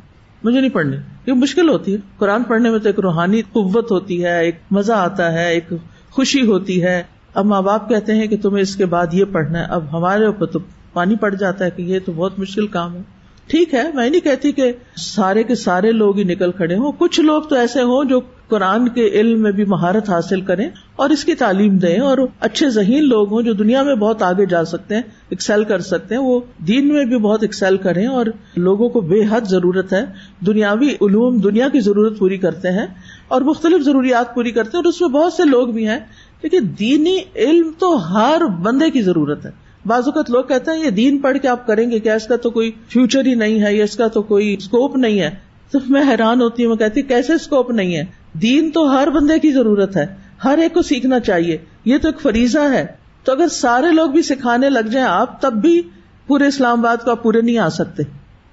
مجھے 0.43 0.59
نہیں 0.59 0.71
پڑھنی۔ 0.71 0.97
یہ 1.25 1.33
مشکل 1.33 1.69
ہوتی 1.69 1.93
ہے۔ 1.93 1.97
قرآن 2.17 2.43
پڑھنے 2.43 2.69
میں 2.69 2.79
تو 2.79 2.89
ایک 2.89 2.99
روحانی 2.99 3.41
قوت 3.41 3.91
ہوتی 3.91 4.23
ہے، 4.23 4.45
ایک 4.45 4.55
مزہ 4.71 4.93
آتا 4.93 5.33
ہے، 5.33 5.53
ایک 5.53 5.69
خوشی 6.11 6.45
ہوتی 6.45 6.83
ہے۔ 6.83 7.03
اب 7.33 7.45
ماں 7.45 7.61
باپ 7.61 7.89
کہتے 7.89 8.15
ہیں 8.15 8.27
کہ 8.27 8.37
تمہیں 8.37 8.61
اس 8.61 8.75
کے 8.75 8.85
بعد 8.85 9.07
یہ 9.13 9.25
پڑھنا 9.31 9.59
ہے، 9.59 9.65
اب 9.69 9.83
ہمارے 9.93 10.25
اوپر 10.25 10.45
تو 10.45 10.59
پانی 10.93 11.15
پڑ 11.15 11.35
جاتا 11.35 11.65
ہے 11.65 11.69
کہ 11.69 11.81
یہ 11.81 11.99
تو 12.05 12.11
بہت 12.11 12.39
مشکل 12.39 12.67
کام 12.67 12.95
ہے۔ 12.95 13.01
ٹھیک 13.47 13.73
ہے، 13.73 13.83
میں 13.93 14.09
نہیں 14.09 14.21
کہتی 14.21 14.51
کہ 14.51 14.71
سارے 14.95 15.43
کے 15.43 15.55
سارے 15.55 15.91
لوگ 15.91 16.17
ہی 16.17 16.23
نکل 16.23 16.51
کھڑے 16.51 16.75
ہوں۔ 16.75 16.91
کچھ 16.97 17.19
لوگ 17.19 17.41
تو 17.41 17.55
ایسے 17.55 17.81
ہوں 17.81 18.03
جو 18.03 18.19
قرآن 18.47 18.89
کے 18.89 19.07
علم 19.07 19.41
میں 19.41 19.51
بھی 19.51 19.65
مہارت 19.65 20.09
حاصل 20.09 20.41
کریں 20.41 20.69
اور 20.95 21.09
اس 21.09 21.25
کی 21.25 21.35
تعلیم 21.35 21.77
دیں 21.77 21.99
اور 21.99 22.17
اچھے 22.39 22.69
ذہین 22.69 23.07
لوگ 23.07 23.33
ہوں 23.33 23.41
جو 23.41 23.53
دنیا 23.53 23.83
میں 23.83 23.95
بہت 23.95 24.23
آگے 24.23 24.45
جا 24.45 24.65
سکتے 24.65 24.95
ہیں 24.95 25.01
ایکسل 25.29 25.63
کر 25.63 25.79
سکتے 25.79 26.15
ہیں۔ 26.15 26.21
وہ 26.21 26.39
دین 26.67 26.93
میں 26.93 27.05
بھی 27.05 27.17
بہت 27.17 27.39
ایکسل 27.41 27.77
کریں 27.77 28.07
اور 28.07 28.25
لوگوں 28.55 28.89
کو 28.89 29.01
بے 29.01 29.21
حد 29.29 29.41
ضرورت 29.41 29.93
ہے۔ 29.93 30.05
دنیاوی 30.45 30.89
علوم 30.89 31.37
دنیا 31.37 31.69
کی 31.69 31.79
ضرورت 31.79 32.19
پوری 32.19 32.37
کرتے 32.37 32.67
ہیں 32.67 32.85
اور 33.27 33.41
مختلف 33.41 33.81
ضروریات 33.81 34.35
پوری 34.35 34.51
کرتے 34.51 34.69
ہیں 34.73 34.79
اور 34.79 34.85
اس 34.85 35.01
میں 35.01 35.09
بہت 35.09 35.33
سے 35.33 35.43
لوگ 35.45 35.67
بھی 35.67 35.87
ہیں۔ 35.87 35.99
لیکن 36.41 36.59
دینی 36.79 37.17
علم 37.35 37.71
تو 37.79 38.13
ہر 38.13 38.41
بندے 38.61 38.91
کی 38.91 39.01
ضرورت 39.01 39.45
ہے۔ 39.45 39.68
بعض 39.85 40.03
اوقات 40.05 40.29
لوگ 40.29 40.43
کہتے 40.43 40.71
ہیں 40.71 40.85
یہ 40.85 40.89
دین 40.89 41.17
پڑھ 41.17 41.37
کے 41.37 41.47
آپ 41.47 41.67
کریں 41.67 41.91
گے 41.91 41.99
کیا؟ 41.99 42.15
اس 42.15 42.27
کا 42.27 42.35
تو 42.35 42.49
کوئی 42.49 42.71
فیوچر 42.89 43.25
ہی 43.25 43.35
نہیں 43.35 43.61
ہے 43.61 43.75
یا 43.75 43.83
اس 43.83 43.97
کا 43.97 44.07
تو 44.07 44.21
کوئی 44.21 44.53
اسکوپ 44.53 44.97
نہیں 44.97 45.19
ہے۔ 45.19 45.29
تو 45.71 45.79
میں 45.89 46.03
حیران 46.07 46.41
ہوتی 46.41 46.63
ہوں، 46.63 46.69
میں 46.69 46.77
کہتی 46.77 47.01
کیسے 47.01 47.33
اسکوپ 47.33 47.71
نہیں 47.71 47.95
ہے؟ 47.95 48.05
دین 48.33 48.71
تو 48.71 48.97
ہر 48.97 49.09
بندے 49.09 49.39
کی 49.39 49.51
ضرورت 49.51 49.97
ہے، 49.97 50.05
ہر 50.43 50.57
ایک 50.57 50.73
کو 50.73 50.81
سیکھنا 50.81 51.19
چاہیے۔ 51.19 51.57
یہ 51.85 51.97
تو 51.97 52.07
ایک 52.07 52.21
فریضہ 52.21 52.59
ہے۔ 52.59 52.85
تو 53.23 53.31
اگر 53.31 53.47
سارے 53.47 53.91
لوگ 53.91 54.09
بھی 54.09 54.21
سکھانے 54.21 54.69
لگ 54.69 54.79
جائیں 54.79 55.07
آپ، 55.07 55.41
تب 55.41 55.53
بھی 55.53 55.81
پورے 56.27 56.47
اسلام 56.47 56.79
آباد 56.79 56.97
کو 57.05 57.11
آپ 57.11 57.23
پورے 57.23 57.41
نہیں 57.41 57.57
آ 57.57 57.69
سکتے۔ 57.69 58.03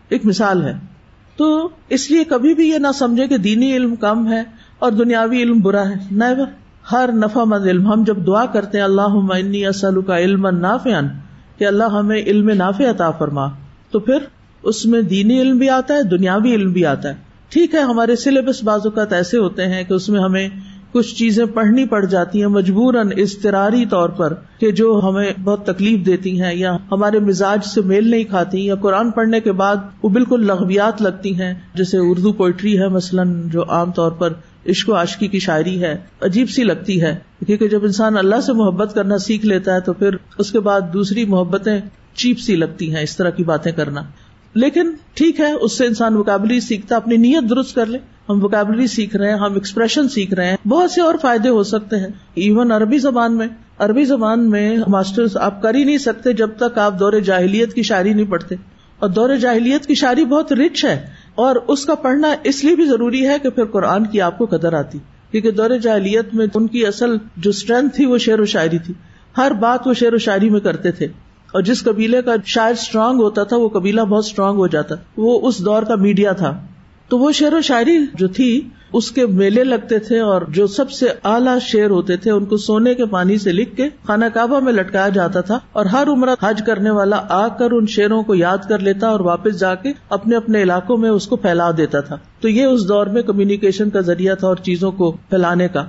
ایک 0.08 0.26
مثال 0.26 0.62
ہے۔ 0.62 0.72
تو 1.36 1.68
اس 1.88 2.10
لیے 2.10 2.24
کبھی 2.24 2.54
بھی 2.54 2.68
یہ 2.68 2.78
نہ 2.78 2.86
سمجھے 2.94 3.28
کہ 3.28 3.36
دینی 3.36 3.76
علم 3.76 3.96
کم 3.96 4.32
ہے 4.32 4.42
اور 4.78 4.92
دنیاوی 4.92 5.42
علم 5.42 5.60
برا 5.60 5.88
ہے۔ 5.88 5.94
نیور 6.10 6.46
ہر 6.92 7.10
نفع 7.12 7.44
مند 7.44 7.66
علم، 7.66 7.92
ہم 7.92 8.04
جب 8.04 8.26
دعا 8.26 8.46
کرتے 8.46 8.78
ہیں 8.78 8.84
اللہ 8.84 9.66
اسلو 9.68 10.02
کا 10.02 10.18
علم 10.18 10.46
نافیان 10.46 11.08
کہ 11.58 11.64
اللہ 11.64 11.84
ہمیں 11.84 12.18
علم 12.18 12.50
نافع 12.50 12.90
عطا 12.90 13.10
فرما، 13.10 13.46
تو 13.90 14.00
پھر 14.00 14.18
اس 14.62 14.86
میں 14.86 15.02
دینی 15.02 15.40
علم 15.40 15.58
بھی 15.58 15.70
آتا 15.70 15.94
ہے، 15.94 16.02
دنیاوی 16.02 16.54
علم 16.54 16.72
بھی 16.72 16.86
آتا 16.86 17.08
ہے۔ 17.08 17.14
ٹھیک 17.48 17.74
ہے، 17.74 17.80
ہمارے 17.80 18.16
سلیبس 18.16 18.62
بعض 18.64 18.80
اوقات 18.84 19.12
ایسے 19.12 19.38
ہوتے 19.38 19.66
ہیں 19.66 19.84
کہ 19.84 19.94
اس 19.94 20.08
میں 20.08 20.20
ہمیں 20.20 20.48
کچھ 20.92 21.14
چیزیں 21.14 21.44
پڑھنی 21.46 21.84
پڑ 21.86 22.04
جاتی 22.04 22.40
ہیں، 22.40 22.46
مجبوراً 22.46 23.10
استراری 23.16 23.84
طور 23.86 24.08
پر، 24.08 24.34
کہ 24.60 24.70
جو 24.70 25.00
ہمیں 25.04 25.32
بہت 25.44 25.66
تکلیف 25.66 26.06
دیتی 26.06 26.40
ہیں، 26.40 26.54
یا 26.54 26.76
ہمارے 26.90 27.18
مزاج 27.18 27.64
سے 27.64 27.80
میل 27.80 28.10
نہیں 28.10 28.24
کھاتی، 28.24 28.64
یا 28.66 28.74
قرآن 28.74 29.10
پڑھنے 29.10 29.40
کے 29.40 29.52
بعد 29.52 29.76
وہ 30.02 30.08
بالکل 30.08 30.46
لغویات 30.46 31.02
لگتی 31.02 31.40
ہیں۔ 31.40 31.54
جیسے 31.74 31.98
اردو 32.00 32.32
پوئٹری 32.32 32.78
ہے 32.78 32.88
مثلاً، 32.88 33.48
جو 33.48 33.64
عام 33.68 33.92
طور 33.92 34.12
پر 34.12 34.32
عشق 34.68 34.88
و 34.88 34.94
عاشقی 34.94 35.28
کی 35.28 35.38
شاعری 35.38 35.82
ہے، 35.82 35.96
عجیب 36.20 36.50
سی 36.50 36.64
لگتی 36.64 37.02
ہے۔ 37.02 37.16
کیونکہ 37.46 37.68
جب 37.68 37.84
انسان 37.84 38.16
اللہ 38.16 38.40
سے 38.40 38.52
محبت 38.52 38.94
کرنا 38.94 39.18
سیکھ 39.18 39.46
لیتا 39.46 39.74
ہے 39.74 39.80
تو 39.80 39.92
پھر 39.92 40.16
اس 40.38 40.52
کے 40.52 40.60
بعد 40.60 40.80
دوسری 40.92 41.24
محبتیں 41.24 41.80
چیپ 42.14 42.38
سی 42.38 42.56
لگتی 42.56 42.94
ہیں 42.94 43.02
اس 43.02 43.16
طرح 43.16 43.30
کی 43.30 43.44
باتیں 43.44 43.72
کرنا۔ 43.72 44.02
لیکن 44.54 44.90
ٹھیک 45.14 45.40
ہے، 45.40 45.52
اس 45.52 45.78
سے 45.78 45.86
انسان 45.86 46.16
وکیبلری 46.16 46.60
سیکھتا، 46.60 46.96
اپنی 46.96 47.16
نیت 47.16 47.50
درست 47.50 47.74
کر 47.74 47.86
لے۔ 47.86 47.98
ہم 48.28 48.44
وکیبلری 48.44 48.86
سیکھ 48.86 49.16
رہے 49.16 49.30
ہیں، 49.30 49.38
ہم 49.38 49.54
ایکسپریشن 49.54 50.08
سیکھ 50.08 50.34
رہے 50.34 50.50
ہیں۔ 50.50 50.68
بہت 50.68 50.90
سے 50.90 51.00
اور 51.00 51.14
فائدے 51.22 51.48
ہو 51.48 51.62
سکتے 51.62 51.96
ہیں۔ 51.96 52.08
ایون 52.34 52.72
عربی 52.72 52.98
زبان 52.98 53.36
میں، 53.36 53.46
عربی 53.78 54.04
زبان 54.04 54.50
میں 54.50 54.76
ماسٹر 54.88 55.24
آپ 55.34 55.62
کر 55.62 55.74
ہی 55.74 55.84
نہیں 55.84 55.98
سکتے 55.98 56.32
جب 56.32 56.50
تک 56.56 56.78
آپ 56.78 56.98
دور 57.00 57.12
جاہلیت 57.12 57.74
کی 57.74 57.82
شاعری 57.82 58.12
نہیں 58.12 58.30
پڑھتے۔ 58.30 58.54
اور 58.98 59.08
دور 59.08 59.36
جاہلیت 59.36 59.86
کی 59.86 59.94
شاعری 59.94 60.24
بہت 60.24 60.52
رچ 60.52 60.84
ہے۔ 60.84 61.06
اور 61.36 61.56
اس 61.68 61.86
کا 61.86 61.94
پڑھنا 61.94 62.34
اس 62.44 62.64
لیے 62.64 62.76
بھی 62.76 62.86
ضروری 62.86 63.28
ہے 63.28 63.38
کہ 63.42 63.50
پھر 63.50 63.64
قرآن 63.64 64.06
کی 64.06 64.20
آپ 64.20 64.38
کو 64.38 64.46
قدر 64.46 64.72
آتی۔ 64.72 64.98
کیونکہ 65.30 65.50
دور 65.50 65.70
جاہلیت 65.70 66.34
میں 66.34 66.46
ان 66.54 66.66
کی 66.66 66.86
اصل 66.86 67.16
جو 67.36 67.50
اسٹرینتھ 67.50 67.96
تھی 67.96 68.06
وہ 68.06 68.18
شعر 68.18 68.40
و 68.40 68.44
شاعری 68.44 68.78
تھی۔ 68.78 68.94
ہر 69.38 69.50
بات 69.50 69.86
وہ 69.86 69.94
شعر 69.94 70.12
و 70.12 70.18
شاعری 70.18 70.50
میں 70.50 70.60
کرتے 70.60 70.92
تھے۔ 70.92 71.06
اور 71.52 71.62
جس 71.62 71.84
قبیلے 71.84 72.22
کا 72.22 72.34
شاعر 72.44 72.70
اسٹرانگ 72.70 73.20
ہوتا 73.20 73.44
تھا 73.44 73.56
وہ 73.56 73.68
قبیلہ 73.68 74.00
بہت 74.00 74.24
اسٹرانگ 74.24 74.56
ہو 74.56 74.66
جاتا۔ 74.66 74.94
وہ 75.16 75.48
اس 75.48 75.64
دور 75.64 75.82
کا 75.82 75.94
میڈیا 75.94 76.32
تھا۔ 76.32 76.66
تو 77.08 77.18
وہ 77.18 77.32
شعر 77.32 77.52
و 77.52 77.60
شاعری 77.60 77.98
جو 78.14 78.28
تھی، 78.28 78.68
اس 78.92 79.10
کے 79.10 79.26
میلے 79.26 79.64
لگتے 79.64 79.98
تھے 79.98 80.20
اور 80.20 80.42
جو 80.48 80.66
سب 80.66 80.90
سے 80.90 81.06
اعلیٰ 81.24 81.58
شعر 81.60 81.90
ہوتے 81.90 82.16
تھے، 82.16 82.30
ان 82.30 82.44
کو 82.44 82.56
سونے 82.56 82.94
کے 82.94 83.06
پانی 83.06 83.38
سے 83.38 83.52
لکھ 83.52 83.76
کے 83.76 83.88
خانہ 84.06 84.24
کعبہ 84.34 84.60
میں 84.60 84.72
لٹکایا 84.72 85.08
جاتا 85.08 85.40
تھا 85.40 85.58
اور 85.72 85.84
ہر 85.84 86.08
عمر 86.08 86.28
حج 86.42 86.62
کرنے 86.66 86.90
والا 86.90 87.22
آ 87.28 87.48
کر 87.48 87.70
ان 87.70 87.86
شعروں 87.86 88.22
کو 88.22 88.34
یاد 88.34 88.58
کر 88.68 88.78
لیتا 88.78 89.08
اور 89.08 89.20
واپس 89.20 89.60
جا 89.60 89.74
کے 89.74 89.92
اپنے 90.08 90.36
اپنے 90.36 90.62
علاقوں 90.62 90.96
میں 90.96 91.10
اس 91.10 91.26
کو 91.26 91.36
پھیلا 91.36 91.70
دیتا 91.76 92.00
تھا۔ 92.00 92.16
تو 92.40 92.48
یہ 92.48 92.64
اس 92.64 92.88
دور 92.88 93.06
میں 93.06 93.22
کمیونیکیشن 93.22 93.90
کا 93.90 94.00
ذریعہ 94.00 94.34
تھا 94.34 94.48
اور 94.48 94.56
چیزوں 94.56 94.92
کو 94.92 95.10
پھیلانے 95.10 95.68
کا۔ 95.68 95.84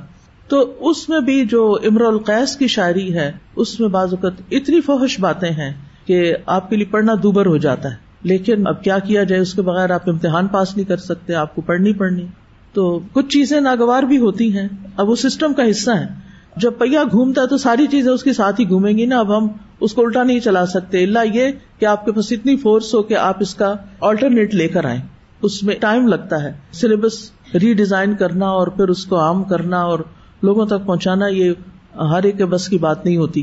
تو 0.48 0.74
اس 0.80 1.10
میں 1.10 1.20
بھی 1.20 1.46
جو 1.46 1.78
امر 1.86 2.02
القیس 2.02 2.58
کی 2.58 2.68
شاعری 2.68 3.14
ہے، 3.14 3.32
اس 3.56 3.80
میں 3.80 3.90
بعض 3.90 4.14
اوقات 4.14 4.42
اتنی 4.52 4.82
فوہش 4.82 5.20
باتیں 5.20 5.50
ہیں 5.50 5.74
کہ 6.06 6.34
آپ 6.46 6.70
کے 6.70 6.76
لیے 6.76 6.86
پڑھنا 6.86 7.14
دوبر 7.24 7.46
ہو 7.46 7.58
جاتا 7.58 7.92
ہے۔ 7.92 8.07
لیکن 8.24 8.68
اب 8.68 8.84
کیا 8.84 9.00
کیا 9.00 9.24
جائے 9.24 9.42
اس 9.42 9.54
کے 9.54 9.62
بغیر 9.62 9.90
آپ 9.90 10.10
امتحان 10.10 10.48
پاس 10.48 10.78
نہیں 10.78 10.90
کر 10.90 10.98
سکتے، 10.98 11.36
آپ 11.36 11.56
کو 11.56 11.62
پڑھنی 11.62 11.94
پڑنی 11.94 12.26
تو 12.74 13.00
کچھ 13.14 13.28
چیزیں 13.28 13.62
ناگوار 13.62 14.04
بھی 14.04 14.18
ہوتی 14.18 14.58
ہیں۔ 14.58 14.68
اب 14.98 15.10
وہ 15.10 15.16
سسٹم 15.16 15.54
کا 15.54 15.70
حصہ 15.70 15.92
ہے۔ 15.92 16.28
جب 16.56 16.72
پہیا 16.78 17.04
گھومتا 17.12 17.42
ہے 17.42 17.48
تو 17.48 17.58
ساری 17.58 17.88
چیزیں 17.88 18.12
اس 18.12 18.24
کے 18.24 18.34
ساتھ 18.34 18.62
ہی 18.62 18.70
گھومیں 18.70 18.94
گی 18.94 19.06
نا۔ 19.06 19.20
اب 19.20 19.38
ہم 19.38 19.48
اس 19.80 19.94
کو 19.94 20.06
الٹا 20.06 20.24
نہیں 20.24 20.40
چلا 20.40 20.66
سکتے۔ 20.66 21.04
اللہ 21.04 21.20
یہ 21.34 21.52
کہ 21.80 21.86
آپ 21.86 22.06
کے 22.06 22.12
پاس 22.12 22.32
اتنی 22.32 22.58
فورس 22.58 22.94
ہو 22.94 23.04
کہ 23.04 23.14
آپ 23.14 23.38
اس 23.40 23.56
کا 23.56 23.74
آلٹرنیٹ 24.02 24.56
لے 24.56 24.68
کر 24.68 24.86
آئیں۔ 24.86 25.02
اس 25.42 25.64
میں 25.64 25.76
ٹائم 25.76 26.08
لگتا 26.08 26.44
ہے۔ 26.44 26.54
سلیبس 26.72 27.32
ری 27.54 27.74
ڈیزائن 27.74 28.16
کرنا 28.16 28.46
اور 28.46 28.68
پھر 28.68 28.88
اس 28.88 29.06
کو 29.06 29.20
عام 29.20 29.44
کرنا 29.44 29.82
اور 29.82 30.00
لوگوں 30.42 30.66
تک 30.66 30.86
پہنچانا، 30.86 31.28
یہ 31.28 31.52
ہر 31.96 32.24
ایک 32.24 32.42
بس 32.42 32.68
کی 32.68 32.78
بات 32.78 33.06
نہیں 33.06 33.18
ہوتی۔ 33.18 33.42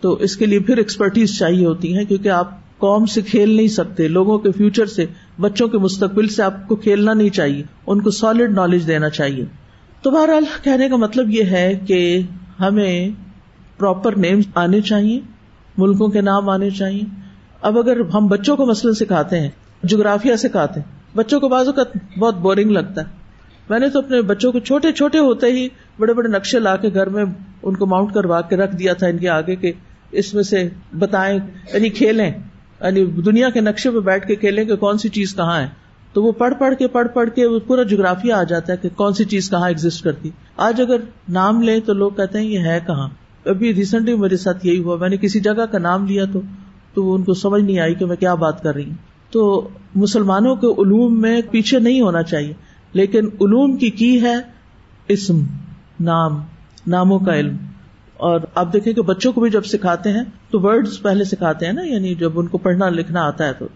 تو 0.00 0.12
اس 0.12 0.36
کے 0.36 0.46
لیے 0.46 0.58
پھر 0.58 0.76
ایکسپرٹیز 0.76 1.38
چاہیے 1.38 1.66
ہوتی 1.66 1.96
ہے، 1.96 2.04
کیونکہ 2.04 2.28
آپ 2.28 2.65
قوم 2.78 3.06
سے 3.06 3.22
کھیل 3.22 3.50
نہیں 3.50 3.68
سکتے، 3.68 4.08
لوگوں 4.08 4.38
کے 4.38 4.52
فیوچر 4.52 4.86
سے، 4.86 5.06
بچوں 5.40 5.68
کے 5.68 5.78
مستقبل 5.78 6.28
سے 6.28 6.42
آپ 6.42 6.68
کو 6.68 6.76
کھیلنا 6.76 7.14
نہیں 7.14 7.28
چاہیے، 7.28 7.62
ان 7.86 8.00
کو 8.00 8.10
سالڈ 8.10 8.52
نالج 8.52 8.86
دینا 8.86 9.08
چاہیے۔ 9.08 9.44
تو 10.02 10.10
بہرحال 10.10 10.44
کہنے 10.62 10.88
کا 10.88 10.96
مطلب 10.96 11.30
یہ 11.30 11.44
ہے 11.44 11.80
کہ 11.86 12.20
ہمیں 12.60 13.08
پراپر 13.78 14.16
نیم 14.16 14.40
آنے 14.54 14.80
چاہیے، 14.80 15.20
ملکوں 15.78 16.08
کے 16.08 16.20
نام 16.20 16.48
آنے 16.48 16.70
چاہیے۔ 16.70 17.02
اب 17.62 17.78
اگر 17.78 18.00
ہم 18.14 18.26
بچوں 18.26 18.56
کو 18.56 18.66
مثلاً 18.66 18.94
سکھاتے 18.94 19.40
ہیں، 19.40 19.50
جغرافیہ 19.82 20.36
سکھاتے 20.36 20.80
ہیں، 20.80 21.16
بچوں 21.16 21.40
کو 21.40 21.48
بازو 21.48 21.72
کا 21.72 21.82
بہت 22.18 22.34
بورنگ 22.34 22.70
لگتا 22.70 23.00
ہے۔ 23.00 23.06
میں 23.70 23.78
نے 23.78 23.88
تو 23.88 23.98
اپنے 23.98 24.22
بچوں 24.22 24.52
کو 24.52 24.58
چھوٹے 24.58 24.92
چھوٹے 24.92 25.18
ہوتے 25.18 25.46
ہی 25.46 25.68
بڑے 25.98 26.14
بڑے 26.14 26.28
نقشے 26.28 26.58
لا 26.58 26.76
کے 26.76 26.88
گھر 26.94 27.06
میں 27.06 27.24
ان 27.62 27.76
کو 27.76 27.86
ماؤنٹ 27.86 28.14
کروا 28.14 28.40
کے 28.40 28.56
رکھ 28.56 28.76
دیا 28.76 28.92
تھا 28.92 29.06
ان 29.06 29.18
کے 29.18 29.28
آگے 29.28 29.56
کے 29.56 29.72
اس 30.10 30.34
میں 30.34 30.42
سے 30.42 30.68
بتائیں 30.98 31.38
یعنی 31.74 31.88
کھیلیں۔ 31.88 32.32
یعنی 32.80 33.04
دنیا 33.04 33.50
کے 33.50 33.60
نقشے 33.60 33.90
پہ 33.90 33.98
بیٹھ 33.98 34.26
کے 34.26 34.34
کھیلیں 34.36 34.64
کہ 34.64 34.76
کون 34.76 34.98
سی 34.98 35.08
چیز 35.08 35.34
کہاں 35.34 35.60
ہے۔ 35.60 35.66
تو 36.12 36.22
وہ 36.22 36.32
پڑھ 36.32 36.54
پڑھ 36.58 36.74
کے 36.74 36.88
پڑھ 36.88 37.08
پڑھ 37.08 37.30
کے 37.30 37.58
پورا 37.58 37.82
جغرافیہ 37.82 38.32
آ 38.32 38.42
جاتا 38.42 38.72
ہے 38.72 38.78
کہ 38.82 38.88
کون 38.96 39.12
سی 39.12 39.24
چیز 39.24 39.50
کہاں 39.50 39.68
ایگزٹ 39.68 40.04
کرتی۔ 40.04 40.30
آج 40.56 40.80
اگر 40.80 40.96
نام 41.28 41.62
لیں 41.62 41.80
تو 41.80 41.92
لوگ 41.92 42.10
کہتے 42.10 42.38
ہیں 42.38 42.46
یہ 42.46 42.58
ہے 42.58 42.80
کہاں۔ 42.86 43.08
ابھی 43.46 43.74
ریسنٹلی 43.74 44.14
میرے 44.14 44.36
ساتھ 44.36 44.66
یہی 44.66 44.78
ہوا، 44.78 44.96
میں 44.96 45.08
نے 45.08 45.16
کسی 45.16 45.40
جگہ 45.40 45.66
کا 45.72 45.78
نام 45.78 46.06
لیا 46.06 46.24
تو 46.32 46.40
تو 46.94 47.14
ان 47.14 47.22
کو 47.22 47.34
سمجھ 47.34 47.62
نہیں 47.62 47.78
آئی 47.78 47.94
کہ 47.94 48.06
میں 48.06 48.16
کیا 48.16 48.34
بات 48.34 48.62
کر 48.62 48.74
رہی 48.74 48.84
ہوں۔ 48.84 48.94
تو 49.30 49.68
مسلمانوں 49.94 50.56
کے 50.56 50.66
علوم 50.66 51.20
میں 51.20 51.40
پیچھے 51.50 51.78
نہیں 51.78 52.00
ہونا 52.00 52.22
چاہیے، 52.22 52.52
لیکن 52.92 53.24
علوم 53.26 53.76
کی 53.76 53.90
کی 53.90 54.22
ہے 54.22 54.34
اسم، 55.08 55.40
نام، 56.00 56.42
ناموں 56.86 57.18
کا 57.18 57.36
علم۔ 57.36 57.56
اور 58.16 58.40
آپ 58.54 58.72
دیکھیں 58.72 58.92
کہ 58.92 59.02
بچوں 59.02 59.32
کو 59.32 59.40
بھی 59.40 59.50
جب 59.50 59.64
سکھاتے 59.64 60.10
ہیں 60.10 60.22
تو 60.50 60.60
ورڈز 60.60 61.00
پہلے 61.02 61.24
سکھاتے 61.24 61.66
ہیں 61.66 61.72
نا 61.72 61.82
یعنی 61.82 62.14
جب 62.14 62.38
ان 62.38 62.46
کو 62.46 62.58
پڑھنا 62.58 62.88
لکھنا 62.88 63.26
آتا 63.26 63.46
ہے 63.46 63.52
تو۔ 63.52 63.66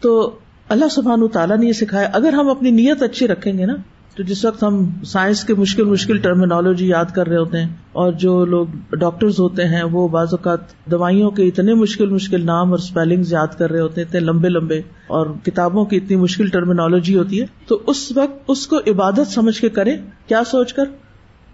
تو 0.00 0.38
اللہ 0.68 0.88
سبحان 0.90 1.28
تعالیٰ 1.28 1.56
نے 1.58 1.66
یہ 1.66 1.72
سکھایا، 1.72 2.08
اگر 2.12 2.32
ہم 2.32 2.48
اپنی 2.48 2.70
نیت 2.70 3.02
اچھی 3.02 3.28
رکھیں 3.28 3.58
گے 3.58 3.66
نا، 3.66 3.74
تو 4.16 4.22
جس 4.22 4.44
وقت 4.44 4.62
ہم 4.62 4.84
سائنس 5.04 5.44
کے 5.44 5.54
مشکل 5.54 5.84
مشکل 5.84 6.18
ٹرمینالوجی 6.18 6.88
یاد 6.88 7.04
کر 7.14 7.28
رہے 7.28 7.36
ہوتے 7.36 7.58
ہیں، 7.58 7.68
اور 7.92 8.12
جو 8.12 8.44
لوگ 8.44 8.66
ڈاکٹرز 8.90 9.40
ہوتے 9.40 9.64
ہیں، 9.64 9.82
وہ 9.82 10.08
بعض 10.08 10.28
اوقات 10.30 10.60
دوائیوں 10.90 11.30
کے 11.30 11.46
اتنے 11.46 11.74
مشکل 11.74 12.08
مشکل 12.08 12.46
نام 12.46 12.70
اور 12.70 12.78
اسپیلنگ 12.78 13.22
یاد 13.30 13.58
کر 13.58 13.70
رہے 13.70 13.80
ہوتے 13.80 14.00
ہیں، 14.00 14.08
اتنے 14.08 14.20
لمبے 14.20 14.48
لمبے، 14.48 14.80
اور 15.06 15.26
کتابوں 15.44 15.84
کی 15.84 15.96
اتنی 15.96 16.16
مشکل 16.16 16.48
ٹرمینالوجی 16.48 17.16
ہوتی 17.16 17.40
ہے، 17.40 17.46
تو 17.66 17.80
اس 17.86 18.12
وقت 18.16 18.50
اس 18.50 18.66
کو 18.66 18.78
عبادت 18.86 19.30
سمجھ 19.30 19.60
کے 19.60 19.68
کرے 19.68 19.96
کیا 20.26 20.42
سوچ 20.44 20.72
کر؟ 20.72 20.84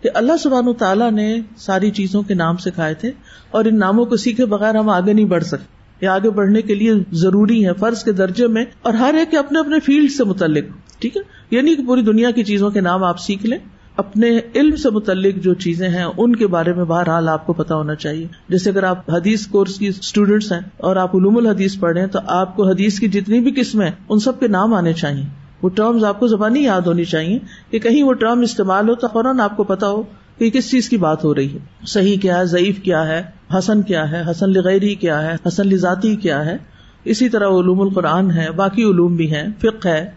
کہ 0.07 0.11
اللہ 0.14 0.33
سبحان 0.42 0.73
تعالیٰ 0.79 1.11
نے 1.11 1.40
ساری 1.57 1.90
چیزوں 1.90 2.23
کے 2.23 2.35
نام 2.35 2.57
سکھائے 2.57 2.95
تھے 2.95 3.11
اور 3.51 3.64
ان 3.64 3.79
ناموں 3.79 4.05
کو 4.05 4.16
سیکھے 4.16 4.47
بغیر 4.47 4.75
ہم 4.75 4.88
آگے 4.88 5.12
نہیں 5.12 5.25
بڑھ 5.25 5.45
سکتے۔ 5.45 5.64
یہ 6.01 6.11
آگے 6.11 6.31
بڑھنے 6.31 6.62
کے 6.62 6.75
لیے 6.75 6.92
ضروری 7.12 7.66
ہے، 7.66 7.73
فرض 7.73 8.05
کے 8.05 8.12
درجے 8.12 8.47
میں 8.47 8.64
اور 8.83 8.95
ہر 8.95 9.14
ایک 9.19 9.35
اپنے 9.35 9.59
اپنے 9.59 9.81
فیلڈ 9.81 10.11
سے 10.11 10.25
متعلق، 10.25 10.64
ٹھیک 11.01 11.16
ہے؟ 11.16 11.23
یعنی 11.51 11.75
کہ 11.75 11.87
پوری 11.87 12.03
دنیا 12.03 12.31
کی 12.31 12.45
چیزوں 12.45 12.71
کے 12.71 12.81
نام 12.81 13.05
آپ 13.05 13.21
سیکھ 13.21 13.47
لیں، 13.47 13.59
اپنے 13.97 14.38
علم 14.55 14.77
سے 14.77 14.90
متعلق 14.90 15.45
جو 15.45 15.55
چیزیں 15.55 15.88
ہیں، 15.88 16.05
ان 16.16 16.37
کے 16.37 16.47
بارے 16.47 16.73
میں 16.73 16.85
بہرحال 16.85 17.29
آپ 17.29 17.47
کو 17.47 17.53
پتا 17.53 17.75
ہونا 17.75 17.95
چاہیے۔ 17.95 18.27
جیسے 18.49 18.71
اگر 18.71 18.83
آپ 18.83 19.11
حدیث 19.11 19.47
کورس 19.47 19.79
کی 19.79 19.88
اسٹوڈینٹس 19.88 20.53
ہیں 20.53 20.61
اور 20.77 20.97
آپ 20.97 21.16
علوم 21.16 21.37
الحدیث 21.37 21.79
پڑھ 21.79 21.92
رہے 21.92 22.01
ہیں، 22.01 22.09
تو 22.09 22.19
آپ 22.27 22.57
کو 22.57 22.69
حدیث 22.69 22.99
کی 22.99 23.09
جتنی 23.09 23.40
بھی 23.40 23.53
قسمیں 23.57 23.90
ان 24.09 24.19
سب 24.19 24.40
کے 24.40 24.49
نام 24.49 24.75
آنے 24.75 24.92
چاہیے۔ 24.92 25.46
وہ 25.62 25.69
ٹرمز 25.69 26.05
آپ 26.05 26.21
کو 26.21 26.27
زبانی 26.27 26.64
یاد 26.64 26.81
ہونی 26.81 27.05
چاہیے 27.05 27.38
کہ 27.71 27.79
کہیں 27.79 28.03
وہ 28.03 28.12
ٹرم 28.12 28.40
استعمال 28.40 28.88
ہو 28.88 28.95
تو 28.95 29.09
فوراً 29.09 29.40
آپ 29.40 29.57
کو 29.57 29.64
پتا 29.64 29.88
ہو 29.88 30.03
کہ 30.38 30.51
کس 30.51 30.71
چیز 30.71 30.88
کی 30.88 30.97
بات 30.97 31.25
ہو 31.25 31.35
رہی 31.35 31.53
ہے۔ 31.53 31.59
صحیح 31.87 32.16
کیا 32.19 32.38
ہے؟ 32.38 32.45
ضعیف 32.45 32.83
کیا 32.83 33.09
ہے؟ 33.09 33.23
حسن 33.59 33.83
کیا 33.83 34.11
ہے؟ 34.11 34.31
حسن 34.31 34.51
لغیری 34.51 34.95
کیا 34.95 35.23
ہے؟ 35.23 35.37
حسن 35.47 35.66
لذاتی 35.66 36.16
کیا 36.16 36.45
ہے؟ 36.45 36.57
اسی 37.05 37.29
طرح 37.29 37.49
علوم 37.49 37.81
القرآن 37.81 38.31
ہے، 38.31 38.51
باقی 38.51 38.83
علوم 38.83 39.16
بھی 39.16 39.35
ہیں 39.35 39.47
ہے۔ 39.85 40.11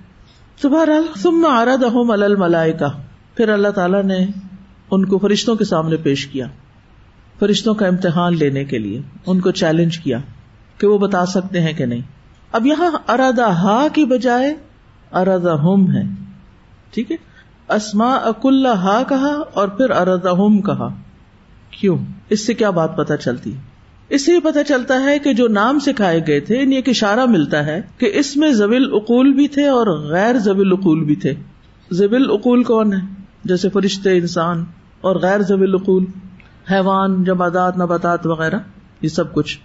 تو 0.62 0.69
بہرحال 0.69 1.04
تم 1.21 1.45
آرد 1.45 1.84
احم 1.84 2.12
الملائے 2.12 2.73
کا 2.73 2.88
پھر 3.36 3.49
اللہ 3.49 3.67
تعالیٰ 3.67 4.04
نے 4.04 4.25
ان 4.91 5.06
کو 5.06 5.17
فرشتوں 5.17 5.56
کے 5.56 5.65
سامنے 5.65 5.97
پیش 5.97 6.28
کیا۔ 6.28 6.47
فرشتوں 7.39 7.73
کا 7.73 7.88
امتحان 7.88 8.38
لینے 8.38 8.63
کے 8.63 8.78
لیے 8.78 9.02
ان 9.28 9.39
کو 9.39 9.52
چیلنج 9.52 9.97
کیا 9.99 10.19
کہ 10.78 10.88
وہ 10.88 10.97
بتا 10.97 11.25
سکتے 11.25 11.62
ہیں 11.62 11.73
کہ 11.73 11.86
نہیں۔ 11.86 12.02
اب 12.52 12.65
یہاں 12.65 12.91
ارادہ 13.08 13.49
ہا 13.49 13.88
کی 13.93 14.06
بجائے 14.06 14.56
ارادہ 15.12 15.50
ہوم 15.50 15.91
ہے۔ 15.91 16.04
ٹھیک 16.91 17.12
ہے؟ 17.12 17.15
اسما 17.69 18.13
اک 18.13 18.45
اللہ 18.45 18.67
ہا 18.67 19.04
کہا 19.10 19.41
اور 19.54 19.67
پھر 19.67 19.89
ارادہ 19.89 20.30
ہوم 20.30 20.62
کہا۔ 20.62 20.88
کیوں؟ 21.72 21.98
اس 22.30 22.45
سے 22.45 22.54
کیا 22.54 22.69
بات 22.69 22.98
پتا 22.98 23.17
چلتی؟ 23.17 23.54
اس 24.10 24.26
سے 24.26 24.34
یہ 24.34 24.39
پتا 24.39 24.63
چلتا 24.63 25.04
ہے 25.04 25.19
کہ 25.19 25.34
جو 25.34 25.48
نام 25.48 25.80
سکھائے 25.80 26.22
گئے 26.28 26.39
تھے 26.39 26.62
ان 26.62 26.72
ایک 26.72 26.89
اشارہ 26.89 27.26
ملتا 27.26 27.65
ہے 27.65 27.82
کہ 27.98 28.12
اس 28.13 28.38
میں 28.38 28.52
زبیل 28.52 28.89
اقول 28.93 29.34
بھی 29.34 29.48
تھے 29.48 29.67
اور 29.67 29.88
غیر 29.88 30.38
زبیل 30.38 30.72
اقول 30.72 31.04
بھی 31.04 31.15
تھے۔ 31.15 31.34
زبیل 31.91 32.26
اقول 32.30 32.63
کون 32.63 32.93
ہے؟ 32.93 33.24
جیسے 33.43 33.69
فرشتے، 33.69 34.17
انسان 34.17 34.65
اور 35.02 35.15
غیر 35.15 35.41
زبیل 35.41 35.74
اقول، 35.74 36.06
حیوان 36.72 37.24
جمادات 37.24 37.78
نباتات 37.78 38.28
وغیرہ، 38.28 38.60
یہ 39.02 39.10
سب 39.10 39.34
کچھ۔ 39.34 39.60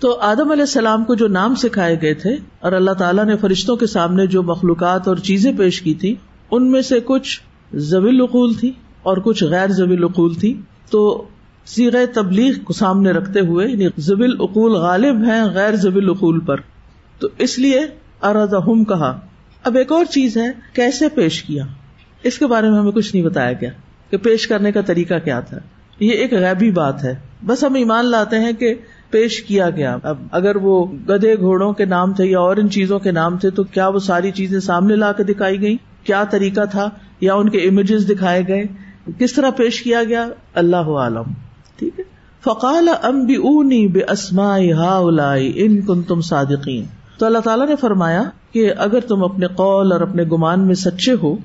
تو 0.00 0.18
آدم 0.20 0.50
علیہ 0.50 0.62
السلام 0.62 1.04
کو 1.04 1.14
جو 1.14 1.28
نام 1.28 1.54
سکھائے 1.54 1.96
گئے 2.02 2.14
تھے 2.14 2.36
اور 2.60 2.72
اللہ 2.72 2.90
تعالیٰ 2.90 3.24
نے 3.24 3.36
فرشتوں 3.36 3.76
کے 3.76 3.86
سامنے 3.86 4.26
جو 4.26 4.42
مخلوقات 4.42 5.08
اور 5.08 5.16
چیزیں 5.16 5.52
پیش 5.58 5.82
کی 5.82 5.94
تھی، 5.94 6.14
ان 6.50 6.70
میں 6.70 6.82
سے 6.82 7.00
کچھ 7.04 7.40
زبیل 7.74 8.20
اقول 8.22 8.54
تھی 8.54 8.72
اور 9.02 9.16
کچھ 9.16 9.44
غیر 9.44 9.68
زبیل 9.68 10.04
اقول 10.04 10.34
تھی۔ 10.34 10.60
تو 10.90 11.24
سیغ 11.66 11.90
تبلیغ 12.14 12.52
کو 12.64 12.72
سامنے 12.72 13.10
رکھتے 13.10 13.40
ہوئے 13.40 13.68
یعنی 13.68 13.86
زبیل 13.96 14.36
اقول 14.40 14.72
غالب 14.72 15.24
ہیں 15.24 15.44
غیر 15.44 15.74
زبیل 15.74 16.10
اقول 16.10 16.40
پر۔ 16.40 16.56
تو 17.18 17.28
اس 17.38 17.58
لیے 17.58 17.80
اردم 18.22 18.84
کہا۔ 18.84 19.20
اب 19.64 19.76
ایک 19.76 19.92
اور 19.92 20.04
چیز 20.04 20.36
ہے، 20.36 20.50
کیسے 20.72 21.08
پیش 21.08 21.42
کیا؟ 21.42 21.64
اس 22.22 22.38
کے 22.38 22.46
بارے 22.46 22.70
میں 22.70 22.78
ہمیں 22.78 22.92
کچھ 22.92 23.16
نہیں 23.16 23.26
بتایا 23.26 23.52
گیا 23.52 23.70
کہ 24.10 24.16
پیش 24.16 24.46
کرنے 24.46 24.72
کا 24.72 24.80
طریقہ 24.80 25.14
کیا 25.24 25.40
تھا۔ 25.40 25.58
یہ 26.00 26.10
ایک 26.10 26.32
غیبی 26.32 26.70
بات 26.70 27.04
ہے۔ 27.04 27.14
بس 27.46 27.64
ہم 27.64 27.74
ایمان 27.74 28.06
لاتے 28.06 28.38
ہیں 28.38 28.52
کہ 28.52 28.74
پیش 29.10 29.42
کیا 29.42 29.70
گیا۔ 29.70 29.96
اب 30.02 30.16
اگر 30.30 30.56
وہ 30.56 30.86
گدے 30.86 31.36
گھوڑوں 31.38 31.72
کے 31.72 31.84
نام 31.84 32.12
تھے 32.12 32.24
یا 32.24 32.38
اور 32.38 32.56
ان 32.56 32.70
چیزوں 32.70 32.98
کے 32.98 33.10
نام 33.10 33.38
تھے 33.38 33.50
تو 33.50 33.64
کیا 33.64 33.88
وہ 33.88 33.98
ساری 33.98 34.30
چیزیں 34.30 34.60
سامنے 34.60 34.96
لا 34.96 35.12
کے 35.12 35.22
دکھائی 35.22 35.60
گئی 35.60 35.76
کیا 36.04 36.24
طریقہ 36.24 36.60
تھا؟ 36.70 36.88
یا 37.20 37.34
ان 37.34 37.48
کے 37.48 37.58
امیجز 37.58 38.08
دکھائے 38.08 38.42
گئے؟ 38.48 38.64
کس 39.18 39.32
طرح 39.32 39.50
پیش 39.50 39.82
کیا 39.82 40.04
گیا؟ 40.04 40.28
اللہ 40.54 40.76
عالم۔ 40.76 41.22
ٹھیک 41.76 42.00
ہے۔ 42.00 42.04
فقال 42.44 42.88
ام 43.02 43.24
بی 43.24 43.34
اونی 43.34 43.88
بے 43.88 44.00
اسما 44.08 44.58
ہا 44.58 45.00
ان 45.54 45.80
کن 45.80 46.02
تم 46.02 46.20
صادقین۔ 46.20 46.84
تو 47.18 47.26
اللہ 47.26 47.38
تعالیٰ 47.38 47.68
نے 47.68 47.76
فرمایا 47.76 48.22
کہ 48.52 48.72
اگر 48.78 49.00
تم 49.00 49.24
اپنے 49.24 49.46
قول 49.46 49.92
اور 49.92 50.00
اپنے 50.00 50.22
گمان 50.22 50.66
میں 50.66 50.74
سچے 50.74 51.12
ہو 51.22 51.36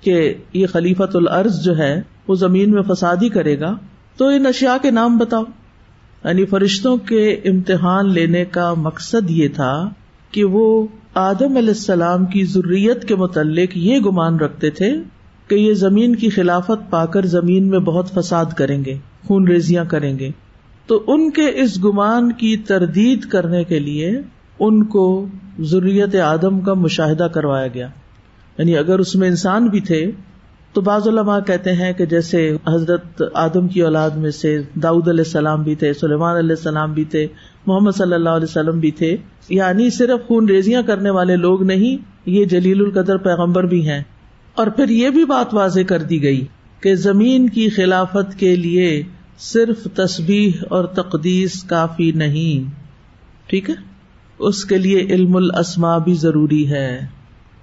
کہ 0.00 0.34
یہ 0.52 0.66
خلیفت 0.66 1.16
العرض 1.16 1.64
جو 1.64 1.78
ہے 1.78 2.02
وہ 2.28 2.34
زمین 2.34 2.70
میں 2.70 2.82
فسادی 2.82 3.28
کرے 3.28 3.60
گا، 3.60 3.76
تو 4.16 4.28
ان 4.28 4.46
اشیاء 4.46 4.76
کے 4.82 4.90
نام 4.90 5.18
بتاؤ۔ 5.18 5.42
یعنی 6.24 6.44
فرشتوں 6.44 6.96
کے 6.96 7.32
امتحان 7.32 8.12
لینے 8.12 8.44
کا 8.44 8.74
مقصد 8.74 9.30
یہ 9.30 9.48
تھا 9.48 9.88
کہ 10.30 10.44
وہ 10.44 10.86
آدم 11.14 11.56
علیہ 11.56 11.68
السلام 11.68 12.26
کی 12.26 12.44
ضروریت 12.44 13.04
کے 13.04 13.14
متعلق 13.14 13.76
یہ 13.76 13.98
گمان 13.98 14.36
رکھتے 14.36 14.70
تھے 14.70 14.92
کہ 15.48 15.54
یہ 15.54 15.74
زمین 15.74 16.16
کی 16.16 16.30
خلافت 16.30 16.90
پا 16.90 17.06
کر 17.06 17.26
زمین 17.26 17.68
میں 17.68 17.78
بہت 17.78 18.10
فساد 18.10 18.44
کریں 18.44 18.84
گے، 18.84 18.98
خون 19.24 19.48
ریزیاں 19.48 19.84
کریں 19.84 20.18
گے۔ 20.18 20.30
تو 20.86 21.04
ان 21.06 21.30
کے 21.30 21.46
اس 21.54 21.84
گمان 21.84 22.32
کی 22.32 22.56
تردید 22.56 23.20
کرنے 23.20 23.64
کے 23.64 23.78
لیے 23.78 24.20
ان 24.60 24.84
کو 24.84 25.26
ضروریت 25.58 26.16
آدم 26.16 26.60
کا 26.60 26.74
مشاہدہ 26.74 27.24
کروایا 27.24 27.66
گیا۔ 27.66 27.88
یعنی 28.58 28.78
اگر 28.78 28.98
اس 28.98 29.14
میں 29.14 29.28
انسان 29.28 29.66
بھی 29.66 29.80
تھے 29.80 30.10
تو 30.74 30.80
بعض 30.80 31.08
علماء 31.08 31.40
کہتے 31.40 31.72
ہیں 31.72 31.92
کہ 31.92 32.06
جیسے 32.06 32.56
حضرت 32.66 33.22
آدم 33.34 33.68
کی 33.68 33.82
اولاد 33.82 34.10
میں 34.10 34.30
سے 34.30 34.62
داؤد 34.74 35.08
علیہ 35.08 35.24
السلام 35.26 35.62
بھی 35.62 35.74
تھے، 35.74 35.92
سلیمان 35.92 36.36
علیہ 36.36 36.56
السلام 36.56 36.92
بھی 36.92 37.04
تھے، 37.04 37.26
محمد 37.66 37.90
صلی 37.90 38.14
اللہ 38.14 38.28
علیہ 38.28 38.44
وسلم 38.44 38.80
بھی 38.80 38.90
تھے۔ 38.90 39.16
یعنی 39.48 39.90
صرف 39.90 40.26
خون 40.26 40.48
ریزیاں 40.48 40.82
کرنے 40.82 41.10
والے 41.10 41.36
لوگ 41.36 41.62
نہیں، 41.62 42.04
یہ 42.26 42.44
جلیل 42.44 42.80
القدر 42.80 43.16
پیغمبر 43.16 43.64
بھی 43.64 43.88
ہیں۔ 43.88 44.02
اور 44.54 44.66
پھر 44.66 44.88
یہ 44.88 45.10
بھی 45.10 45.24
بات 45.24 45.54
واضح 45.54 45.80
کر 45.88 46.02
دی 46.02 46.22
گئی 46.22 46.46
کہ 46.80 46.94
زمین 46.94 47.48
کی 47.48 47.68
خلافت 47.68 48.38
کے 48.38 48.56
لیے 48.56 49.02
صرف 49.38 49.88
تصبیح 49.94 50.50
اور 50.70 50.84
تقدیس 50.84 51.62
کافی 51.62 52.12
نہیں۔ 52.12 52.70
ٹھیک 53.46 53.70
ہے؟ 53.70 53.74
اس 54.38 54.64
کے 54.64 54.78
لیے 54.78 54.98
علم 54.98 55.36
الاسما 55.36 55.98
بھی 55.98 56.14
ضروری 56.14 56.70
ہے، 56.70 57.06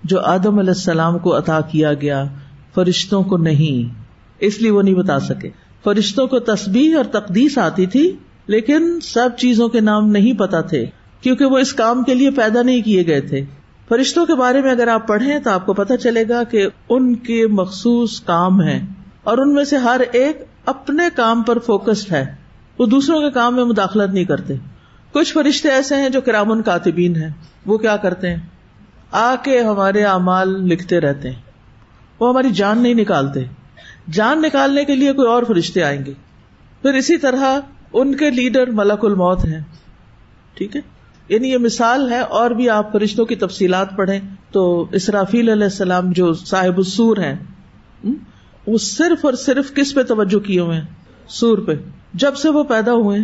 جو 0.03 0.19
آدم 0.19 0.59
علیہ 0.59 0.69
السلام 0.69 1.17
کو 1.17 1.37
عطا 1.37 1.61
کیا 1.61 1.93
گیا۔ 1.93 2.25
فرشتوں 2.75 3.23
کو 3.23 3.37
نہیں۔ 3.37 3.99
اس 4.39 4.61
لیے 4.61 4.71
وہ 4.71 4.81
نہیں 4.81 4.95
بتا 4.95 5.19
سکے۔ 5.19 5.49
فرشتوں 5.83 6.27
کو 6.27 6.39
تصبیح 6.39 6.97
اور 6.97 7.05
تقدیس 7.05 7.57
آتی 7.57 7.85
تھی، 7.85 8.15
لیکن 8.47 8.99
سب 9.03 9.29
چیزوں 9.37 9.69
کے 9.69 9.79
نام 9.79 10.09
نہیں 10.11 10.33
پتا 10.33 10.61
تھے، 10.61 10.85
کیونکہ 11.21 11.45
وہ 11.45 11.57
اس 11.57 11.73
کام 11.73 12.03
کے 12.03 12.13
لیے 12.13 12.31
پیدا 12.31 12.61
نہیں 12.61 12.81
کیے 12.81 13.05
گئے 13.07 13.21
تھے۔ 13.21 13.45
فرشتوں 13.89 14.25
کے 14.25 14.35
بارے 14.35 14.61
میں 14.61 14.71
اگر 14.71 14.87
آپ 14.87 15.07
پڑھیں 15.07 15.39
تو 15.39 15.49
آپ 15.49 15.65
کو 15.65 15.73
پتا 15.73 15.97
چلے 15.97 16.23
گا 16.29 16.43
کہ 16.43 16.67
ان 16.89 17.15
کے 17.15 17.47
مخصوص 17.47 18.19
کام 18.21 18.61
ہیں، 18.61 18.79
اور 19.23 19.37
ان 19.37 19.53
میں 19.53 19.63
سے 19.63 19.77
ہر 19.77 20.01
ایک 20.11 20.45
اپنے 20.65 21.03
کام 21.15 21.43
پر 21.43 21.59
فوکسڈ 21.59 22.11
ہے۔ 22.11 22.35
وہ 22.79 22.85
دوسروں 22.85 23.21
کے 23.21 23.31
کام 23.31 23.55
میں 23.55 23.63
مداخلت 23.63 24.13
نہیں 24.13 24.25
کرتے۔ 24.25 24.53
کچھ 25.11 25.33
فرشتے 25.33 25.69
ایسے 25.69 25.95
ہیں 25.95 26.09
جو 26.09 26.21
کرامن 26.21 26.61
کاتبین 26.61 27.15
ہیں۔ 27.15 27.29
وہ 27.65 27.77
کیا 27.77 27.97
کرتے 27.97 28.29
ہیں؟ 28.29 28.37
آ 29.11 29.35
کے 29.43 29.59
ہمارے 29.59 30.03
اعمال 30.03 30.49
لکھتے 30.67 30.99
رہتے 30.99 31.29
ہیں۔ 31.29 31.50
وہ 32.21 32.29
ہماری 32.29 32.49
جان 32.49 32.79
نہیں 32.79 32.93
نکالتے۔ 32.93 33.39
جان 34.11 34.41
نکالنے 34.41 34.85
کے 34.85 34.95
لیے 34.95 35.13
کوئی 35.13 35.27
اور 35.27 35.43
فرشتے 35.43 35.83
آئیں 35.83 36.05
گے۔ 36.05 36.13
پھر 36.81 36.93
اسی 36.93 37.17
طرح 37.17 37.59
ان 37.93 38.15
کے 38.15 38.29
لیڈر 38.29 38.67
ملک 38.67 39.05
الموت 39.05 39.45
ہیں۔ 39.45 39.59
ٹھیک 40.53 40.75
ہے؟ 40.75 40.81
یعنی 41.29 41.51
یہ 41.51 41.57
مثال 41.57 42.11
ہے 42.11 42.19
اور 42.19 42.51
بھی 42.51 42.69
آپ 42.69 42.91
فرشتوں 42.91 43.25
کی 43.25 43.35
تفصیلات 43.35 43.97
پڑھیں 43.97 44.19
تو 44.51 44.87
اسرافیل 44.91 45.49
علیہ 45.49 45.63
السلام 45.63 46.11
جو 46.11 46.33
صاحب 46.33 46.77
السور 46.77 47.17
ہیں 47.17 47.35
وہ 48.67 48.77
صرف 48.77 49.25
اور 49.25 49.33
صرف 49.33 49.73
کس 49.73 49.95
پہ 49.95 50.03
توجہ 50.03 50.39
کیے 50.39 50.59
ہوئے 50.59 50.77
ہیں؟ 50.77 50.85
سور 51.27 51.57
پہ۔ 51.57 51.71
جب 52.13 52.35
سے 52.35 52.49
وہ 52.49 52.63
پیدا 52.63 52.93
ہوئے، 52.93 53.17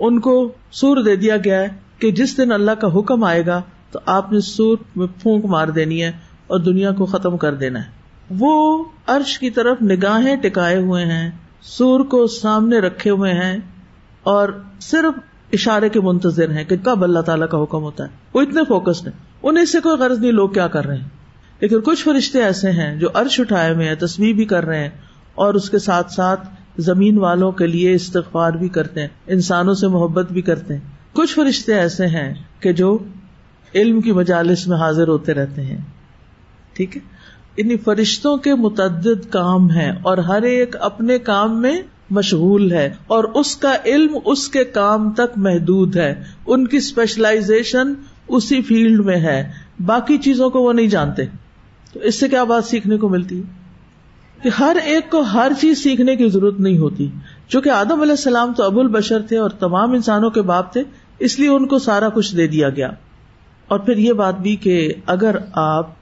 ان 0.00 0.20
کو 0.20 0.52
سور 0.72 0.96
دے 0.96 1.16
دیا 1.16 1.36
گیا 1.36 1.60
ہے 1.60 1.68
کہ 1.98 2.10
جس 2.10 2.38
دن 2.38 2.52
اللہ 2.52 2.70
کا 2.70 2.88
حکم 2.98 3.24
آئے 3.24 3.46
گا 3.46 3.62
تو 3.90 3.98
آپ 4.06 4.32
نے 4.32 4.40
سور 4.40 4.78
میں 4.96 5.06
پھونک 5.22 5.44
مار 5.44 5.68
دینی 5.68 6.02
ہے 6.02 6.12
اور 6.46 6.58
دنیا 6.58 6.92
کو 6.92 7.06
ختم 7.06 7.36
کر 7.36 7.54
دینا 7.54 7.78
ہے۔ 7.84 7.99
وہ 8.38 8.84
عرش 9.06 9.38
کی 9.38 9.50
طرف 9.50 9.82
نگاہیں 9.82 10.36
ٹکائے 10.36 10.76
ہوئے 10.76 11.04
ہیں، 11.04 11.30
سور 11.62 12.00
کو 12.00 12.26
سامنے 12.26 12.78
رکھے 12.78 13.10
ہوئے 13.10 13.32
ہیں، 13.32 13.58
اور 14.22 14.48
صرف 14.80 15.18
اشارے 15.52 15.88
کے 15.88 16.00
منتظر 16.00 16.50
ہیں 16.50 16.64
کہ 16.64 16.76
کب 16.84 17.04
اللہ 17.04 17.20
تعالیٰ 17.20 17.48
کا 17.48 17.62
حکم 17.62 17.82
ہوتا 17.82 18.04
ہے۔ 18.04 18.08
وہ 18.34 18.40
اتنے 18.40 18.60
فوکسڈ 18.68 19.06
ہیں۔ 19.06 19.18
انہیں 19.42 19.64
سے 19.64 19.80
کوئی 19.80 19.98
غرض 19.98 20.18
نہیں، 20.18 20.32
لوگ 20.32 20.48
کیا 20.48 20.68
کر 20.68 20.86
رہے 20.86 20.96
ہیں؟ 20.96 21.08
لیکن 21.60 21.80
کچھ 21.80 22.04
فرشتے 22.04 22.42
ایسے 22.42 22.70
ہیں 22.70 22.96
جو 22.96 23.08
عرش 23.14 23.40
اٹھائے 23.40 23.74
ہوئے 23.74 23.88
ہیں 23.88 23.94
تصویر 23.94 24.34
بھی 24.34 24.44
کر 24.44 24.64
رہے 24.64 24.82
ہیں، 24.82 24.90
اور 25.34 25.54
اس 25.54 25.70
کے 25.70 25.78
ساتھ 25.78 26.12
ساتھ 26.12 26.48
زمین 26.78 27.18
والوں 27.18 27.52
کے 27.52 27.66
لیے 27.66 27.94
استغفار 27.94 28.52
بھی 28.52 28.68
کرتے 28.68 29.00
ہیں، 29.00 29.08
انسانوں 29.26 29.74
سے 29.74 29.88
محبت 29.88 30.32
بھی 30.32 30.42
کرتے 30.42 30.74
ہیں۔ 30.74 30.80
کچھ 31.12 31.34
فرشتے 31.34 31.74
ایسے 31.74 32.06
ہیں 32.06 32.34
کہ 32.60 32.72
جو 32.72 32.98
علم 33.74 34.00
کی 34.00 34.12
مجالس 34.12 34.66
میں 34.68 34.78
حاضر 34.78 35.08
ہوتے 35.08 35.34
رہتے 35.34 35.62
ہیں۔ 35.62 35.78
ٹھیک 36.72 36.96
ہے؟ 36.96 37.19
انہیں 37.56 37.76
فرشتوں 37.84 38.36
کے 38.36 38.54
متعدد 38.54 39.30
کام 39.30 39.70
ہے 39.70 39.92
اور 40.02 40.18
ہر 40.18 40.42
ایک 40.42 40.76
اپنے 40.80 41.18
کام 41.18 41.60
میں 41.60 41.82
مشغول 42.10 42.72
ہے 42.72 42.94
اور 43.06 43.24
اس 43.24 43.56
کا 43.56 43.76
علم 43.84 44.18
اس 44.24 44.48
کے 44.48 44.64
کام 44.64 45.10
تک 45.10 45.38
محدود 45.38 45.96
ہے۔ 45.96 46.22
ان 46.46 46.66
کی 46.66 46.76
اسپیشلائزیشن 46.76 47.92
اسی 48.28 48.62
فیلڈ 48.62 49.00
میں 49.00 49.16
ہے۔ 49.16 49.52
باقی 49.86 50.18
چیزوں 50.18 50.50
کو 50.50 50.62
وہ 50.62 50.72
نہیں 50.72 50.86
جانتے۔ 50.86 51.22
تو 51.92 52.00
اس 52.00 52.20
سے 52.20 52.28
کیا 52.28 52.44
بات 52.44 52.64
سیکھنے 52.64 52.96
کو 52.96 53.08
ملتی 53.08 53.42
کہ 54.42 54.50
ہر 54.58 54.76
ایک 54.84 55.10
کو 55.10 55.20
ہر 55.20 55.52
چیز 55.60 55.82
سیکھنے 55.82 56.16
کی 56.16 56.28
ضرورت 56.28 56.60
نہیں 56.60 56.78
ہوتی۔ 56.78 57.10
چونکہ 57.48 57.68
آدم 57.68 58.00
علیہ 58.00 58.12
السلام 58.12 58.52
تو 58.52 58.62
ابو 58.64 58.80
البشر 58.80 59.22
تھے 59.22 59.38
اور 59.38 59.50
تمام 59.50 59.92
انسانوں 59.92 60.30
کے 60.30 60.42
باپ 60.42 60.72
تھے، 60.72 60.82
اس 61.18 61.38
لیے 61.38 61.48
ان 61.48 61.66
کو 61.66 61.78
سارا 61.78 62.08
کچھ 62.08 62.36
دے 62.36 62.46
دیا 62.46 62.68
گیا۔ 62.68 62.90
اور 63.68 63.78
پھر 63.78 63.96
یہ 63.96 64.12
بات 64.12 64.40
بھی 64.40 64.56
کہ 64.56 64.94
اگر 65.06 65.36
آپ 65.52 65.99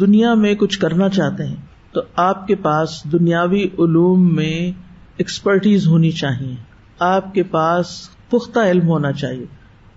دنیا 0.00 0.34
میں 0.34 0.54
کچھ 0.54 0.78
کرنا 0.78 1.08
چاہتے 1.08 1.44
ہیں، 1.44 1.56
تو 1.92 2.00
آپ 2.16 2.46
کے 2.46 2.54
پاس 2.54 3.12
دنیاوی 3.12 3.64
علوم 3.64 4.34
میں 4.34 4.72
ایکسپرٹیز 5.16 5.86
ہونی 5.86 6.10
چاہیے۔ 6.10 6.54
آپ 6.98 7.34
کے 7.34 7.42
پاس 7.42 8.08
پختہ 8.30 8.58
علم 8.58 8.88
ہونا 8.88 9.12
چاہیے۔ 9.12 9.46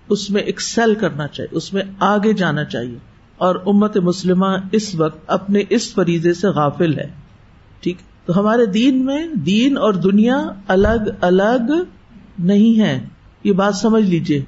اس 0.08 0.30
میں 0.30 0.42
ایکسل 0.42 0.94
کرنا 0.94 1.26
چاہیے۔ 1.26 1.56
اس 1.56 1.72
میں 1.72 1.82
آگے 1.98 2.32
جانا 2.32 2.64
چاہیے۔ 2.64 2.98
اور 3.36 3.56
امت 3.66 3.96
مسلمہ 3.96 4.46
اس 4.72 4.94
وقت 4.94 5.18
اپنے 5.26 5.62
اس 5.70 5.94
فریضے 5.94 6.34
سے 6.34 6.48
غافل 6.48 6.98
ہے۔ 6.98 7.10
ٹھیک؟ 7.80 7.96
تو 8.26 8.40
ہمارے 8.40 8.66
دین 8.66 9.04
میں 9.04 9.26
دین 9.34 9.78
اور 9.78 9.94
دنیا 9.94 10.48
الگ 10.68 11.08
الگ 11.20 11.72
نہیں 12.38 12.80
ہے 12.80 13.06
یہ 13.44 13.52
بات 13.52 13.74
سمجھ 13.74 14.04
لیجیے 14.04 14.44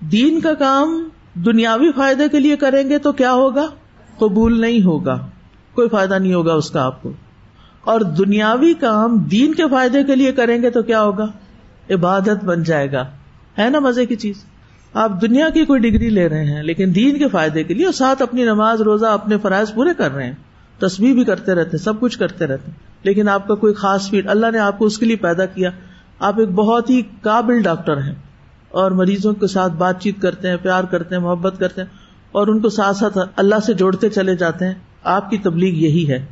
دین 0.00 0.40
کا 0.40 0.54
کام 0.54 1.08
دنیاوی 1.34 1.90
فائدے 1.96 2.28
کے 2.28 2.40
لیے 2.40 2.56
کریں 2.56 2.90
گے 2.90 2.98
تو 2.98 3.12
کیا 3.12 3.32
ہوگا؟ 3.32 3.66
قبول 4.22 4.60
نہیں 4.60 4.82
ہوگا، 4.82 5.26
کوئی 5.74 5.88
فائدہ 5.88 6.14
نہیں 6.14 6.34
ہوگا 6.34 6.52
اس 6.52 6.70
کا 6.70 6.84
آپ 6.84 7.02
کو۔ 7.02 7.12
اور 7.80 8.00
دنیاوی 8.00 8.74
کام 8.74 9.16
دین 9.16 9.54
کے 9.54 9.62
فائدے 9.70 10.04
کے 10.04 10.16
لیے 10.16 10.32
کریں 10.32 10.62
گے 10.62 10.70
تو 10.70 10.82
کیا 10.82 11.02
ہوگا؟ 11.02 11.26
عبادت 11.90 12.44
بن 12.44 12.62
جائے 12.62 12.92
گا۔ 12.92 13.04
ہے 13.58 13.70
نا 13.70 13.78
مزے 13.78 14.06
کی 14.06 14.16
چیز؟ 14.16 14.44
آپ 14.94 15.22
دنیا 15.22 15.48
کی 15.48 15.64
کوئی 15.64 15.80
ڈگری 15.80 16.10
لے 16.10 16.28
رہے 16.28 16.44
ہیں، 16.44 16.62
لیکن 16.62 16.94
دین 16.94 17.18
کے 17.18 17.28
فائدے 17.28 17.64
کے 17.64 17.74
لیے 17.74 17.84
اور 17.84 17.92
ساتھ 17.92 18.22
اپنی 18.22 18.42
نماز، 18.42 18.80
روزہ، 18.80 19.06
اپنے 19.06 19.38
فرائض 19.38 19.74
پورے 19.74 19.90
کر 19.98 20.14
رہے 20.14 20.26
ہیں۔ 20.26 20.34
تصویر 20.78 21.14
بھی 21.14 21.24
کرتے 21.24 21.54
رہتے 21.54 21.78
سب 21.78 22.00
کچھ 22.00 22.18
کرتے 22.18 22.46
رہتے 22.46 22.70
لیکن 23.02 23.28
آپ 23.28 23.48
کا 23.48 23.54
کوئی 23.54 23.74
خاص 23.74 24.10
فیڈ 24.10 24.28
اللہ 24.28 24.46
نے 24.52 24.58
آپ 24.58 24.78
کو 24.78 24.84
اس 24.84 24.98
کے 24.98 25.06
لیے 25.06 25.16
پیدا 25.16 25.46
کیا۔ 25.46 25.70
آپ 26.18 26.40
ایک 26.40 26.48
بہت 26.48 26.90
ہی 26.90 27.02
قابل 27.22 27.62
ڈاکٹر 27.62 27.96
ہیں 27.96 28.14
اور 28.68 28.90
مریضوں 28.90 29.32
کے 29.32 29.46
ساتھ 29.46 29.72
بات 29.72 30.00
چیت 30.00 30.22
کرتے 30.22 30.48
ہیں، 30.48 30.56
پیار 30.62 30.84
کرتے 30.84 31.14
ہیں، 31.14 31.22
محبت 31.22 31.54
کرتے 31.58 31.82
ہیں۔ 31.82 31.88
اور 32.32 32.46
ان 32.46 32.60
کو 32.60 32.68
ساتھ 32.68 32.96
ساتھ 32.96 33.18
اللہ 33.36 33.54
سے 33.66 33.74
جوڑتے 33.74 34.08
چلے 34.08 34.36
جاتے 34.36 34.66
ہیں۔ 34.66 34.74
آپ 35.04 35.30
کی 35.30 35.38
تبلیغ 35.38 35.74
یہی 35.74 36.08
ہے۔ 36.08 36.26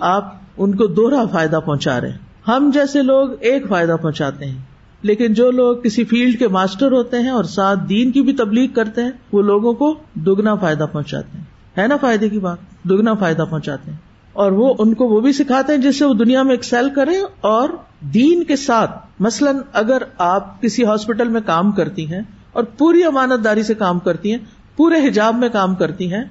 آپ 0.00 0.34
ان 0.56 0.74
کو 0.74 0.86
دوہرا 0.86 1.24
فائدہ 1.32 1.60
پہنچا 1.64 2.00
رہے 2.00 2.10
ہیں۔ 2.10 2.18
ہم 2.48 2.70
جیسے 2.74 3.02
لوگ 3.02 3.28
ایک 3.40 3.68
فائدہ 3.68 3.96
پہنچاتے 4.02 4.44
ہیں۔ 4.44 4.62
لیکن 5.02 5.34
جو 5.34 5.50
لوگ 5.50 5.76
کسی 5.76 6.04
فیلڈ 6.04 6.38
کے 6.38 6.48
ماسٹر 6.48 6.92
ہوتے 6.92 7.20
ہیں 7.20 7.28
اور 7.28 7.44
ساتھ 7.44 7.78
دین 7.88 8.10
کی 8.10 8.22
بھی 8.22 8.32
تبلیغ 8.32 8.68
کرتے 8.72 9.02
ہیں، 9.02 9.10
وہ 9.32 9.42
لوگوں 9.42 9.74
کو 9.74 9.94
دگنا 10.14 10.54
فائدہ 10.54 10.86
پہنچاتے 10.92 11.38
ہیں۔ 11.38 11.44
ہے 11.78 11.86
نا 11.86 11.96
فائدے 11.96 12.28
کی 12.28 12.38
بات؟ 12.38 12.58
دگنا 12.88 13.14
فائدہ 13.14 13.44
پہنچاتے 13.50 13.90
ہیں۔ 13.90 13.98
اور 14.32 14.52
وہ 14.52 14.74
ان 14.78 14.94
کو 14.94 15.08
وہ 15.08 15.20
بھی 15.20 15.32
سکھاتے 15.32 15.72
ہیں 15.72 15.80
جس 15.80 15.98
سے 15.98 16.04
وہ 16.04 16.14
دنیا 16.14 16.42
میں 16.42 16.50
ایکسل 16.50 16.90
کریں 16.90 17.22
اور 17.40 17.68
دین 18.00 18.44
کے 18.44 18.56
ساتھ، 18.56 18.90
مثلاً 19.20 19.56
اگر 19.72 20.02
آپ 20.18 20.62
کسی 20.62 20.84
ہاسپٹل 20.84 21.28
میں 21.28 21.40
کام 21.46 21.72
کرتی 21.72 22.12
ہیں 22.12 22.20
اور 22.52 22.64
پوری 22.64 23.04
امانت 23.04 23.44
داری 23.44 23.62
سے 23.62 23.74
کام 23.74 23.98
کرتی 23.98 24.30
ہیں 24.30 24.38
پورے 24.78 25.06
حجاب 25.06 25.36
میں 25.36 25.48
کام 25.48 25.74
کرتی 25.74 26.12
ہیں، 26.12 26.24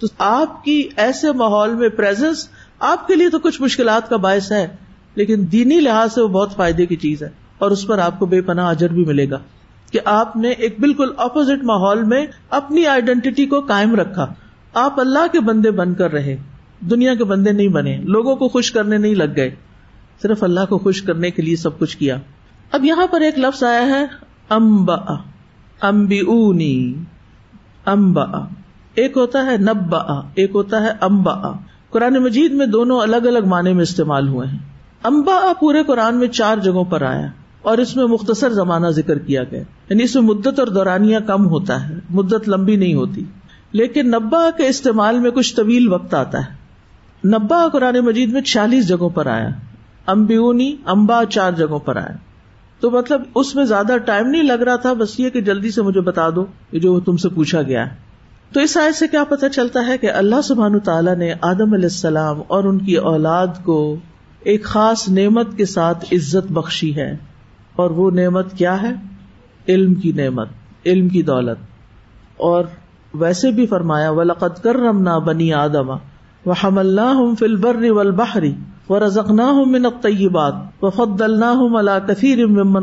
تو 0.00 0.06
آپ 0.18 0.62
کی 0.64 0.82
ایسے 0.96 1.32
ماحول 1.32 1.74
میں 1.74 1.88
پرزنس 1.96 2.48
آپ 2.86 3.06
کے 3.08 3.14
لیے 3.14 3.28
تو 3.28 3.38
کچھ 3.38 3.60
مشکلات 3.62 4.08
کا 4.08 4.16
باعث 4.18 4.50
ہے، 4.52 4.66
لیکن 5.16 5.44
دینی 5.52 5.80
لحاظ 5.80 6.14
سے 6.14 6.20
وہ 6.20 6.28
بہت 6.30 6.54
فائدے 6.56 6.86
کی 6.86 6.96
چیز 6.98 7.22
ہے، 7.22 7.28
اور 7.58 7.70
اس 7.70 7.86
پر 7.86 7.98
آپ 7.98 8.18
کو 8.18 8.26
بے 8.26 8.40
پناہ 8.42 8.68
اجر 8.68 8.92
بھی 8.92 9.04
ملے 9.04 9.28
گا 9.30 9.38
کہ 9.92 10.00
آپ 10.04 10.36
نے 10.36 10.50
ایک 10.50 10.78
بالکل 10.80 11.10
اپوزٹ 11.18 11.64
ماحول 11.64 12.02
میں 12.04 12.24
اپنی 12.50 12.86
آئیڈینٹی 12.86 13.46
کو 13.46 13.60
قائم 13.66 13.94
رکھا۔ 13.96 14.26
آپ 14.74 15.00
اللہ 15.00 15.26
کے 15.32 15.40
بندے 15.42 15.70
بن 15.72 15.94
کر 15.94 16.12
رہے، 16.12 16.36
دنیا 16.90 17.14
کے 17.14 17.24
بندے 17.24 17.52
نہیں 17.52 17.68
بنے، 17.68 17.96
لوگوں 18.08 18.36
کو 18.36 18.48
خوش 18.48 18.70
کرنے 18.72 18.98
نہیں 18.98 19.14
لگ 19.14 19.36
گئے، 19.36 19.50
صرف 20.22 20.42
اللہ 20.42 20.66
کو 20.68 20.78
خوش 20.78 21.02
کرنے 21.02 21.30
کے 21.30 21.42
لیے 21.42 21.56
سب 21.56 21.78
کچھ 21.78 21.96
کیا۔ 21.96 22.16
اب 22.72 22.84
یہاں 22.84 23.06
پر 23.06 23.20
ایک 23.20 23.38
لفظ 23.38 23.62
آیا 23.64 23.86
ہے، 23.86 24.04
امبا 24.50 24.96
امبی 25.80 26.20
اونی 26.20 26.94
امبا 27.90 28.24
ایک 28.94 29.16
ہوتا 29.16 29.46
ہے 29.46 29.56
نبا 29.56 29.98
ایک 30.34 30.50
ہوتا 30.54 30.82
ہے 30.82 30.88
امبا 31.00 31.52
قرآن 31.90 32.14
مجید 32.14 32.52
میں 32.52 32.66
دونوں 32.66 33.00
الگ 33.00 33.16
الگ 33.16 33.46
معنی 33.46 33.72
میں 33.72 33.82
استعمال 33.82 34.28
ہوئے 34.28 34.48
ہیں۔ 34.48 34.58
امبا 35.02 35.52
پورے 35.60 35.82
قرآن 35.82 36.16
میں 36.16 36.28
چار 36.28 36.56
جگہوں 36.56 36.84
پر 36.84 37.02
آیا 37.02 37.26
اور 37.62 37.78
اس 37.78 37.96
میں 37.96 38.04
مختصر 38.04 38.50
زمانہ 38.50 38.86
ذکر 38.86 39.18
کیا 39.18 39.44
گیا۔ 39.44 39.62
یعنی 39.90 40.02
اس 40.02 40.14
میں 40.14 40.22
مدت 40.22 40.58
اور 40.58 40.66
دورانیہ 40.66 41.18
کم 41.18 41.46
ہوتا 41.46 41.88
ہے، 41.88 41.94
مدت 42.10 42.48
لمبی 42.48 42.76
نہیں 42.76 42.94
ہوتی۔ 42.94 43.24
لیکن 43.72 44.10
نبا 44.10 44.50
کے 44.56 44.66
استعمال 44.66 45.18
میں 45.18 45.30
کچھ 45.30 45.56
طویل 45.56 45.92
وقت 45.92 46.14
آتا 46.14 46.38
ہے۔ 46.38 46.60
نبا 47.28 47.68
قرآن 47.68 47.98
مجید 47.98 48.32
میں 48.32 48.42
چالیس 48.42 48.88
جگہوں 48.88 49.10
پر 49.10 49.26
آیا۔ 49.26 49.48
امبیونی 50.06 50.76
امبا 50.84 51.24
چار 51.24 51.52
جگہوں 51.52 51.78
پر 51.78 51.96
آیا۔ 51.96 52.16
تو 52.80 52.90
مطلب 52.90 53.22
اس 53.34 53.54
میں 53.54 53.64
زیادہ 53.64 53.98
ٹائم 53.98 54.26
نہیں 54.26 54.42
لگ 54.42 54.52
رہا 54.52 54.76
تھا، 54.76 54.92
بس 54.92 55.20
یہ 55.20 55.30
کہ 55.30 55.40
جلدی 55.40 55.70
سے 55.70 55.82
مجھے 55.82 56.00
بتا 56.00 56.30
دو 56.30 56.44
جو 56.72 57.00
تم 57.00 57.16
سے 57.16 57.28
پوچھا 57.28 57.62
گیا 57.62 57.90
ہے۔ 57.90 57.96
تو 58.52 58.60
اس 58.60 58.76
آئے 58.76 58.92
سے 58.92 59.08
کیا 59.08 59.24
پتا 59.24 59.48
چلتا 59.48 59.86
ہے 59.86 59.98
کہ 59.98 60.10
اللہ 60.10 60.40
سبحان 60.44 60.78
تعالیٰ 60.78 61.16
نے 61.16 61.32
آدم 61.40 61.74
علیہ 61.74 61.84
السلام 61.84 62.40
اور 62.46 62.64
ان 62.64 62.78
کی 62.78 62.94
اولاد 62.94 63.46
کو 63.64 63.96
ایک 64.40 64.64
خاص 64.64 65.08
نعمت 65.08 65.56
کے 65.56 65.66
ساتھ 65.66 66.04
عزت 66.12 66.52
بخشی 66.52 66.96
ہے۔ 66.96 67.16
اور 67.76 67.90
وہ 67.90 68.10
نعمت 68.10 68.52
کیا 68.52 68.82
ہے؟ 68.82 68.90
علم 69.68 69.94
کی 69.94 70.12
نعمت، 70.12 70.48
علم 70.86 71.08
کی 71.08 71.22
دولت۔ 71.22 71.58
اور 72.36 72.64
ویسے 73.14 73.50
بھی 73.50 73.66
فرمایا، 73.66 74.10
ولقد 74.10 74.62
کر 74.62 74.76
رمنا 74.76 75.18
بنی 75.18 75.52
آدما 75.52 75.94
و 76.46 76.52
ہم 76.64 76.78
اللہ 76.78 77.34
فل 77.38 77.56
بر 77.56 78.10
بحری 78.10 78.54
و 78.90 79.06
رزق 79.06 79.30
من 79.66 79.84
الطیبات 79.84 80.54
و 80.82 80.90
فد 80.90 81.20
اللہ 81.20 81.44
اللہ 81.44 82.06
کثیر 82.08 82.46
ممن 82.46 82.82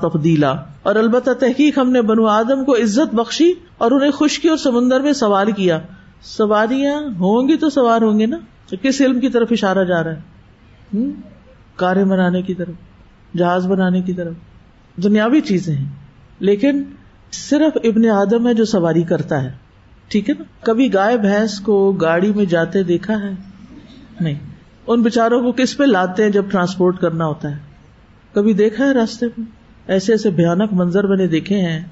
تفدیلا 0.00 0.54
اور 0.82 0.96
البتہ 0.96 1.30
تحقیق 1.30 1.78
ہم 1.78 1.90
نے 1.90 2.02
بنو 2.02 2.26
آدم 2.26 2.64
کو 2.64 2.74
عزت 2.76 3.14
بخشی 3.14 3.52
اور 3.78 3.90
انہیں 3.90 4.10
خشکی 4.10 4.48
اور 4.48 4.56
سمندر 4.56 5.00
میں 5.00 5.12
سوار 5.12 5.46
کیا۔ 5.46 5.78
سواریاں 6.22 7.00
ہوں 7.00 7.48
گی 7.48 7.56
تو 7.56 7.70
سوار 7.70 8.02
ہوں 8.02 8.18
گے 8.18 8.26
نا؟ 8.26 8.36
کس 8.82 9.00
علم 9.00 9.20
کی 9.20 9.28
طرف 9.28 9.48
اشارہ 9.50 9.84
جا 9.84 10.04
رہا 10.04 10.10
ہے؟ 10.10 10.20
کاریں 11.76 12.04
بنانے 12.04 12.42
کی 12.42 12.54
طرف، 12.54 12.74
جہاز 13.36 13.66
بنانے 13.66 14.02
کی 14.02 14.12
طرف۔ 14.12 14.34
دنیاوی 15.02 15.40
چیزیں 15.40 15.74
ہیں۔ 15.74 15.86
لیکن 16.38 16.82
صرف 17.32 17.76
ابن 17.84 18.10
آدم 18.10 18.48
ہے 18.48 18.54
جو 18.54 18.64
سواری 18.64 19.02
کرتا 19.02 19.42
ہے۔ 19.42 19.52
ٹھیک 20.08 20.30
ہے 20.30 20.34
نا؟ 20.38 20.44
کبھی 20.60 20.94
گائے، 20.94 21.16
بھینس 21.16 21.60
کو 21.60 21.92
گاڑی 21.92 22.32
میں 22.32 22.44
جاتے 22.44 22.82
دیکھا 22.82 23.14
ہے؟ 23.14 23.30
نہیں۔ 24.20 24.57
ان 24.88 25.02
بےچاروں 25.02 25.42
کو 25.42 25.52
کس 25.52 25.76
پہ 25.76 25.84
لاتے 25.84 26.22
ہیں 26.22 26.30
جب 26.30 26.44
ٹرانسپورٹ 26.50 26.98
کرنا 26.98 27.26
ہوتا 27.26 27.50
ہے؟ 27.50 27.56
کبھی 28.34 28.52
دیکھا 28.52 28.84
ہے 28.84 28.92
راستے 28.92 29.26
میں؟ 29.26 29.46
ایسے 29.86 30.12
ایسے 30.12 30.30
بھیانک 30.30 30.72
منظر 30.72 31.06
میں 31.06 31.16
نے 31.16 31.26
دیکھے 31.26 31.56
ہیں۔ 31.60 31.84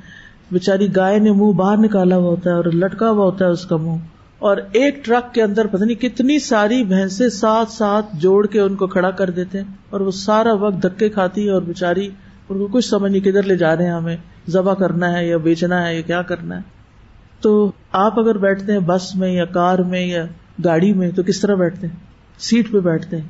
بےچاری 0.52 0.96
گائے 0.96 1.18
نے 1.18 1.32
منہ 1.32 1.52
باہر 1.52 1.76
نکالا 1.76 2.16
ہوا 2.16 2.30
ہوتا 2.30 2.50
ہے 2.50 2.54
اور 2.54 2.64
لٹکا 2.64 3.10
ہوا 3.10 3.24
ہوتا 3.24 3.44
ہے 3.44 3.50
اس 3.50 3.66
کا 3.66 3.76
منہ۔ 3.76 3.96
اور 4.38 4.56
ایک 4.72 5.04
ٹرک 5.04 5.34
کے 5.34 5.42
اندر 5.42 5.66
پتہ 5.66 5.84
نہیں 5.84 6.02
کتنی 6.02 6.38
ساری 6.38 6.84
بھینسیں 6.84 7.28
ساتھ 7.28 7.70
ساتھ 7.70 8.06
جوڑ 8.12 8.46
کے 8.46 8.60
ان 8.60 8.74
کو 8.74 8.86
کھڑا 8.86 9.10
کر 9.10 9.30
دیتے 9.30 9.58
ہیں 9.58 9.74
اور 9.90 10.00
وہ 10.00 10.10
سارا 10.10 10.52
وقت 10.52 10.82
دھکے 10.82 11.08
کھاتی 11.08 11.46
ہے 11.46 11.50
اور 11.50 11.62
بےچاری 11.62 12.08
ان 12.48 12.58
کو 12.58 12.66
کچھ 12.66 12.88
سمجھ 12.88 13.12
نہیں 13.12 13.22
کدھر 13.22 13.42
لے 13.42 13.56
جا 13.56 13.76
رہے 13.76 13.84
ہیں 13.84 13.92
ہمیں۔ 13.92 14.16
ذبح 14.48 14.74
کرنا 14.74 15.18
ہے 15.18 15.26
یا 15.26 15.36
بیچنا 15.36 15.88
ہے 15.88 15.94
یا 15.96 16.00
کیا 16.00 16.22
کرنا 16.22 16.56
ہے؟ 16.56 16.60
تو 17.40 17.72
آپ 17.92 18.18
اگر 18.20 18.38
بیٹھتے 18.38 18.72
ہیں 18.72 18.80
بس 18.80 19.16
میں 19.16 19.32
یا 19.32 19.44
کار 19.44 19.78
میں 19.78 20.06
یا 20.06 20.24
گاڑی 20.64 20.92
میں 20.92 21.10
تو 21.10 21.22
کس 21.22 21.40
طرح 21.40 21.54
بیٹھتے 21.54 21.86
ہیں؟ 21.86 22.15
سیٹ 22.38 22.70
پہ 22.70 22.80
بیٹھتے 22.80 23.16
ہیں، 23.16 23.28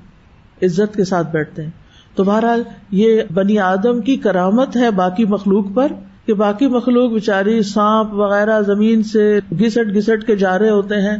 عزت 0.62 0.96
کے 0.96 1.04
ساتھ 1.04 1.30
بیٹھتے 1.32 1.62
ہیں۔ 1.62 1.70
تو 2.14 2.24
بہرحال 2.24 2.62
یہ 2.90 3.22
بنی 3.34 3.58
آدم 3.58 4.00
کی 4.00 4.16
کرامت 4.16 4.76
ہے 4.76 4.90
باقی 4.90 5.24
مخلوق 5.24 5.64
پر، 5.74 5.92
کہ 6.26 6.34
باقی 6.34 6.66
مخلوق 6.66 7.10
بےچاری 7.10 7.62
سانپ 7.62 8.14
وغیرہ 8.14 8.60
زمین 8.60 9.02
سے 9.02 9.40
گھسٹ 9.58 9.94
گھسٹ 9.94 10.26
کے 10.26 10.36
جا 10.36 10.58
رہے 10.58 10.70
ہوتے 10.70 10.94
ہیں 10.94 11.16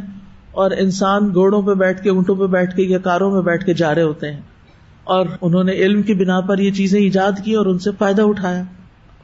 اور 0.51 0.71
انسان 0.71 1.33
گھوڑوں 1.33 1.61
پہ 1.61 1.73
بیٹھ 1.73 2.03
کے، 2.03 2.09
اونٹوں 2.09 2.35
پہ 2.35 2.45
بیٹھ 2.45 2.75
کے 2.75 2.83
یا 2.83 2.97
کاروں 2.97 3.31
میں 3.31 3.41
بیٹھ 3.41 3.65
کے 3.65 3.73
جا 3.73 3.95
رہے 3.95 4.01
ہوتے 4.01 4.31
ہیں۔ 4.31 4.41
اور 5.03 5.25
انہوں 5.41 5.63
نے 5.63 5.71
علم 5.71 6.01
کی 6.01 6.13
بنا 6.13 6.39
پر 6.39 6.57
یہ 6.57 6.71
چیزیں 6.71 6.99
ایجاد 6.99 7.31
کی 7.43 7.53
اور 7.53 7.65
ان 7.65 7.79
سے 7.79 7.89
فائدہ 7.99 8.21
اٹھایا۔ 8.21 8.63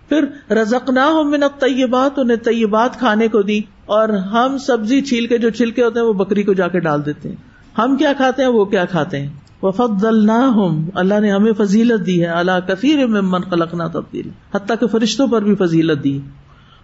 پھر 0.09 0.53
رزق 0.53 0.89
نہ 0.89 0.99
ہو 0.99 1.23
من 1.23 1.39
طیبات 1.59 2.19
انہیں 2.19 2.37
طیبات 2.37 2.99
کھانے 2.99 3.27
کو 3.27 3.41
دی 3.41 3.61
اور 3.85 4.09
ہم 4.09 4.57
سبزی 4.57 5.01
چھیل 5.01 5.27
کے 5.27 5.37
جو 5.37 5.49
چھلکے 5.49 5.83
ہوتے 5.83 5.99
ہیں 5.99 6.07
وہ 6.07 6.13
بکری 6.13 6.43
کو 6.43 6.53
جا 6.53 6.67
کے 6.67 6.79
ڈال 6.79 7.05
دیتے 7.05 7.29
ہیں۔ 7.29 7.35
ہم 7.77 7.95
کیا 7.97 8.13
کھاتے 8.13 8.41
ہیں؟ 8.41 8.49
وہ 8.49 8.65
کیا 8.65 8.85
کھاتے 8.85 9.19
ہیں؟ 9.19 9.27
وفد 9.63 10.05
اللہ 10.05 11.19
نے 11.19 11.31
ہمیں 11.31 11.51
فضیلت 11.57 12.05
دی 12.05 12.21
ہے 12.21 12.25
اللہ 12.25 12.59
کثیر 12.67 13.07
میں 13.07 13.21
من 13.21 13.41
خلقنا 13.41 13.87
تبدیل 13.87 14.29
حتیٰ 14.55 14.75
کہ 14.79 14.87
فرشتوں 14.87 15.27
پر 15.27 15.41
بھی 15.41 15.55
فضیلت 15.55 16.03
دی۔ 16.03 16.19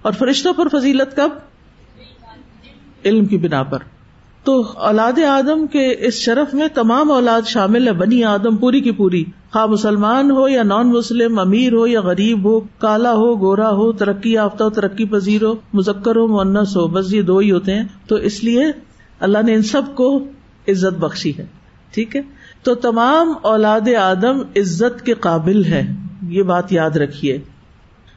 اور 0.02 0.14
فرشتوں 0.14 0.54
پر 0.54 0.68
فضیلت 0.68 1.16
کب؟ 1.16 1.30
علم 3.06 3.26
کی 3.26 3.38
بنا 3.38 3.64
پر۔ 3.64 3.78
تو 4.44 4.64
اولاد 4.76 5.20
آدم 5.20 5.68
کے 5.68 5.96
اس 6.00 6.14
شرف 6.14 6.54
میں 6.54 6.68
تمام 6.74 7.12
اولاد 7.12 7.42
شامل 7.48 7.88
ہے 7.88 7.94
بنی 7.94 8.24
آدم 8.24 8.58
پوری 8.58 8.82
کی 8.82 8.92
پوری۔ 8.92 9.24
خواہ 9.54 9.66
مسلمان 9.66 10.32
ہو 10.32 10.48
یا 10.48 10.64
نان 10.64 10.90
مسلم 10.90 11.40
امیر 11.40 11.74
ہو 11.74 11.88
یا 11.88 12.02
غریب 12.02 12.46
ہو، 12.46 12.60
کالا 12.60 13.14
ہو، 13.14 13.40
گورا 13.40 13.70
ہو، 13.70 13.92
ترقی 13.92 14.32
یافتہ 14.32 14.64
ہو، 14.64 14.70
ترقی 14.70 15.06
پذیر 15.06 15.44
ہو، 15.44 15.54
مذکر 15.74 16.16
ہو 16.16 16.28
مونس 16.28 16.78
ہو، 16.78 16.88
بس 16.88 17.14
یہ 17.14 17.22
دو 17.22 17.38
ہی 17.38 17.52
ہوتے 17.52 17.76
ہیں۔ 17.76 17.84
تو 18.08 18.16
اس 18.16 18.44
لیے 18.44 18.66
اللہ 19.20 19.38
نے 19.46 19.54
ان 19.54 19.62
سب 19.62 19.82
کو 19.96 20.24
عزت 20.72 21.00
بخشی 21.00 21.38
ہے۔ 21.38 21.46
ٹھیک 21.92 22.16
ہے؟ 22.16 22.22
تو 22.64 22.76
تمام 22.76 23.34
اولاد 23.42 23.96
آدم 24.02 24.40
عزت 24.40 25.06
کے 25.06 25.14
قابل 25.14 25.66
ہے۔ 25.66 25.88
یہ 26.28 26.44
بات 26.44 26.74
یاد 26.74 26.90
رکھیے۔ 26.90 27.38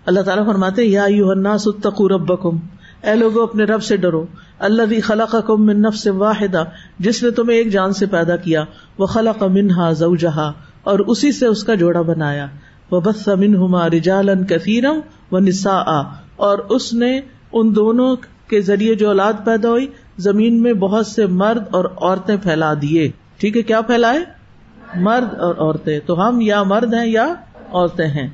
اللہ 0.07 0.20
تعالیٰ 0.20 0.46
فرماتے 0.46 0.84
یا 0.84 1.05
یو 1.09 1.59
ستقو 1.59 2.09
ربکم۔ 2.09 2.59
اے 3.03 3.14
لوگو، 3.14 3.42
اپنے 3.42 3.64
رب 3.64 3.82
سے 3.82 3.96
ڈرو۔ 3.96 4.26
اللہ 4.59 5.00
خلق 5.05 5.36
کم 5.46 5.66
من 5.66 5.82
نفس 5.82 6.07
واحدہ، 6.07 6.64
جس 6.98 7.22
نے 7.22 7.30
تمہیں 7.30 7.59
ایک 7.59 7.68
جان 7.68 7.92
سے 7.92 8.07
پیدا 8.07 8.36
کیا۔ 8.36 8.64
وہ 8.98 9.07
خلق 9.07 9.42
منہا 9.42 9.92
زوجہا، 9.92 10.53
اور 10.82 10.98
اسی 10.98 11.32
سے 11.32 11.46
اس 11.46 11.64
کا 11.64 11.74
جوڑا 11.74 12.03
بنایا۔ 12.03 12.46
وہ 12.90 13.00
بس 13.00 13.28
امن 13.28 13.57
ہما 13.57 13.88
رجالن 13.88 14.46
کثیرم 14.46 15.00
و 15.32 15.38
نسا 15.38 16.00
اور 16.36 16.59
اس 16.59 16.92
نے 16.92 17.20
ان 17.53 17.74
دونوں 17.74 18.16
کے 18.48 18.61
ذریعے 18.61 18.94
جو 18.94 19.09
اولاد 19.09 19.32
پیدا 19.44 19.68
ہوئی 19.68 19.86
زمین 20.16 20.62
میں 20.62 20.72
بہت 20.72 21.06
سے 21.06 21.26
مرد 21.26 21.74
اور 21.74 21.84
عورتیں 21.84 22.36
پھیلا 22.42 22.74
دیے۔ 22.82 23.10
ٹھیک 23.38 23.56
ہے، 23.56 23.62
کیا 23.62 23.80
پھیلائے؟ 23.80 24.18
مرد 24.94 25.34
اور 25.34 25.54
عورتیں۔ 25.54 26.00
تو 26.06 26.28
ہم 26.28 26.40
یا 26.40 26.62
مرد 26.62 26.94
ہیں 26.94 27.06
یا 27.06 27.34
عورتیں 27.72 28.06
ہیں۔ 28.06 28.28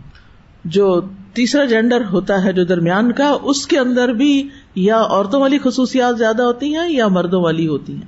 جو 0.64 1.00
تیسرا 1.32 1.64
جینڈر 1.64 2.04
ہوتا 2.12 2.44
ہے 2.44 2.52
جو 2.52 2.64
درمیان 2.64 3.12
کا، 3.12 3.36
اس 3.42 3.66
کے 3.66 3.78
اندر 3.78 4.08
بھی 4.08 4.48
یا 4.74 5.02
عورتوں 5.02 5.40
والی 5.40 5.58
خصوصیات 5.64 6.18
زیادہ 6.18 6.42
ہوتی 6.42 6.74
ہیں 6.74 6.92
یا 6.92 7.08
مردوں 7.08 7.42
والی 7.42 7.68
ہوتی 7.68 7.94
ہیں۔ 7.94 8.06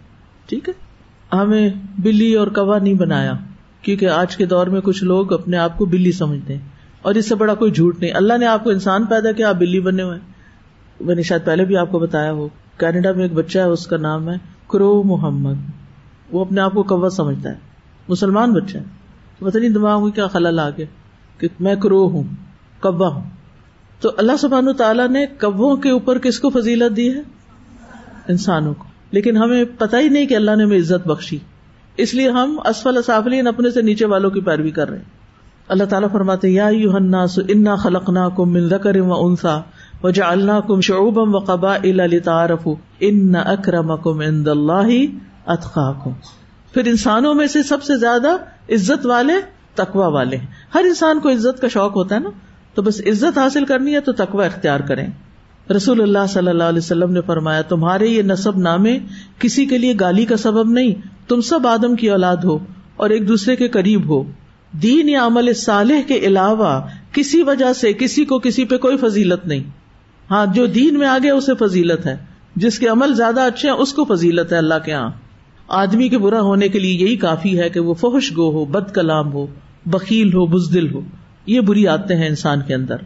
ٹھیک 0.49 0.69
ہے؟ 0.69 0.75
ہمیں 1.37 1.71
بلی 1.99 2.35
اور 2.35 2.47
کوا 2.47 2.79
نہیں 2.79 2.95
بنایا، 2.95 3.33
کیونکہ 3.83 4.09
آج 4.09 4.37
کے 4.37 4.47
دور 4.47 4.67
میں 4.67 4.81
کچھ 4.81 5.05
لوگ 5.05 5.33
اپنے 5.33 5.57
آپ 5.57 5.79
کو 5.79 5.85
بلی 5.85 6.13
سمجھتے 6.13 6.55
ہیں۔ 6.55 6.69
اور 7.03 7.15
اس 7.15 7.29
سے 7.29 7.35
بڑا 7.35 7.55
کوئی 7.55 7.71
جھوٹ 7.71 8.01
نہیں۔ 8.01 8.11
اللہ 8.15 8.39
نے 8.39 8.47
آپ 8.47 8.65
کو 8.65 8.71
انسان 8.71 9.07
پیدا 9.07 9.33
کیا، 9.33 9.49
آپ 9.49 9.55
بلی 9.55 9.81
بنے 9.81 10.03
ہوئے 10.03 10.19
میں 11.01 11.15
نے 11.15 11.23
شاید 11.23 11.45
پہلے 11.45 11.65
بھی 11.65 11.77
آپ 11.77 11.93
کو 11.93 11.99
بتایا 11.99 12.33
ہو۔ 12.33 12.49
کینیڈا 12.81 13.13
میں 13.13 13.23
ایک 13.23 13.33
بچہ 13.33 13.59
ہے، 13.59 13.65
اس 13.65 13.87
کا 13.87 13.97
نام 13.97 14.31
ہے 14.31 14.35
کرو 14.71 15.03
محمد۔ 15.03 15.55
وہ 16.33 16.41
اپنے 16.41 16.61
آپ 16.61 16.73
کو 16.75 16.83
کوا 16.83 17.11
سمجھتا 17.11 17.49
ہے۔ 17.49 17.55
مسلمان 18.09 18.53
بچہ 18.53 18.79
ہے۔ 18.79 18.83
پتہ 19.39 19.59
نہیں 19.59 19.71
دماغ 19.71 20.03
میں 20.03 20.11
کیا 20.11 20.27
خلل 20.27 20.59
آ 20.59 20.71
گیا 20.71 20.87
کہ 21.39 21.49
میں 21.61 21.77
کرو 21.77 22.09
ہوں 22.09 22.23
کوا 22.81 23.09
ہوں۔ 23.09 23.31
تو 24.01 24.11
اللہ 24.17 24.33
سبحان 24.39 24.73
تعالیٰ 24.73 25.09
نے 25.09 25.27
کبوں 25.39 25.77
کے 25.77 25.91
اوپر 25.91 26.19
کس 26.19 26.41
کو 26.41 26.51
فضیلت 26.51 26.97
دی 26.97 27.15
ہے؟ 27.15 27.21
انسانوں 28.29 28.75
کو۔ 28.79 28.85
لیکن 29.11 29.37
ہمیں 29.37 29.65
پتا 29.79 29.99
ہی 29.99 30.09
نہیں 30.09 30.27
کہ 30.27 30.35
اللہ 30.35 30.51
نے 30.57 30.65
ہمیں 30.65 30.79
عزت 30.79 31.09
بخشی۔ 31.09 31.39
اس 31.97 32.15
لیے 32.15 32.31
ہم 32.31 32.61
اسفل 32.65 33.03
سافلین 33.07 33.47
اپنے 33.47 33.71
سے 33.71 33.83
نیچے 33.83 34.07
والوں 34.07 34.31
کی 34.31 34.41
پیروی 34.41 34.71
کر 34.71 34.89
رہے 34.89 34.97
ہیں۔ 34.97 35.05
اللہ 35.69 35.85
تعالیٰ 35.85 36.09
فرماتے 36.13 36.49
یا 36.49 36.67
انا 36.67 37.77
خلقنا 37.77 38.29
کم 38.29 38.53
مل 38.53 38.73
کر 38.83 38.97
و 38.97 39.27
انسا 39.27 39.61
و 40.03 40.11
جالنا 40.11 40.61
کم 40.61 40.81
شعبم 40.81 41.35
و 41.35 41.39
قبا 41.39 41.77
تعارف 42.25 42.69
ان 43.01 43.35
اکرم 43.35 43.97
کم 43.97 44.21
اند 44.21 44.49
اللہ 44.49 44.89
اطخا 45.47 45.93
پھر 46.75 46.87
انسانوں 46.87 47.35
میں 47.35 47.47
سے 47.47 47.63
سب 47.63 47.83
سے 47.83 47.97
زیادہ 47.97 48.29
عزت 48.71 49.07
والے 49.07 49.33
تقوا 49.75 50.07
والے 50.07 50.37
ہیں۔ 50.37 50.47
ہر 50.75 50.85
انسان 50.85 51.21
کو 51.21 51.29
عزت 51.29 51.61
کا 51.61 51.69
شوق 51.69 51.97
ہوتا 51.97 52.15
ہے 52.15 52.21
نا، 52.21 52.31
تو 52.75 52.83
بس 52.83 53.01
عزت 53.07 53.39
حاصل 53.39 53.65
کرنی 53.65 53.95
ہے 53.95 54.01
تو 54.01 54.13
تقوا 54.13 54.47
اختیار 54.47 54.81
کریں۔ 54.81 55.07
رسول 55.77 56.03
اللہ 56.03 56.27
صلی 56.29 56.49
اللہ 56.49 56.65
علیہ 56.65 56.79
وسلم 56.79 57.13
نے 57.13 57.21
فرمایا، 57.21 57.63
تمہارے 57.63 58.07
یہ 58.07 58.23
نصب 58.23 58.59
نامے 58.59 58.99
کسی 59.39 59.67
کے 59.67 59.79
لیے 59.79 59.95
گالی 60.01 60.25
کا 60.25 60.37
سبب 60.37 60.71
نہیں۔ 60.71 60.95
تم 61.29 61.41
سب 61.41 61.67
آدم 61.67 61.97
کی 61.97 62.11
اولاد 62.11 62.37
ہو 62.37 62.59
اور 62.97 63.11
ایک 63.11 63.29
دوسرے 63.29 63.57
کے 63.57 63.69
قریب 63.69 64.09
ہو۔ 64.09 64.23
دین 64.73 65.09
یا 65.09 65.27
عمل 65.27 65.55
صالح 65.55 66.01
کے 66.07 66.15
علاوہ 66.15 66.81
کسی 67.13 67.43
وجہ 67.43 67.73
سے 67.73 67.93
کسی 67.93 68.25
کو 68.25 68.39
کسی 68.39 68.65
پہ 68.65 68.77
کوئی 68.77 68.97
فضیلت 68.97 69.47
نہیں۔ 69.47 69.80
ہاں 70.31 70.47
جو 70.47 70.67
دین 70.67 70.99
میں 70.99 71.07
آگے 71.07 71.31
اسے 71.31 71.53
فضیلت 71.55 72.07
ہے۔ 72.07 72.17
جس 72.57 72.79
کے 72.79 72.89
عمل 72.89 73.15
زیادہ 73.15 73.41
اچھے 73.41 73.71
ہیں، 73.71 73.77
اس 73.77 73.93
کو 73.93 74.05
فضیلت 74.05 74.53
ہے 74.53 74.59
اللہ 74.59 74.75
کے 74.85 74.91
یہاں 74.91 75.11
آدمی 75.69 76.09
کے 76.09 76.19
برا 76.19 76.41
ہونے 76.41 76.69
کے 76.69 76.79
لیے 76.79 76.93
یہی 76.93 77.17
کافی 77.17 77.61
ہے 77.61 77.69
کہ 77.69 77.81
وہ 77.81 77.95
فحش 77.95 78.37
گو 78.37 78.51
ہو، 78.51 78.65
بد 78.65 78.95
کلام 78.95 79.33
ہو 79.33 79.47
بکیل 79.87 80.35
ہو، 80.35 80.47
بزدل 80.47 80.95
ہو۔ 80.95 81.01
یہ 81.47 81.61
بری 81.61 81.87
آتے 81.87 82.17
ہیں 82.17 82.29
انسان 82.29 82.61
کے 82.67 82.75
اندر۔ 82.75 82.97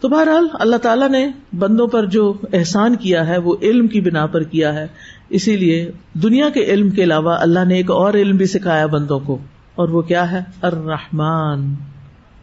تو 0.00 0.08
بہرحال 0.08 0.46
اللہ 0.52 0.76
تعالیٰ 0.76 1.08
نے 1.08 1.30
بندوں 1.58 1.86
پر 1.86 2.06
جو 2.06 2.34
احسان 2.52 2.96
کیا 2.96 3.26
ہے، 3.26 3.38
وہ 3.38 3.56
علم 3.62 3.88
کی 3.88 4.00
بنا 4.00 4.26
پر 4.26 4.42
کیا 4.42 4.74
ہے۔ 4.74 4.86
اسی 5.28 5.56
لیے 5.56 5.90
دنیا 6.14 6.48
کے 6.48 6.64
علم 6.64 6.90
کے 6.90 7.04
علاوہ 7.04 7.36
اللہ 7.40 7.64
نے 7.64 7.74
ایک 7.74 7.90
اور 7.90 8.14
علم 8.14 8.36
بھی 8.36 8.46
سکھایا 8.46 8.86
بندوں 8.86 9.18
کو۔ 9.18 9.38
اور 9.74 9.88
وہ 9.88 10.02
کیا 10.02 10.32
ہے؟ 10.32 10.40
الرحمان 10.62 11.74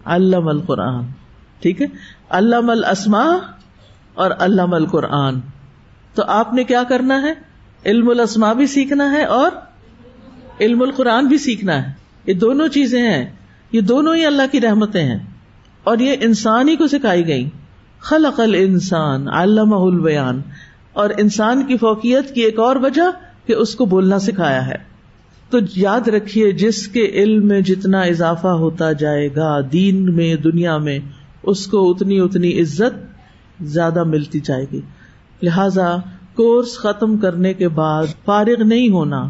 علام 0.05 0.47
القرآن۔ 0.47 1.03
ٹھیک 1.59 1.81
ہے؟ 1.81 1.87
علام 2.29 2.69
السما 2.69 3.25
اور 4.13 4.31
علام 4.39 4.73
القرآن۔ 4.73 5.39
تو 6.13 6.23
آپ 6.27 6.53
نے 6.53 6.63
کیا 6.63 6.83
کرنا 6.83 7.21
ہے؟ 7.21 7.33
علم 7.85 8.09
الاسما 8.09 8.53
بھی 8.53 8.67
سیکھنا 8.67 9.11
ہے 9.11 9.23
اور 9.23 9.51
علم 10.61 10.81
القرآن 10.81 11.27
بھی 11.27 11.37
سیکھنا 11.37 11.87
ہے۔ 11.87 11.93
یہ 12.25 12.33
دونوں 12.33 12.67
چیزیں 12.67 13.01
ہیں۔ 13.01 13.25
یہ 13.71 13.81
دونوں 13.81 14.15
ہی 14.15 14.25
اللہ 14.25 14.41
کی 14.51 14.61
رحمتیں 14.61 15.03
ہیں۔ 15.03 15.19
اور 15.83 15.97
یہ 15.97 16.15
انسان 16.21 16.69
ہی 16.69 16.75
کو 16.75 16.87
سکھائی 16.87 17.27
گئی 17.27 17.49
خلق 17.99 18.41
انسان 18.57 19.27
علامہ 19.27 19.75
البیان۔ 19.75 20.41
اور 20.93 21.09
انسان 21.17 21.65
کی 21.65 21.77
فوقیت 21.77 22.35
کی 22.35 22.41
ایک 22.41 22.59
اور 22.59 22.75
وجہ 22.75 23.11
کہ 23.47 23.53
اس 23.53 23.75
کو 23.75 23.85
بولنا 23.85 24.19
سکھایا 24.19 24.67
ہے۔ 24.67 24.93
تو 25.49 25.57
یاد 25.75 26.07
رکھیے، 26.07 26.51
جس 26.51 26.87
کے 26.87 27.05
علم 27.05 27.47
میں 27.47 27.61
جتنا 27.61 28.01
اضافہ 28.01 28.47
ہوتا 28.47 28.91
جائے 28.91 29.29
گا 29.35 29.57
دین 29.73 30.15
میں، 30.15 30.35
دنیا 30.35 30.77
میں، 30.77 30.99
اس 31.43 31.67
کو 31.67 31.91
اتنی 31.91 32.19
اتنی 32.19 32.61
عزت 32.61 33.12
زیادہ 33.65 34.03
ملتی 34.03 34.39
جائے 34.39 34.65
گی۔ 34.71 34.81
لہذا 35.41 35.95
کورس 36.35 36.77
ختم 36.77 37.17
کرنے 37.17 37.53
کے 37.53 37.67
بعد 37.69 38.05
فارغ 38.25 38.63
نہیں 38.63 38.89
ہونا، 38.89 39.23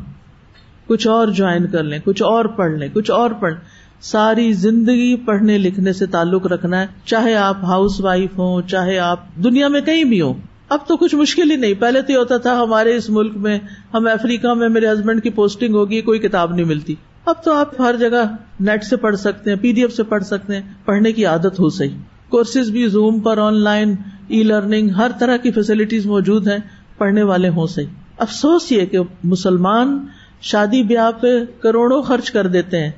کچھ 0.88 1.08
اور 1.08 1.28
جوائن 1.28 1.68
کر 1.68 1.84
لیں، 1.84 2.00
کچھ 2.06 2.24
اور 2.24 2.46
پڑھ 2.46 2.72
لیں، 2.72 2.90
کچھ 2.94 3.12
اور 3.12 3.32
پڑھ 3.32 3.54
ساری 4.02 4.52
زندگی 4.54 5.16
پڑھنے 5.16 5.58
لکھنے 5.58 5.94
سے 5.94 6.06
تعلق 6.06 6.48
رکھنا 6.48 6.82
ہے، 6.82 6.88
چاہے 7.06 7.36
آپ 7.36 7.64
ہاؤس 7.64 8.02
وائف 8.02 8.38
ہوں، 8.38 8.62
چاہے 8.62 8.98
آپ 9.00 9.20
دنیا 9.44 9.68
میں 9.68 9.82
کہیں 9.82 10.04
بھی 10.04 10.22
ہوں۔ 10.22 10.34
اب 10.70 10.80
تو 10.88 10.98
کچھ 10.98 11.16
مشکل 11.16 11.52
ہی 11.52 11.56
نہیں، 11.56 11.74
پہلے 11.74 12.02
تو 12.02 12.12
یہ 12.12 12.18
ہوتا 12.18 12.38
تھا 12.38 12.62
ہمارے 12.64 12.96
اس 12.96 13.10
ملک 13.10 13.36
میں، 13.36 13.60
ہم 13.94 14.08
افریقہ 14.08 14.54
میں، 14.54 14.70
میرے 14.70 14.92
ہسبینڈ 14.92 15.24
کی 15.24 15.30
پوسٹنگ 15.30 15.74
ہوگی، 15.74 16.02
کوئی 16.02 16.20
کتاب 16.20 16.54
نہیں 16.54 16.66
ملتی۔ 16.66 16.96
اب 17.26 17.44
تو 17.44 17.54
آپ 17.54 17.82
ہر 17.82 17.96
جگہ 18.00 18.24
نیٹ 18.60 18.84
سے 18.84 18.96
پڑھ 18.96 19.16
سکتے 19.16 19.50
ہیں 19.50 19.58
پی 19.58 19.72
ڈی 19.72 19.82
ایف 19.82 19.94
سے 19.94 20.04
پڑھ 20.04 20.24
سکتے 20.24 20.56
ہیں، 20.56 20.62
پڑھنے 20.86 21.12
کی 21.12 21.26
عادت 21.26 21.60
ہو 21.60 21.70
سہی 21.70 21.96
کورسز 22.34 22.70
بھی 22.70 22.88
زوم 22.88 23.20
پر 23.20 23.38
آن 23.38 23.54
لائن 23.54 23.96
ای 24.28 24.44
لرننگ 24.44 24.90
ہر 24.90 25.12
طرح 25.20 25.38
کی 25.38 25.52
فیسلٹیز 25.52 26.06
موجود 26.06 26.48
ہیں، 26.48 26.58
پڑھنے 26.98 27.24
والے 27.24 27.50
ہوں 27.50 27.68
سہی 27.68 27.86
افسوس 28.18 28.72
یہ 28.72 28.86
کہ 28.86 28.98
مسلمان 29.24 30.06
شادی 30.42 30.84
بیاہ 30.84 31.12
پہ 31.22 31.28
کروڑوں 31.60 32.02
خرچ 32.02 32.32
کر 32.32 32.48
دیتے 32.48 32.84
ہیں، 32.84 32.92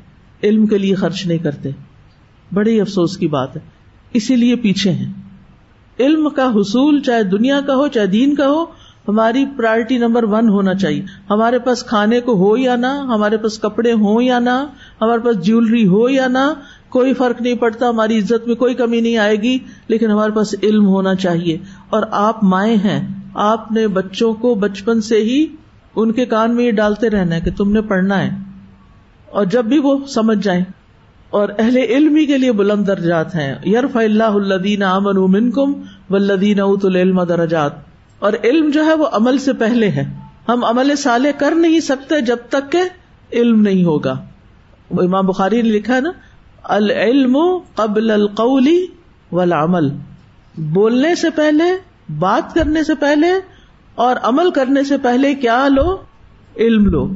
علم 0.44 0.66
کے 0.66 0.78
لیے 0.78 0.96
خرچ 0.96 1.26
نہیں 1.26 1.38
کرتے۔ 1.38 1.70
بڑے 2.54 2.82
افسوس 2.82 3.18
کی 3.18 3.28
بات 3.28 3.56
ہے۔ 3.56 3.62
اسی 4.14 4.36
لیے 4.36 4.56
پیچھے 4.56 4.92
ہیں۔ 4.92 5.14
علم 6.00 6.30
کا 6.30 6.52
حصول 6.52 7.00
چاہے 7.00 7.24
دنیا 7.24 7.62
کا 7.68 7.76
ہو، 7.76 7.88
چاہے 7.88 8.08
دین 8.08 8.36
کا 8.36 8.48
ہو، 8.48 8.66
ہماری 9.08 9.46
پرائرٹی 9.58 9.98
نمبر 9.98 10.24
ون 10.24 10.50
ہونا 10.50 10.74
چاہیے۔ 10.74 11.02
ہمارے 11.30 11.60
پاس 11.60 11.84
کھانے 11.84 12.20
کو 12.20 12.34
ہو 12.34 12.58
یا 12.58 12.76
نہ، 12.76 12.88
ہمارے 12.88 13.38
پاس 13.38 13.60
کپڑے 13.60 13.92
ہوں 13.92 14.22
یا 14.22 14.40
نہ، 14.40 14.66
ہمارے 15.02 15.20
پاس 15.20 15.46
جیولری 15.46 15.88
ہو 15.88 16.10
یا 16.10 16.28
نہ 16.28 16.54
کوئی 16.90 17.14
فرق 17.14 17.42
نہیں 17.42 17.56
پڑتا، 17.56 17.90
ہماری 17.90 18.18
عزت 18.20 18.48
میں 18.48 18.56
کوئی 18.56 18.74
کمی 18.74 19.02
نہیں 19.02 19.18
آئے 19.18 19.36
گی، 19.36 19.60
لیکن 19.88 20.12
ہمارے 20.12 20.32
پاس 20.32 20.56
علم 20.64 20.88
ہونا 20.88 21.16
چاہیے۔ 21.16 21.58
اور 21.90 22.04
آپ 22.12 22.44
مائیں 22.44 22.76
ہیں، 22.76 23.08
آپ 23.34 23.72
نے 23.72 23.88
بچوں 23.88 24.34
کو 24.34 24.56
بچپن 24.56 25.02
سے 25.02 25.18
ہی 25.18 25.46
ان 25.96 26.12
کے 26.12 26.26
کان 26.26 26.56
میں 26.56 26.66
یہ 26.66 26.72
ڈالتے 26.72 27.10
رہنا 27.10 27.36
ہے 27.36 27.42
کہ 27.42 27.52
تم 27.52 27.72
نے 27.72 27.82
پڑھنا 27.82 28.24
ہے۔ 28.24 28.30
اور 29.32 29.46
جب 29.46 29.66
بھی 29.66 29.80
وہ 29.80 30.06
سمجھ 30.08 30.38
جائیں۔ 30.44 30.64
اور 31.30 31.50
اہل 31.60 31.78
علم 31.78 32.16
کے 32.28 32.38
لیے 32.38 32.52
بلند 32.52 32.88
درجات 32.88 33.36
ہیں۔ 33.36 33.56
یرف 33.66 33.98
اللہ 33.98 34.24
الدین 34.24 34.84
امن 34.84 35.18
امن 35.18 35.52
کم 35.52 35.74
و 36.10 36.18
لدین 36.18 36.60
ات 36.60 36.86
العلم 36.86 37.24
درجات۔ 37.24 37.72
اور 38.20 38.34
علم 38.44 38.70
جو 38.70 38.86
ہے 38.86 38.94
وہ 38.94 39.08
عمل 39.12 39.38
سے 39.38 39.54
پہلے 39.54 39.90
ہے۔ 39.90 40.14
ہم 40.50 40.64
عمل 40.64 40.96
سالے 40.96 41.32
کر 41.38 41.52
نہیں 41.56 41.80
سکتے 41.80 42.22
جب 42.22 42.38
تک 42.50 42.72
کہ 42.72 42.82
علم 43.34 43.62
نہیں 43.62 43.84
ہوگا۔ 43.84 44.12
امام 44.92 45.26
بخاری 45.26 45.62
نے 45.62 45.70
لکھا 45.70 45.96
ہے 45.96 46.02
نا 46.02 46.10
العلم 46.70 47.38
قبل 47.76 48.12
القولی 48.12 48.86
والعمل۔ 49.32 49.90
بولنے 50.58 51.16
سے 51.16 51.30
پہلے، 51.30 51.64
بات 52.20 52.54
کرنے 52.54 52.84
سے 52.84 52.96
پہلے 52.96 53.28
اور 53.96 54.16
عمل 54.22 54.52
کرنے 54.52 54.84
سے 54.84 54.98
پہلے 54.98 55.36
کیا 55.36 55.68
لو؟ 55.68 55.98
علم 56.58 56.86
لو۔ 56.86 57.10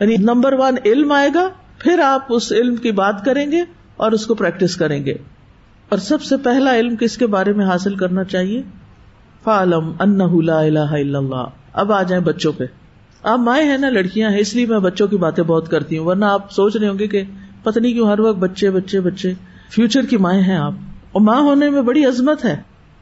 یعنی 0.00 0.16
نمبر 0.16 0.52
ون، 0.52 0.74
علم 0.84 1.12
آئے 1.12 1.28
گا، 1.34 1.48
پھر 1.78 1.98
آپ 1.98 2.24
اس 2.28 2.52
علم 2.52 2.76
کی 2.76 2.92
بات 2.92 3.24
کریں 3.24 3.52
گے 3.52 3.62
اور 3.96 4.12
اس 4.12 4.26
کو 4.26 4.34
پریکٹس 4.34 4.76
کریں 4.76 5.04
گے۔ 5.04 5.14
اور 5.88 5.98
سب 5.98 6.22
سے 6.22 6.36
پہلا 6.36 6.76
علم 6.76 6.96
کس 6.96 7.18
کے 7.18 7.26
بارے 7.26 7.52
میں 7.52 7.66
حاصل 7.66 7.94
کرنا 7.94 8.24
چاہیے؟ 8.24 8.62
فالم 9.44 9.92
ان 10.00 10.20
اللہ 10.20 11.44
اب 11.72 11.92
آ 11.92 12.02
جائیں 12.02 12.24
بچوں 12.24 12.52
پہ۔ 12.52 12.64
آپ 13.22 13.38
مائیں 13.38 13.68
ہیں 13.68 13.78
نا، 13.78 13.88
لڑکیاں 13.88 14.30
ہیں، 14.30 14.38
اس 14.38 14.54
لیے 14.54 14.66
میں 14.66 14.78
بچوں 14.78 15.08
کی 15.08 15.16
باتیں 15.16 15.44
بہت 15.44 15.70
کرتی 15.70 15.98
ہوں، 15.98 16.06
ورنہ 16.06 16.24
آپ 16.24 16.52
سوچ 16.52 16.76
رہے 16.76 16.88
ہوں 16.88 16.98
گے 16.98 17.06
کہ 17.06 17.22
پتہ 17.66 17.78
نہیں 17.78 17.92
کیوں 17.92 18.08
ہر 18.08 18.20
وقت 18.20 18.38
بچے 18.38 18.70
بچے 18.70 19.00
بچے۔ 19.00 19.32
فیوچر 19.70 20.02
کی 20.02 20.16
مائیں 20.16 20.42
ہیں 20.42 20.56
آپ۔ 20.56 20.72
اور 21.12 21.20
ماں 21.20 21.40
ہونے 21.40 21.70
میں 21.70 21.82
بڑی 21.82 22.04
عظمت 22.04 22.44
ہے، 22.44 22.56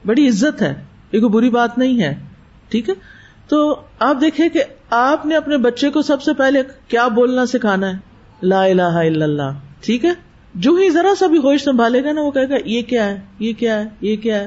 بڑی 0.06 0.28
عزت 0.28 0.62
ہے۔ 0.62 0.74
یہ 1.12 1.20
کوئی 1.20 1.30
بری 1.30 1.50
بات 1.50 1.78
نہیں 1.78 2.02
ہے۔ 2.02 2.14
ٹھیک 2.68 2.88
ہے؟ 2.88 2.94
تو 3.48 3.80
آپ 3.98 4.16
دیکھیں 4.20 4.48
کہ 4.48 4.64
آپ 4.90 5.26
نے 5.26 5.36
اپنے 5.36 5.56
بچے 5.56 5.90
کو 5.90 6.02
سب 6.02 6.22
سے 6.22 6.32
پہلے 6.32 6.62
کیا 6.88 7.08
بولنا 7.08 7.46
سکھانا 7.46 7.88
ہے؟ 7.88 7.94
لا 8.42 8.64
الہ 8.64 8.82
الا 8.82 9.24
اللہ۔ 9.24 9.50
ٹھیک 9.80 10.04
ہے؟ 10.04 10.10
جو 10.54 10.74
ہی 10.74 10.90
ذرا 10.90 11.14
سا 11.18 11.26
بھی 11.26 11.38
ہوش 11.38 11.64
سنبھالے 11.64 12.04
گا 12.04 12.12
نا، 12.12 12.20
وہ 12.20 12.30
کہے 12.30 12.48
گا، 12.48 12.54
یہ 12.64 12.82
کیا 12.82 13.06
ہے؟ 13.06 13.20
یہ 13.38 13.52
کیا 13.52 13.78
ہے؟ 13.78 13.88
یہ 14.00 14.16
کیا 14.16 14.38
ہے؟ 14.38 14.46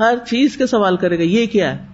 ہر 0.00 0.14
چیز 0.26 0.56
کے 0.56 0.66
سوال 0.66 0.96
کرے 0.96 1.18
گا، 1.18 1.22
یہ 1.22 1.46
کیا 1.46 1.72
ہے؟ 1.72 1.86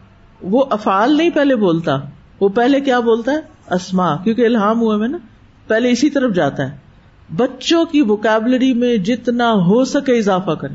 وہ 0.42 0.64
افعال 0.70 1.16
نہیں 1.16 1.30
پہلے 1.30 1.56
بولتا۔ 1.56 1.92
وہ 2.40 2.48
پہلے 2.48 2.80
کیا 2.80 3.00
بولتا 3.00 3.32
ہے؟ 3.32 3.40
اسما 3.70 4.16
کیونکہ 4.16 4.46
الحام 4.46 4.80
ہوئے 4.80 4.98
میں 4.98 5.08
نا، 5.08 5.18
پہلے 5.66 5.90
اسی 5.90 6.10
طرف 6.10 6.34
جاتا 6.34 6.70
ہے۔ 6.70 6.83
بچوں 7.30 7.84
کی 7.84 8.02
وکیبلری 8.02 8.74
میں 8.74 8.96
جتنا 8.96 9.52
ہو 9.52 9.84
سکے 9.84 10.18
اضافہ 10.18 10.50
کرے 10.50 10.74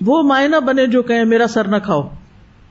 وہ 0.00 0.22
مائنا 0.22 0.58
بنے 0.58 0.86
جو 0.86 1.02
کہ 1.02 1.24
میرا 1.24 1.46
سر 1.46 1.68
نہ 1.68 1.76
کھاؤ۔ 1.76 2.08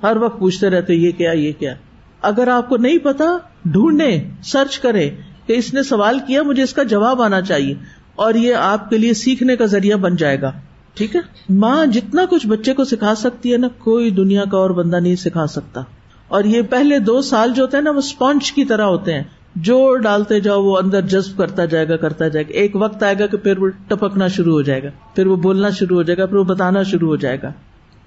ہر 0.04 0.18
وقت 0.18 0.40
پوچھتے 0.40 0.70
رہتے، 0.70 0.94
یہ 0.94 1.12
کیا 1.12 1.32
یہ 1.32 1.52
کیا۔ 1.60 1.74
اگر 2.22 2.48
آپ 2.48 2.70
کو 2.70 2.78
نہیں 2.78 2.98
پتا 2.98 3.26
ڈھونڈے 3.66 4.24
سرچ 4.44 4.80
کرے 4.80 5.10
کہ 5.46 5.54
اس 5.54 5.74
نے 5.74 5.84
سوال 5.84 6.20
کیا، 6.20 6.44
مجھے 6.44 6.64
اس 6.64 6.74
کا 6.74 6.84
جواب 6.84 7.22
آنا 7.22 7.42
چاہیے۔ 7.42 7.76
اور 8.16 8.34
یہ 8.34 8.56
آپ 8.56 8.90
کے 8.90 8.98
لیے 8.98 9.14
سیکھنے 9.14 9.56
کا 9.56 9.66
ذریعہ 9.66 9.98
بن 9.98 10.16
جائے 10.16 10.42
گا۔ 10.42 10.52
ٹھیک 10.94 11.16
ہے؟ 11.16 11.22
ماں 11.50 11.86
جتنا 11.86 12.26
کچھ 12.30 12.48
بچے 12.48 12.74
کو 12.74 12.84
سکھا 12.84 13.16
سکتی 13.16 13.52
ہے 13.52 13.58
نا، 13.58 13.68
کوئی 13.68 14.10
دنیا 14.10 14.44
کا 14.52 14.58
اور 14.58 14.70
بندہ 14.70 14.96
نہیں 14.96 15.16
سکھا 15.16 15.48
سکتا۔ 15.48 15.82
اور 16.28 16.44
یہ 16.44 16.62
پہلے 16.62 17.00
دو 17.00 17.22
سال 17.22 17.54
جو 17.54 17.62
ہوتے 17.62 17.78
ہیں 17.78 17.84
نا، 17.84 17.92
وہ 17.92 17.98
اسپونج 17.98 18.52
کی 18.52 18.66
طرح 18.66 18.84
ہوتے 18.84 19.14
ہیں۔ 19.14 19.24
جو 19.56 19.96
ڈالتے 19.96 20.40
جاؤ، 20.40 20.64
وہ 20.64 20.78
اندر 20.78 21.02
جذب 21.02 21.38
کرتا 21.38 21.66
جائے 21.66 21.90
گا، 21.90 21.98
کرتا 21.98 22.28
جائے 22.28 22.46
گا۔ 22.46 22.54
ایک 22.54 22.76
وقت 22.76 23.04
آئے 23.04 23.16
گا 23.20 23.28
کہ 23.28 23.38
پھر 23.38 23.58
وہ 23.58 23.68
ٹپکنا 23.88 24.28
شروع 24.28 24.54
ہو 24.54 24.62
جائے 24.62 24.84
گا، 24.84 24.90
پھر 25.16 25.28
وہ 25.28 25.36
بولنا 25.36 25.70
شروع 25.70 25.98
ہو 25.98 26.04
جائے 26.04 26.18
گا، 26.18 26.26
پھر 26.26 26.36
وہ 26.36 26.44
بتانا 26.44 26.84
شروع 26.84 27.08
ہو 27.08 27.16
جائے 27.16 27.38
گا۔ 27.44 27.52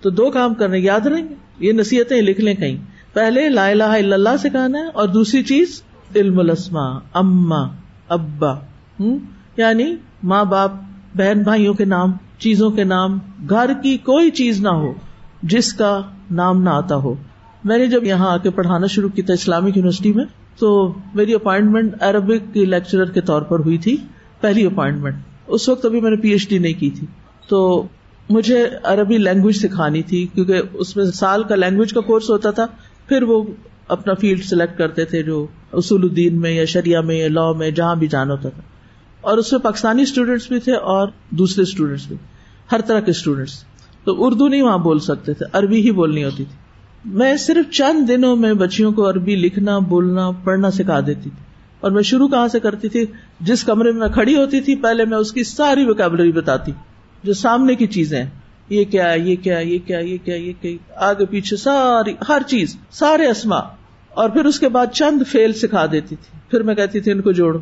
تو 0.01 0.11
دو 0.11 0.31
کام 0.31 0.55
کرنے، 0.55 0.79
یاد 0.79 1.07
رہیں 1.07 1.29
گے؟ 1.29 1.35
یہ 1.59 1.73
نصیحتیں 1.73 2.23
لکھ 2.23 2.41
لیں 2.41 2.55
کہیں۔ 2.55 2.77
پہلے 3.13 3.49
لا 3.49 3.69
الہ 3.69 3.85
الا 3.85 4.15
اللہ 4.15 4.37
سکھانا 4.39 4.79
ہے 4.79 4.87
اور 4.87 5.09
دوسری 5.09 5.43
چیز 5.43 5.83
علم 6.17 6.39
السما 6.39 6.99
اما، 7.15 7.69
ابا۔ 8.09 8.53
ہوں؟ 9.01 9.19
یعنی 9.57 9.97
ماں 10.23 10.45
باپ، 10.45 10.71
بہن 11.15 11.43
بھائیوں 11.43 11.75
کے 11.75 11.85
نام، 11.85 12.13
چیزوں 12.39 12.71
کے 12.71 12.85
نام، 12.85 13.19
گھر 13.51 13.71
کی 13.83 13.97
کوئی 13.97 14.31
چیز 14.31 14.61
نہ 14.61 14.69
ہو 14.69 14.93
جس 15.43 15.73
کا 15.73 16.03
نام 16.31 16.63
نہ 16.63 16.71
آتا 16.71 16.97
ہو۔ 16.97 17.15
میں 17.65 17.79
نے 17.79 17.87
جب 17.87 18.05
یہاں 18.05 18.31
آ 18.31 18.37
کے 18.37 18.51
پڑھانا 18.51 18.87
شروع 18.87 19.09
کیا 19.09 19.25
تھا 19.27 19.35
اسلامک 19.35 19.77
یونیورسٹی 19.77 20.13
میں 20.13 20.25
تو 20.61 20.95
میری 21.15 21.35
اپائنٹمنٹ 21.35 21.95
عربک 22.01 22.55
کی 22.55 22.65
لیکچرر 22.65 23.05
کے 23.05 23.21
طور 23.21 23.43
پر 23.43 23.59
ہوئی 23.59 23.79
تھی، 23.79 23.97
پہلی 24.41 24.67
اپائنٹمنٹ۔ 24.67 25.15
اس 25.47 25.69
وقت 25.69 25.85
ابھی 25.85 26.01
میں 26.01 26.11
نے 26.11 26.17
پی 26.17 26.29
ایچ 26.29 26.49
ڈی 26.49 26.59
نہیں 26.59 26.81
کی 26.81 26.91
تھی۔ 26.91 27.07
تو 27.49 27.87
مجھے 28.31 28.69
عربی 28.83 29.19
لینگویج 29.19 29.57
سکھانی 29.57 30.03
تھی، 30.03 30.27
کیونکہ 30.35 30.63
اس 30.73 30.97
میں 30.97 31.05
سال 31.05 31.43
کا 31.43 31.55
لینگویج 31.55 31.93
کا 31.93 32.01
کورس 32.01 32.31
ہوتا 32.31 32.51
تھا۔ 32.51 32.67
پھر 33.09 33.23
وہ 33.23 33.43
اپنا 33.89 34.15
فیلڈ 34.15 34.45
سلیکٹ 34.45 34.79
کرتے 34.79 35.05
تھے 35.05 35.23
جو 35.23 35.47
اصول 35.73 36.03
الدین 36.03 36.41
میں 36.41 36.51
یا 36.51 36.65
شریعہ 36.65 37.01
میں 37.01 37.17
یا 37.17 37.29
لا 37.29 37.53
میں، 37.53 37.71
جہاں 37.71 37.97
بھی 37.97 38.07
جانا 38.07 38.33
ہوتا 38.33 38.49
تھا۔ 38.49 38.63
اور 39.21 39.39
اس 39.39 39.53
میں 39.53 39.61
پاکستانی 39.61 40.03
اسٹوڈینٹس 40.03 40.49
بھی 40.49 40.61
تھے 40.61 40.73
اور 40.73 41.09
دوسرے 41.31 41.63
اسٹوڈینٹس 41.63 42.07
بھی، 42.07 42.17
ہر 42.73 42.81
طرح 42.81 43.01
کے 43.01 43.11
اسٹوڈینٹس 43.11 43.65
تو 44.05 44.27
اردو 44.27 44.49
نہیں 44.49 44.63
وہاں 44.63 44.79
بول 44.79 44.99
سکتے 44.99 45.35
تھے، 45.35 45.47
عربی 45.53 45.81
ہی 45.81 45.91
بولنی 45.91 46.25
ہوتی 46.25 46.45
تھی۔ 46.45 46.60
میں 47.05 47.37
صرف 47.37 47.73
چند 47.73 48.09
دنوں 48.09 48.37
میں 48.37 48.53
بچیوں 48.53 48.93
کو 48.93 49.11
عربی 49.11 49.37
لکھنا، 49.37 49.79
بولنا، 49.79 50.31
پڑھنا 50.31 50.71
سکھا 50.71 51.01
دیتی 51.01 51.23
تھی۔ 51.23 51.45
اور 51.81 51.91
میں 51.91 52.03
شروع 52.03 52.29
کہاں 52.29 52.49
سے 52.49 52.61
کرتی 52.61 52.89
تھی؟ 52.89 53.07
جس 53.41 53.65
کمرے 53.65 53.93
میں 53.93 54.09
کھڑی 54.09 54.37
ہوتی 54.37 54.61
تھی، 54.61 54.77
پہلے 54.77 55.05
میں 55.05 55.19
اس 55.19 55.33
کی 55.33 55.45
ساری 55.45 55.85
ویکیبلری 55.85 56.33
بتاتی، 56.33 56.73
جو 57.25 57.33
سامنے 57.33 57.75
کی 57.75 57.87
چیزیں۔ 57.87 58.25
یہ 58.69 58.85
کیا 58.85 59.11
یہ 59.11 59.37
کیا 59.37 59.59
یہ 59.59 59.79
کیا 59.87 59.99
یہ 59.99 60.17
کیا 60.25 60.37
یہ 60.37 60.53
کیا، 60.61 60.77
آگے 60.97 61.27
پیچھے 61.27 61.57
ساری، 61.57 62.15
ہر 62.29 62.43
چیز، 62.47 62.77
سارے 62.91 63.27
اسما 63.27 63.59
اور 64.11 64.29
پھر 64.29 64.45
اس 64.45 64.61
کے 64.61 64.69
بعد 64.69 64.87
چند 64.93 65.23
فیل 65.29 65.53
سکھا 65.53 65.87
دیتی 65.87 66.17
تھی۔ 66.17 66.39
پھر 66.51 66.63
میں 66.63 66.75
کہتی 66.75 67.01
تھی 67.01 67.13
ان 67.13 67.21
کو 67.21 67.33
جوڑو۔ 67.33 67.59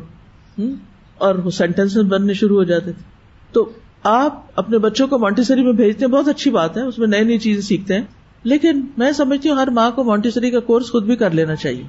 اور 1.17 1.35
وہ 1.35 1.49
سینٹینس 1.49 1.97
بننے 1.97 2.33
شروع 2.33 2.57
ہو 2.57 2.63
جاتے 2.63 2.91
تھے۔ 2.91 3.03
تو 3.51 3.69
آپ 4.03 4.43
اپنے 4.55 4.77
بچوں 4.77 5.07
کو 5.07 5.19
مونٹیسری 5.19 5.63
میں 5.63 5.73
بھیجتے 5.73 6.05
ہیں، 6.05 6.11
بہت 6.11 6.27
اچھی 6.27 6.51
بات 6.51 6.77
ہے، 6.77 6.81
اس 6.81 6.99
میں 6.99 7.07
نئی 7.07 7.23
نئی 7.23 7.37
چیزیں 7.37 7.61
سیکھتے 7.61 7.93
ہیں۔ 7.93 8.01
لیکن 8.43 8.85
میں 8.97 9.11
سمجھتی 9.11 9.49
ہوں 9.49 9.57
ہر 9.57 9.67
ماں 9.67 9.91
کو 9.91 10.03
مونٹیسری 10.03 10.51
کا 10.51 10.59
کورس 10.59 10.91
خود 10.91 11.05
بھی 11.05 11.15
کر 11.15 11.31
لینا 11.31 11.55
چاہیے 11.55 11.83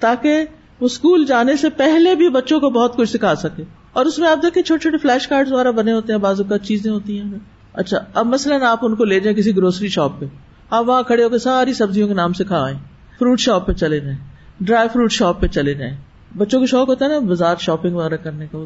تاکہ 0.00 0.44
وہ 0.80 0.86
اسکول 0.86 1.26
جانے 1.26 1.56
سے 1.56 1.70
پہلے 1.70 2.14
بھی 2.14 2.28
بچوں 2.28 2.60
کو 2.60 2.70
بہت 2.70 2.96
کچھ 2.96 3.10
سکھا 3.10 3.34
سکے 3.34 3.62
اور 3.92 4.06
اس 4.06 4.18
میں 4.18 4.28
آپ 4.28 4.42
دیکھیں 4.42 4.62
چھوٹے 4.62 4.82
چھوٹے 4.82 4.98
فلیش 4.98 5.28
کارڈ 5.28 5.52
وغیرہ 5.52 5.72
بنے 5.72 5.92
ہوتے 5.92 6.12
ہیں، 6.12 6.20
بازو 6.20 6.44
کا 6.44 6.58
چیزیں 6.58 6.92
ہوتی 6.92 7.18
ہیں۔ 7.18 7.38
اچھا 7.72 7.98
اب 8.14 8.26
مثلاً 8.26 8.62
آپ 8.62 8.78
ان 8.82 8.94
کو 8.94 9.04
لے 9.04 9.20
جائیں 9.20 9.36
کسی 9.36 9.56
گروسری 9.56 9.88
شاپ 9.88 10.20
پہ۔ 10.20 10.26
آپ 10.70 10.88
وہاں 10.88 11.02
کھڑے 11.02 11.24
ہو 11.24 11.28
کے 11.28 11.38
ساری 11.38 11.72
سبزیوں 11.72 12.08
کے 12.08 12.14
نام 12.14 12.32
سے 12.32 12.44
کھائیں۔ 12.44 12.78
فروٹ 13.18 13.40
شاپ 13.40 13.66
پہ 13.66 13.72
چلے 13.72 14.00
جائیں۔ 14.00 14.18
ڈرائی 14.60 14.88
فروٹ 14.92 15.12
شاپ 15.12 15.40
پہ 15.40 15.46
چلے 15.46 15.74
جائیں۔ 15.74 15.96
بچوں 16.36 16.60
کو 16.60 16.66
شوق 16.66 16.88
ہوتا 16.88 17.04
ہے 17.04 17.10
نا 17.10 17.18
بازار 17.18 17.56
شاپنگ 17.60 17.94
وغیرہ 17.94 18.16
کرنے 18.16 18.46
کا۔ 18.52 18.64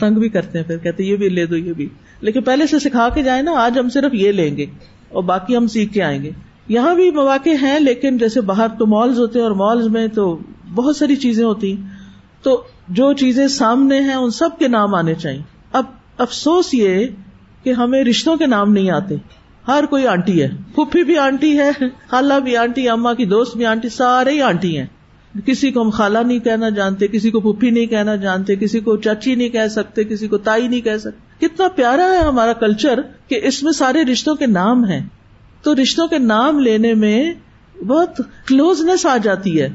تنگ 0.00 0.14
بھی 0.14 0.28
کرتے 0.28 0.58
ہیں، 0.58 0.66
پھر 0.66 0.78
کہتے 0.78 1.04
یہ 1.04 1.16
بھی، 1.16 1.28
لے 1.28 1.46
دو، 1.46 1.56
یہ 1.56 1.72
بھی۔ 1.72 1.88
لیکن 2.20 2.42
پہلے 2.42 2.66
سے 2.66 2.78
سکھا 2.78 3.08
کے 3.08 3.22
جائیں 3.22 3.42
نا، 3.42 3.52
آج 3.52 3.78
ہم 3.78 3.88
صرف 3.88 4.14
یہ 4.14 4.32
لیں 4.32 4.56
گے 4.56 4.66
اور 5.08 5.22
باقی 5.22 5.56
ہم 5.56 5.66
سیکھ 5.66 5.92
کے 5.92 6.02
آئیں 6.02 6.22
گے۔ 6.22 6.30
یہاں 6.68 6.94
بھی 6.94 7.10
مواقع 7.10 7.50
ہیں، 7.62 7.80
لیکن 7.80 8.18
جیسے 8.18 8.40
باہر 8.40 8.66
تو 8.78 8.86
مالز 8.86 9.18
ہوتے 9.18 9.38
ہیں 9.38 9.46
اور 9.46 9.54
مالز 9.54 9.86
میں 9.86 10.06
تو 10.06 10.38
بہت 10.74 10.96
ساری 10.96 11.16
چیزیں 11.16 11.44
ہوتی 11.44 11.76
ہیں۔ 11.76 11.88
تو 12.42 12.62
جو 12.88 13.12
چیزیں 13.12 13.48
سامنے 13.48 14.00
ہیں، 14.00 14.14
ان 14.14 14.30
سب 14.30 14.48
کے 14.58 14.68
نام 14.68 14.94
آنے 14.94 15.14
چاہیے۔ 15.14 15.42
اب 15.72 15.84
افسوس 16.18 16.74
یہ 16.74 17.06
کہ 17.62 17.72
ہمیں 17.72 18.04
رشتوں 18.04 18.36
کے 18.36 18.46
نام 18.46 18.72
نہیں 18.72 18.90
آتے۔ 18.90 19.14
ہر 19.68 19.84
کوئی 19.90 20.06
آنٹی 20.06 20.42
ہے۔ 20.42 20.48
پھپھی 20.74 21.04
بھی 21.04 21.18
آنٹی 21.18 21.58
ہے، 21.58 21.70
خالہ 22.08 22.34
بھی 22.34 22.56
آنٹی 22.56 22.88
اما 22.88 23.14
کی 23.14 23.24
دوست 23.24 23.56
بھی 23.56 23.66
آنٹی، 23.66 23.88
سارے 23.88 24.30
ہی 24.30 24.42
آنٹی 24.42 24.78
ہیں۔ 24.78 24.86
کسی 25.46 25.72
کو 25.72 25.82
ہم 25.82 25.90
خالہ 25.90 26.18
نہیں 26.18 26.38
کہنا 26.38 26.68
جانتے، 26.68 27.08
کسی 27.08 27.30
کو 27.30 27.40
پھپھی 27.40 27.70
نہیں 27.70 27.86
کہنا 27.86 28.16
جانتے، 28.16 28.56
کسی 28.56 28.80
کو 28.80 28.96
چاچی 28.96 29.34
نہیں 29.34 29.48
کہہ 29.48 29.68
سکتے، 29.70 30.04
کسی 30.04 30.28
کو 30.28 30.38
تائی 30.38 30.68
نہیں 30.68 30.80
کہہ 30.80 30.96
سکتے۔ 30.96 31.46
کتنا 31.46 31.68
پیارا 31.68 32.12
ہے 32.12 32.18
ہمارا 32.18 32.52
کلچر 32.52 33.00
کہ 33.28 33.40
اس 33.42 33.62
میں 33.62 33.72
سارے 33.72 34.02
رشتوں 34.02 34.34
کے 34.34 34.46
نام 34.46 34.84
ہیں۔ 34.84 35.06
تو 35.62 35.74
رشتوں 35.82 36.08
کے 36.08 36.18
نام 36.18 36.58
لینے 36.58 36.94
میں 36.94 37.32
بہت 37.86 38.20
کلوزنس 38.46 39.06
آ 39.06 39.16
جاتی 39.16 39.62
ہے۔ 39.62 39.68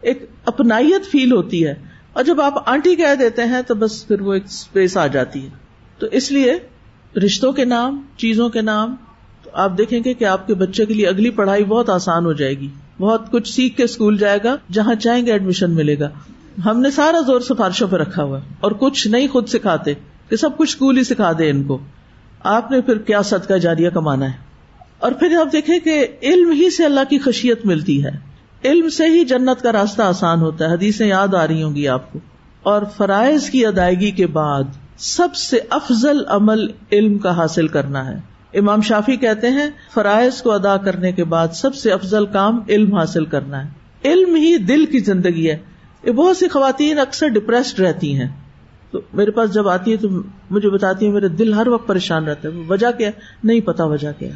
ایک 0.00 0.26
اپنائیت 0.44 1.10
فیل 1.10 1.32
ہوتی 1.32 1.66
ہے۔ 1.66 1.74
اور 2.12 2.24
جب 2.24 2.40
آپ 2.40 2.68
آنٹی 2.68 2.96
کہہ 2.96 3.14
دیتے 3.20 3.42
ہیں 3.42 3.62
تو 3.62 3.74
بس 3.74 4.08
پھر 4.08 4.20
وہ 4.20 4.34
ایک 4.34 4.44
اسپیس 4.44 4.96
آ 4.96 5.06
جاتی 5.06 5.44
ہے۔ 5.44 5.48
تو 5.98 6.06
اس 6.06 6.32
لیے 6.32 6.58
رشتوں 7.16 7.52
کے 7.52 7.64
نام، 7.64 8.02
چیزوں 8.16 8.48
کے 8.48 8.60
نام، 8.60 8.96
تو 9.42 9.50
آپ 9.52 9.78
دیکھیں 9.78 10.00
گے 10.04 10.14
کہ 10.14 10.24
آپ 10.24 10.46
کے 10.46 10.54
بچے 10.54 10.86
کے 10.86 10.94
لیے 10.94 11.06
اگلی 11.06 11.30
پڑھائی 11.30 11.64
بہت 11.64 11.90
آسان 11.90 12.24
ہو 12.24 12.32
جائے 12.32 12.58
گی۔ 12.58 12.68
بہت 12.98 13.30
کچھ 13.30 13.52
سیکھ 13.52 13.76
کے 13.76 13.84
اسکول 13.84 14.18
جائے 14.18 14.38
گا، 14.44 14.56
جہاں 14.72 14.94
چاہیں 14.94 15.26
گے 15.26 15.32
ایڈمیشن 15.32 15.70
ملے 15.70 15.98
گا۔ 15.98 16.10
ہم 16.64 16.80
نے 16.80 16.90
سارا 16.90 17.20
زور 17.20 17.40
سفارشوں 17.40 17.88
پہ 17.88 17.96
رکھا 17.96 18.22
ہوا 18.22 18.40
اور 18.60 18.72
کچھ 18.72 19.08
نہیں 19.08 19.28
خود 19.28 19.48
سکھاتے، 19.48 19.94
کہ 20.28 20.36
سب 20.36 20.56
کچھ 20.56 20.70
اسکول 20.70 20.98
ہی 20.98 21.04
سکھا 21.04 21.32
دے 21.38 21.50
ان 21.50 21.62
کو۔ 21.62 21.78
آپ 22.40 22.70
نے 22.70 22.80
پھر 22.80 22.98
کیا 22.98 23.22
صدقہ 23.22 23.54
جاریہ 23.54 23.90
کمانا 23.90 24.26
ہے؟ 24.26 24.43
اور 25.04 25.12
پھر 25.12 25.36
آپ 25.40 25.52
دیکھیں 25.52 25.78
کہ 25.78 26.06
علم 26.22 26.50
ہی 26.50 26.70
سے 26.70 26.84
اللہ 26.84 27.00
کی 27.10 27.18
خشیت 27.18 27.66
ملتی 27.66 28.04
ہے۔ 28.04 28.10
علم 28.64 28.88
سے 28.88 29.06
ہی 29.06 29.24
جنت 29.24 29.62
کا 29.62 29.72
راستہ 29.72 30.02
آسان 30.02 30.40
ہوتا 30.40 30.68
ہے۔ 30.68 30.74
حدیثیں 30.74 31.06
یاد 31.06 31.34
آ 31.34 31.46
رہی 31.46 31.62
ہوں 31.62 31.74
گی 31.74 31.88
آپ 31.88 32.12
کو۔ 32.12 32.18
اور 32.62 32.82
فرائض 32.96 33.50
کی 33.50 33.66
ادائیگی 33.66 34.10
کے 34.10 34.26
بعد 34.26 34.62
سب 34.96 35.34
سے 35.34 35.58
افضل 35.70 36.22
عمل 36.28 36.66
علم 36.92 37.18
کا 37.18 37.36
حاصل 37.36 37.68
کرنا 37.68 38.10
ہے۔ 38.10 38.20
امام 38.58 38.80
شافی 38.80 39.16
کہتے 39.16 39.50
ہیں، 39.50 39.70
فرائض 39.94 40.42
کو 40.42 40.50
ادا 40.52 40.76
کرنے 40.76 41.12
کے 41.12 41.24
بعد 41.24 41.48
سب 41.54 41.74
سے 41.74 41.92
افضل 41.92 42.26
کام 42.26 42.60
علم 42.68 42.94
حاصل 42.94 43.24
کرنا 43.24 43.64
ہے۔ 43.64 43.70
علم 44.04 44.34
ہی 44.34 44.56
دل 44.56 44.86
کی 44.86 44.98
زندگی 44.98 45.50
ہے۔ 45.50 45.56
یہ 46.02 46.12
بہت 46.12 46.36
سی 46.36 46.48
خواتین 46.48 46.98
اکثر 46.98 47.28
ڈپریسڈ 47.28 47.80
رہتی 47.80 48.20
ہیں۔ 48.20 48.28
تو 48.90 49.00
میرے 49.12 49.30
پاس 49.30 49.54
جب 49.54 49.68
آتی 49.68 49.92
ہے 49.92 49.96
تو 49.96 50.08
مجھے 50.50 50.70
بتاتی 50.70 51.06
ہے 51.06 51.10
میرا 51.10 51.26
دل 51.38 51.54
ہر 51.54 51.68
وقت 51.68 51.88
پریشان 51.88 52.24
رہتا 52.24 52.48
ہے۔ 52.48 52.62
وجہ 52.68 52.98
کیا 52.98 53.10
نہیں 53.44 53.60
پتا 53.60 53.84
وجہ 53.84 54.12
کیا 54.18 54.28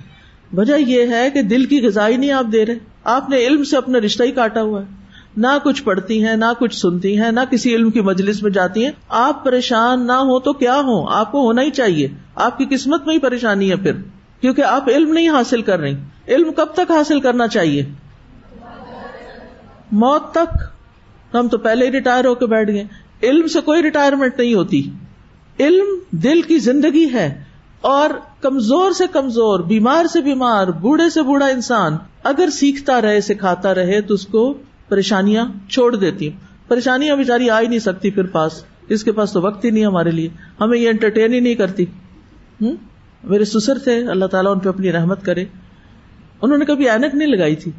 وجہ 0.52 0.76
یہ 0.76 1.06
ہے 1.06 1.30
کہ 1.30 1.42
دل 1.42 1.64
کی 1.64 1.86
غذائی 1.86 2.16
نہیں 2.16 2.30
آپ 2.30 2.46
دے 2.52 2.66
رہے۔ 2.66 2.74
آپ 3.04 3.30
نے 3.30 3.36
علم 3.46 3.64
سے 3.64 3.76
اپنا 3.76 3.98
رشتہ 3.98 4.22
ہی 4.22 4.32
کاٹا 4.32 4.62
ہوا 4.62 4.82
ہے۔ 4.82 4.86
نہ 5.36 5.46
کچھ 5.64 5.82
پڑھتی 5.82 6.24
ہیں، 6.24 6.36
نہ 6.36 6.44
کچھ 6.58 6.76
سنتی 6.76 7.20
ہیں، 7.20 7.32
نہ 7.32 7.40
کسی 7.50 7.74
علم 7.74 7.90
کی 7.90 8.00
مجلس 8.00 8.42
میں 8.42 8.50
جاتی 8.50 8.84
ہیں۔ 8.84 8.92
آپ 9.08 9.44
پریشان 9.44 10.06
نہ 10.06 10.12
ہو 10.12 10.40
تو 10.40 10.52
کیا 10.52 10.74
ہو 10.74 11.08
آپ 11.08 11.32
کو 11.32 11.46
ہونا 11.46 11.62
ہی 11.62 11.70
چاہیے۔ 11.70 12.08
آپ 12.34 12.58
کی 12.58 12.66
قسمت 12.70 13.06
میں 13.06 13.14
ہی 13.14 13.18
پریشانی 13.18 13.70
ہے 13.70 13.76
پھر۔ 13.76 13.92
کیونکہ 14.40 14.62
آپ 14.62 14.88
علم 14.88 15.12
نہیں 15.12 15.28
حاصل 15.28 15.62
کر 15.62 15.80
رہی۔ 15.80 15.94
علم 16.28 16.52
کب 16.52 16.64
تک 16.64 16.90
حاصل 16.90 17.20
کرنا 17.20 17.48
چاہیے؟ 17.48 17.84
موت 19.92 20.30
تک۔ 20.30 20.58
ہم 21.34 21.48
تو 21.48 21.58
پہلے 21.58 21.86
ہی 21.86 21.92
ریٹائر 21.92 22.24
ہو 22.24 22.34
کے 22.34 22.46
بیٹھ 22.46 22.70
گئے۔ 22.70 22.84
علم 23.22 23.46
سے 23.46 23.60
کوئی 23.60 23.82
ریٹائرمنٹ 23.82 24.38
نہیں 24.38 24.54
ہوتی۔ 24.54 24.90
علم 25.60 25.98
دل 26.10 26.42
کی 26.42 26.58
زندگی 26.58 27.06
ہے۔ 27.12 27.44
اور 27.80 28.10
کمزور 28.40 28.92
سے 28.92 29.04
کمزور، 29.12 29.60
بیمار 29.60 30.04
سے 30.04 30.20
بیمار، 30.20 30.66
بوڑھے 30.66 31.10
سے 31.10 31.22
بوڑھا 31.22 31.46
انسان 31.46 31.96
اگر 32.22 32.48
سیکھتا 32.52 33.02
رہے، 33.02 33.20
سکھاتا 33.20 33.74
رہے، 33.74 34.00
تو 34.00 34.14
اس 34.14 34.26
کو 34.26 34.54
پریشانیاں 34.88 35.44
چھوڑ 35.70 35.96
دیتی۔ 35.96 36.30
پریشانیاں 36.68 37.16
بےچاری 37.16 37.50
آ 37.50 37.60
ہی 37.60 37.66
نہیں 37.66 37.78
سکتی 37.78 38.10
پھر 38.10 38.26
پاس۔ 38.26 38.64
اس 38.88 39.04
کے 39.04 39.12
پاس 39.12 39.32
تو 39.32 39.42
وقت 39.42 39.64
ہی 39.64 39.70
نہیں 39.70 39.86
ہمارے 39.86 40.10
لیے۔ 40.10 40.28
ہمیں 40.60 40.78
یہ 40.78 40.88
انٹرٹین 40.88 41.34
ہی 41.34 41.40
نہیں 41.40 41.54
کرتی۔ 41.54 41.84
ہوں 42.62 42.76
میرے 43.24 43.44
سسر 43.44 43.78
تھے، 43.78 44.08
اللہ 44.08 44.24
تعالیٰ 44.24 44.52
ان 44.52 44.58
پہ 44.58 44.68
اپنی 44.68 44.92
رحمت 44.92 45.24
کرے۔ 45.24 45.44
انہوں 46.42 46.58
نے 46.58 46.64
کبھی 46.64 46.90
اینک 46.90 47.14
نہیں 47.14 47.28
لگائی 47.28 47.56
تھی، 47.56 47.72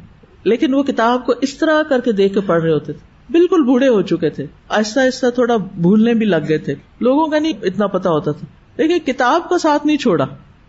لیکن 0.44 0.74
وہ 0.74 0.82
کتاب 0.82 1.26
کو 1.26 1.34
اس 1.40 1.54
طرح 1.54 1.82
کر 1.82 2.00
کے 2.00 2.12
دیکھ 2.12 2.34
کے 2.34 2.40
پڑھ 2.40 2.62
رہے 2.62 2.72
ہوتے 2.72 2.92
تھے۔ 2.92 3.32
بالکل 3.32 3.62
بوڑھے 3.62 3.88
ہو 3.88 4.02
چکے 4.02 4.30
تھے۔ 4.30 4.46
آہستہ 4.68 5.00
آہستہ 5.00 5.30
تھوڑا 5.30 5.56
بھولنے 5.56 6.14
بھی 6.14 6.26
لگ 6.26 6.48
گئے 6.48 6.58
تھے۔ 6.58 6.74
لوگوں 7.00 7.26
کا 7.26 7.38
نہیں 7.38 7.52
اتنا 7.62 7.86
پتا 7.86 8.10
ہوتا 8.10 8.32
تھا۔ 8.32 8.46
لیکن 8.80 9.12
کتاب 9.12 9.48
کا 9.48 9.58
ساتھ 9.58 9.86
نہیں 9.86 9.96
چھوڑا۔ 9.96 10.26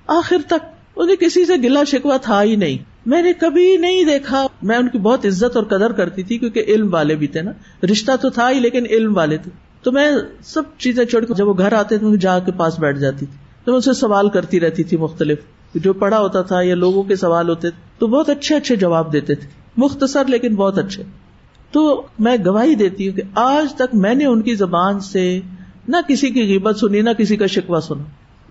آخر 0.07 0.37
تک 0.47 0.65
انہیں 0.95 1.15
کسی 1.15 1.45
سے 1.45 1.53
گلا 1.55 1.83
شکوا 1.83 2.17
تھا 2.17 2.43
ہی 2.43 2.55
نہیں۔ 2.55 2.77
میں 3.05 3.21
نے 3.21 3.33
کبھی 3.33 3.77
نہیں 3.77 4.03
دیکھا۔ 4.03 4.47
میں 4.61 4.77
ان 4.77 4.87
کی 4.87 4.97
بہت 4.97 5.25
عزت 5.25 5.55
اور 5.55 5.65
قدر 5.65 5.91
کرتی 5.91 6.23
تھی 6.23 6.37
کیونکہ 6.37 6.63
علم 6.67 6.93
والے 6.93 7.15
بھی 7.15 7.27
تھے 7.27 7.41
نا۔ 7.41 7.51
رشتہ 7.91 8.11
تو 8.21 8.29
تھا 8.29 8.49
ہی، 8.49 8.59
لیکن 8.59 8.85
علم 8.89 9.17
والے 9.17 9.37
تھے۔ 9.37 9.51
تو 9.83 9.91
میں 9.91 10.11
سب 10.43 10.61
چیزیں 10.77 11.05
چھوڑ 11.05 11.25
کے 11.25 11.33
جب 11.33 11.47
وہ 11.47 11.53
گھر 11.57 11.73
آتے 11.73 11.97
تھے 11.97 12.17
جا 12.17 12.39
کے 12.39 12.51
پاس 12.51 12.79
بیٹھ 12.79 12.99
جاتی 12.99 13.25
تھی۔ 13.25 13.37
تو 13.65 13.71
میں 13.71 13.77
اسے 13.77 13.93
سوال 13.93 14.29
کرتی 14.29 14.59
رہتی 14.59 14.83
تھی 14.83 14.97
مختلف۔ 14.97 15.39
جو 15.75 15.93
پڑھا 15.93 16.19
ہوتا 16.19 16.41
تھا 16.41 16.61
یا 16.61 16.75
لوگوں 16.75 17.03
کے 17.03 17.15
سوال 17.15 17.49
ہوتے 17.49 17.69
تھے، 17.69 17.81
تو 17.99 18.07
بہت 18.07 18.29
اچھے 18.29 18.55
اچھے 18.55 18.75
جواب 18.75 19.13
دیتے 19.13 19.35
تھے۔ 19.35 19.47
مختصر 19.77 20.25
لیکن 20.25 20.55
بہت 20.55 20.77
اچھے۔ 20.77 21.03
تو 21.71 22.01
میں 22.19 22.37
گواہی 22.45 22.75
دیتی 22.75 23.09
ہوں 23.09 23.15
کہ 23.15 23.21
آج 23.35 23.75
تک 23.75 23.95
میں 23.95 24.15
نے 24.15 24.25
ان 24.25 24.41
کی 24.41 24.55
زبان 24.55 24.99
سے 24.99 25.39
نہ 25.87 25.97
کسی 26.07 26.29
کی 26.29 26.41
غیبت 26.41 26.77
سنی، 26.77 27.01
نہ 27.01 27.09
کسی 27.17 27.37
کا 27.37 27.45
شکوا 27.45 27.81
سنا۔ 27.81 28.03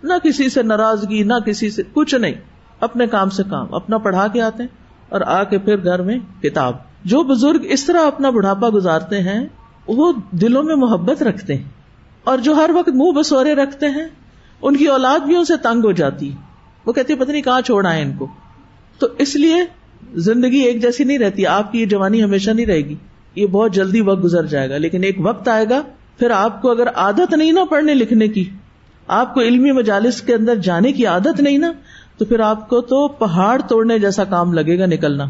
نہ 0.02 0.12
کسی 0.22 0.48
سے 0.48 0.62
ناراضگی، 0.62 1.22
نہ 1.22 1.34
کسی 1.46 1.70
سے 1.70 1.82
کچھ 1.92 2.14
نہیں۔ 2.14 2.34
اپنے 2.80 3.06
کام 3.06 3.28
سے 3.28 3.42
کام، 3.50 3.74
اپنا 3.74 3.98
پڑھا 3.98 4.26
کے 4.26 4.42
آتے 4.42 4.62
ہیں 4.62 4.70
اور 5.08 5.20
آ 5.20 5.44
کے 5.44 5.58
پھر 5.58 5.84
گھر 5.84 6.02
میں 6.02 6.42
کتاب۔ 6.42 6.76
جو 7.04 7.22
بزرگ 7.22 7.58
اس 7.62 7.86
طرح 7.86 8.06
اپنا 8.06 8.30
بڑھاپا 8.30 8.68
گزارتے 8.74 9.20
ہیں، 9.20 9.46
وہ 9.86 10.12
دلوں 10.30 10.62
میں 10.62 10.76
محبت 10.76 11.22
رکھتے 11.22 11.54
ہیں۔ 11.54 11.64
اور 12.24 12.38
جو 12.38 12.54
ہر 12.54 12.70
وقت 12.74 12.88
منہ 12.88 13.12
بسورے 13.12 13.54
رکھتے 13.54 13.86
ہیں، 13.86 14.06
ان 14.62 14.76
کی 14.76 14.86
اولاد 14.86 15.18
بھی 15.18 15.36
ان 15.36 15.44
سے 15.44 15.56
تنگ 15.56 15.84
ہو 15.84 15.92
جاتی 15.92 16.32
وہ 16.86 16.92
کہتی 16.92 17.14
پتہ 17.14 17.30
نہیں 17.30 17.42
کہاں 17.42 17.60
چھوڑ 17.60 17.86
آئے 17.86 18.02
ان 18.02 18.12
کو؟ 18.12 18.26
تو 18.98 19.06
اس 19.18 19.36
لیے 19.36 19.54
زندگی 20.14 20.58
ایک 20.58 20.82
جیسی 20.82 21.04
نہیں 21.04 21.18
رہتی۔ 21.18 21.46
آپ 21.46 21.72
کی 21.72 21.80
یہ 21.80 21.86
جوانی 21.86 22.24
ہمیشہ 22.24 22.50
نہیں 22.50 22.66
رہے 22.66 22.80
گی۔ 22.80 22.94
یہ 23.34 23.46
بہت 23.46 23.74
جلدی 23.74 24.00
وقت 24.00 24.24
گزر 24.24 24.46
جائے 24.46 24.70
گا، 24.70 24.78
لیکن 24.78 25.04
ایک 25.04 25.16
وقت 25.18 25.48
آئے 25.48 25.64
گا 25.70 25.82
پھر 26.20 26.30
آپ 26.30 26.62
کو 26.62 26.70
اگر 26.70 26.88
عادت 26.94 27.34
نہیں 27.34 27.52
نا 27.52 27.64
پڑھنے 27.64 27.94
لکھنے 27.94 28.28
کی، 28.28 28.50
آپ 29.06 29.34
کو 29.34 29.40
علمی 29.40 29.72
مجالس 29.72 30.22
کے 30.22 30.34
اندر 30.34 30.54
جانے 30.54 30.92
کی 30.92 31.06
عادت 31.06 31.40
نہیں 31.40 31.58
نا، 31.58 31.72
تو 32.18 32.24
پھر 32.24 32.40
آپ 32.40 32.68
کو 32.68 32.80
تو 32.80 33.08
پہاڑ 33.08 33.60
توڑنے 33.68 33.98
جیسا 33.98 34.24
کام 34.24 34.52
لگے 34.52 34.78
گا 34.78 34.86
نکلنا۔ 34.86 35.24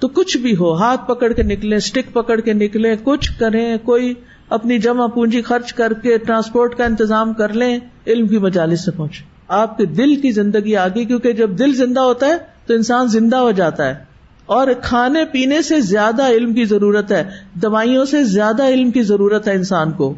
تو 0.00 0.08
کچھ 0.08 0.36
بھی 0.36 0.56
ہو، 0.56 0.74
ہاتھ 0.74 1.08
پکڑ 1.08 1.32
کے 1.32 1.42
نکلے 1.42 1.76
اسٹک 1.76 2.12
پکڑ 2.12 2.40
کے 2.40 2.52
نکلے 2.52 2.96
کچھ 3.02 3.30
کریں، 3.38 3.76
کوئی 3.78 4.14
اپنی 4.48 4.78
جمع 4.78 5.06
پونجی 5.06 5.42
خرچ 5.42 5.72
کر 5.72 5.92
کے 5.92 6.18
ٹرانسپورٹ 6.18 6.74
کا 6.74 6.84
انتظام 6.84 7.32
کر 7.32 7.52
لیں، 7.52 7.78
علم 8.06 8.26
کی 8.26 8.38
مجالس 8.38 8.84
سے 8.84 8.90
پہنچے۔ 8.90 9.24
آپ 9.48 9.78
کے 9.78 9.84
دل 9.84 10.16
کی 10.16 10.30
زندگی 10.30 10.76
آگے، 10.76 11.04
کیونکہ 11.04 11.32
جب 11.32 11.50
دل 11.58 11.74
زندہ 11.74 12.00
ہوتا 12.00 12.26
ہے 12.26 12.36
تو 12.66 12.74
انسان 12.74 13.08
زندہ 13.08 13.36
ہو 13.36 13.50
جاتا 13.50 13.88
ہے۔ 13.88 14.15
اور 14.46 14.66
کھانے 14.82 15.24
پینے 15.24 15.62
سے 15.62 15.80
زیادہ 15.80 16.28
علم 16.28 16.54
کی 16.54 16.64
ضرورت 16.64 17.12
ہے، 17.12 17.24
دوائیوں 17.54 18.04
سے 18.04 18.24
زیادہ 18.24 18.68
علم 18.68 18.90
کی 18.90 19.02
ضرورت 19.02 19.48
ہے 19.48 19.54
انسان 19.54 19.92
کو۔ 19.92 20.14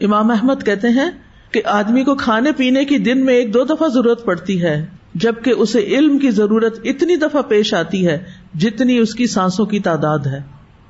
امام 0.00 0.30
احمد 0.30 0.64
کہتے 0.64 0.88
ہیں 0.88 1.10
کہ 1.50 1.62
آدمی 1.64 2.04
کو 2.04 2.14
کھانے 2.14 2.52
پینے 2.52 2.84
کی 2.84 2.98
دن 2.98 3.24
میں 3.24 3.34
ایک 3.34 3.54
دو 3.54 3.64
دفعہ 3.64 3.88
ضرورت 3.88 4.24
پڑتی 4.24 4.62
ہے، 4.62 4.86
جبکہ 5.14 5.50
اسے 5.50 5.78
علم 5.78 6.18
کی 6.18 6.30
ضرورت 6.30 6.80
اتنی 6.84 7.16
دفعہ 7.16 7.42
پیش 7.42 7.74
آتی 7.74 8.06
ہے 8.06 8.18
جتنی 8.54 8.98
اس 8.98 9.14
کی 9.14 9.26
سانسوں 9.26 9.66
کی 9.66 9.78
تعداد 9.78 10.18
ہے۔ 10.18 10.40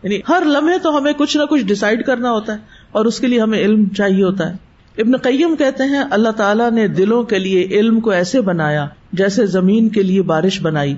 یعنی 0.03 0.19
ہر 0.29 0.43
لمحے 0.47 0.79
تو 0.79 0.99
ہمیں 0.99 1.13
کچھ 1.13 1.37
نہ 1.37 1.43
کچھ 1.43 1.65
ڈسائڈ 1.65 2.05
کرنا 2.05 2.31
ہوتا 2.31 2.53
ہے 2.53 2.59
اور 2.93 3.05
اس 3.05 3.21
کے 3.21 3.27
لیے 3.27 3.41
ہمیں 3.41 3.59
علم 3.59 3.89
چاہیے 3.89 4.25
ہوتا 4.25 4.51
ہے۔ 4.51 4.55
ابن 4.99 5.17
قیم 5.17 5.57
کہتے 5.57 5.83
ہیں، 5.85 6.03
اللہ 6.11 6.29
تعالیٰ 6.29 6.71
نے 6.71 6.89
دلوں 6.89 7.23
کے 7.23 7.39
لیے 7.39 7.63
علم 7.63 8.01
کو 8.01 8.11
ایسے 8.11 8.41
بنایا 8.41 8.87
جیسے 9.13 9.47
زمین 9.47 9.89
کے 9.89 10.03
لیے 10.03 10.23
بارش 10.23 10.63
بنائی۔ 10.63 10.95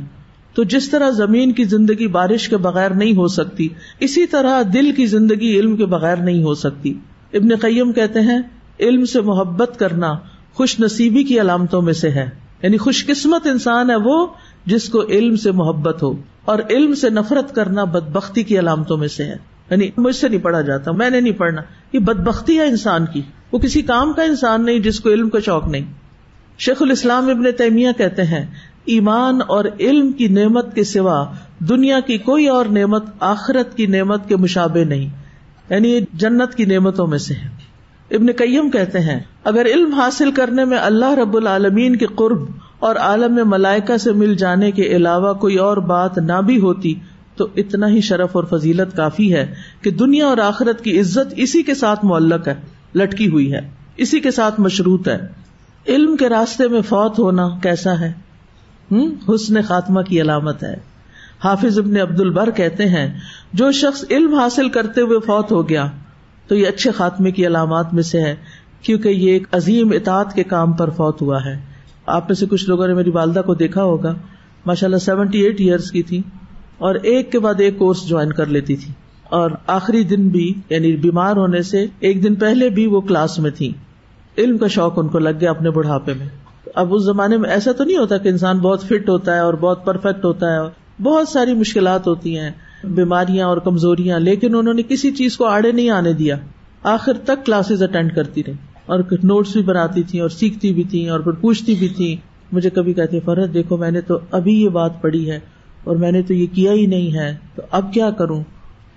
تو 0.58 0.64
جس 0.64 0.90
طرح 0.90 1.10
زمین 1.10 1.52
کی 1.52 1.64
زندگی 1.64 2.06
بارش 2.06 2.48
کے 2.48 2.56
بغیر 2.56 2.90
نہیں 2.90 3.12
ہو 3.12 3.28
سکتی، 3.28 3.68
اسی 4.00 4.26
طرح 4.26 4.62
دل 4.74 4.92
کی 4.92 5.06
زندگی 5.06 5.58
علم 5.60 5.76
کے 5.76 5.86
بغیر 5.86 6.16
نہیں 6.16 6.42
ہو 6.42 6.54
سکتی۔ 6.54 6.94
ابن 7.32 7.56
قیم 7.56 7.92
کہتے 7.92 8.20
ہیں، 8.20 8.38
علم 8.80 9.04
سے 9.04 9.20
محبت 9.20 9.78
کرنا 9.78 10.14
خوش 10.54 10.80
نصیبی 10.80 11.24
کی 11.24 11.40
علامتوں 11.40 11.82
میں 11.82 11.92
سے 11.92 12.10
ہے۔ 12.10 12.30
یعنی 12.62 12.76
خوش 12.76 13.06
قسمت 13.06 13.46
انسان 13.46 13.90
ہے 13.90 13.96
وہ 13.96 14.26
جس 14.66 14.88
کو 14.88 15.02
علم 15.02 15.36
سے 15.36 15.50
محبت 15.50 16.02
ہو، 16.02 16.14
اور 16.44 16.58
علم 16.70 16.94
سے 16.94 17.10
نفرت 17.10 17.54
کرنا 17.54 17.84
بد 17.84 18.12
بختی 18.12 18.42
کی 18.42 18.58
علامتوں 18.58 18.96
میں 18.96 19.08
سے 19.08 19.24
ہے۔ 19.24 19.36
یعنی 19.70 19.88
مجھ 19.96 20.16
سے 20.16 20.28
نہیں 20.28 20.40
پڑھا 20.40 20.60
جاتا، 20.60 20.92
میں 20.92 21.10
نے 21.10 21.20
نہیں 21.20 21.32
پڑھنا۔ 21.32 21.62
یہ 21.92 21.98
بد 21.98 22.20
بختی 22.20 22.58
ہے 22.58 22.66
انسان 22.66 23.06
کی۔ 23.12 23.22
وہ 23.52 23.58
کسی 23.58 23.82
کام 23.82 24.12
کا 24.12 24.22
انسان 24.22 24.64
نہیں 24.64 24.78
جس 24.78 25.00
کو 25.00 25.10
علم 25.10 25.30
کا 25.30 25.40
شوق 25.40 25.68
نہیں۔ 25.68 25.84
شیخ 26.58 26.82
الاسلام 26.82 27.30
ابن 27.30 27.44
تیمیہ 27.58 27.88
کہتے 27.96 28.22
ہیں 28.22 28.46
ایمان 28.88 29.38
اور 29.46 29.64
علم 29.80 30.12
کی 30.12 30.28
نعمت 30.28 30.74
کے 30.74 30.84
سوا 30.84 31.24
دنیا 31.58 32.00
کی 32.00 32.18
کوئی 32.18 32.48
اور 32.48 32.66
نعمت 32.66 33.04
آخرت 33.20 33.76
کی 33.76 33.86
نعمت 33.86 34.28
کے 34.28 34.36
مشابے 34.36 34.84
نہیں۔ 34.84 35.08
یعنی 35.70 36.00
جنت 36.12 36.54
کی 36.54 36.64
نعمتوں 36.64 37.06
میں 37.06 37.18
سے 37.18 37.34
ہے۔ 37.34 37.68
ابن 38.16 38.26
کئیم 38.26 38.70
کہتے 38.70 39.00
ہیں، 39.00 39.20
اگر 39.44 39.66
علم 39.66 39.94
حاصل 39.94 40.32
کرنے 40.32 40.64
میں 40.64 40.78
اللہ 40.78 41.12
رب 41.12 41.36
العالمین 41.36 41.96
کے 41.96 42.06
قرب 42.06 42.42
اور 42.78 42.96
عالم 42.96 43.34
میں 43.34 43.44
ملائکہ 43.44 43.96
سے 43.96 44.12
مل 44.12 44.34
جانے 44.34 44.70
کے 44.70 44.82
علاوہ 44.82 45.34
کوئی 45.34 45.56
اور 45.56 45.76
بات 45.76 46.18
نہ 46.18 46.40
بھی 46.46 46.60
ہوتی، 46.60 46.94
تو 47.36 47.48
اتنا 47.56 47.88
ہی 47.88 48.00
شرف 48.00 48.28
اور 48.32 48.44
فضیلت 48.44 48.96
کافی 48.96 49.34
ہے 49.34 49.54
کہ 49.82 49.90
دنیا 49.90 50.26
اور 50.26 50.38
آخرت 50.38 50.84
کی 50.84 51.00
عزت 51.00 51.34
اسی 51.36 51.62
کے 51.62 51.74
ساتھ 51.74 52.04
معلق 52.04 52.48
ہے، 52.48 52.54
لٹکی 52.94 53.28
ہوئی 53.28 53.52
ہے، 53.52 53.60
اسی 53.96 54.20
کے 54.20 54.30
ساتھ 54.30 54.60
مشروط 54.60 55.08
ہے۔ 55.08 55.18
علم 55.88 56.16
کے 56.16 56.28
راستے 56.28 56.68
میں 56.68 56.80
فوت 56.80 57.18
ہونا 57.18 57.48
کیسا 57.62 58.00
ہے؟ 58.00 58.27
حسن 58.92 59.62
خاتمہ 59.62 60.02
کی 60.02 60.20
علامت 60.20 60.62
ہے۔ 60.62 60.76
حافظ 61.44 61.78
ابن 61.78 62.00
عبد 62.00 62.20
البر 62.20 62.50
کہتے 62.50 62.86
ہیں، 62.86 63.18
جو 63.52 63.72
شخص 63.72 64.04
علم 64.10 64.34
حاصل 64.34 64.68
کرتے 64.68 65.00
ہوئے 65.00 65.18
فوت 65.20 65.52
ہو 65.52 65.68
گیا، 65.68 65.86
تو 66.46 66.54
یہ 66.54 66.66
اچھے 66.66 66.90
خاتمے 66.90 67.30
کی 67.30 67.46
علامات 67.46 67.94
میں 67.94 68.02
سے 68.02 68.20
ہے، 68.20 68.34
کیونکہ 68.82 69.08
یہ 69.08 69.32
ایک 69.32 69.46
عظیم 69.52 69.92
اطاعت 69.92 70.34
کے 70.34 70.44
کام 70.44 70.72
پر 70.72 70.90
فوت 70.90 71.22
ہوا 71.22 71.44
ہے۔ 71.44 71.60
آپ 72.06 72.24
میں 72.24 72.34
سے 72.34 72.46
کچھ 72.46 72.68
لوگوں 72.68 72.86
نے 72.86 72.94
میری 72.94 73.10
والدہ 73.10 73.40
کو 73.46 73.54
دیکھا 73.54 73.82
ہوگا۔ 73.82 74.14
ماشاء 74.66 74.86
اللہ 74.86 74.96
سیونٹی 74.96 75.40
ایٹ 75.40 75.60
ایئرس 75.60 75.90
کی 75.90 76.02
تھی، 76.02 76.22
اور 76.78 76.94
ایک 76.94 77.32
کے 77.32 77.38
بعد 77.38 77.54
ایک 77.58 77.78
کورس 77.78 78.08
جوائن 78.08 78.32
کر 78.32 78.46
لیتی 78.46 78.76
تھی۔ 78.76 78.92
اور 79.24 79.50
آخری 79.66 80.04
دن 80.04 80.28
بھی 80.28 80.54
یعنی 80.70 80.96
بیمار 80.96 81.36
ہونے 81.36 81.62
سے، 81.62 81.86
ایک 82.00 82.22
دن 82.22 82.34
پہلے 82.34 82.70
بھی 82.70 82.86
وہ 82.86 83.00
کلاس 83.00 83.38
میں 83.38 83.50
تھی 83.50 83.72
علم 84.38 84.58
کا 84.58 84.66
شوق 84.66 84.98
ان 84.98 85.08
کو 85.08 85.18
لگ 85.18 85.28
گیا 85.40 85.50
اپنے 85.50 85.70
بڑھاپے 85.70 86.14
میں۔ 86.14 86.26
اب 86.78 86.94
اس 86.94 87.02
زمانے 87.02 87.36
میں 87.36 87.50
ایسا 87.50 87.72
تو 87.72 87.84
نہیں 87.84 87.98
ہوتا 87.98 88.16
کہ 88.18 88.28
انسان 88.28 88.58
بہت 88.58 88.82
فٹ 88.84 89.08
ہوتا 89.08 89.34
ہے 89.34 89.38
اور 89.38 89.54
بہت 89.54 89.84
پرفیکٹ 89.84 90.24
ہوتا 90.24 90.52
ہے 90.52 90.58
بہت 91.02 91.28
ساری 91.28 91.54
مشکلات 91.54 92.06
ہوتی 92.06 92.38
ہیں، 92.38 92.50
بیماریاں 92.84 93.46
اور 93.46 93.56
کمزوریاں، 93.56 94.18
لیکن 94.18 94.54
انہوں 94.54 94.74
نے 94.74 94.82
کسی 94.82 95.10
چیز 95.10 95.36
کو 95.36 95.44
آڑے 95.44 95.72
نہیں 95.72 95.90
آنے 95.90 96.12
دیا۔ 96.12 96.36
آخر 96.82 97.12
تک 97.24 97.44
کلاسز 97.46 97.82
اٹینڈ 97.82 98.14
کرتی 98.14 98.42
رہی 98.46 98.52
اور 98.86 99.00
نوٹس 99.22 99.52
بھی 99.52 99.62
بناتی 99.62 100.02
تھی 100.02 100.20
اور 100.20 100.28
سیکھتی 100.28 100.72
بھی 100.72 100.84
تھی 100.84 101.08
اور 101.08 101.20
پھر 101.20 101.32
پوچھتی 101.32 101.74
بھی 101.74 101.88
تھی 101.88 102.16
مجھے 102.52 102.70
کبھی 102.70 102.92
کہتے 102.92 103.20
فرحت، 103.20 103.54
دیکھو 103.54 103.76
میں 103.76 103.90
نے 103.90 104.00
تو 104.00 104.18
ابھی 104.30 104.62
یہ 104.62 104.68
بات 104.68 105.00
پڑھی 105.02 105.30
ہے 105.30 105.38
اور 105.84 105.96
میں 105.96 106.12
نے 106.12 106.22
تو 106.22 106.34
یہ 106.34 106.46
کیا 106.52 106.72
ہی 106.72 106.86
نہیں 106.86 107.14
ہے، 107.14 107.36
تو 107.54 107.62
اب 107.70 107.92
کیا 107.94 108.10
کروں؟ 108.10 108.42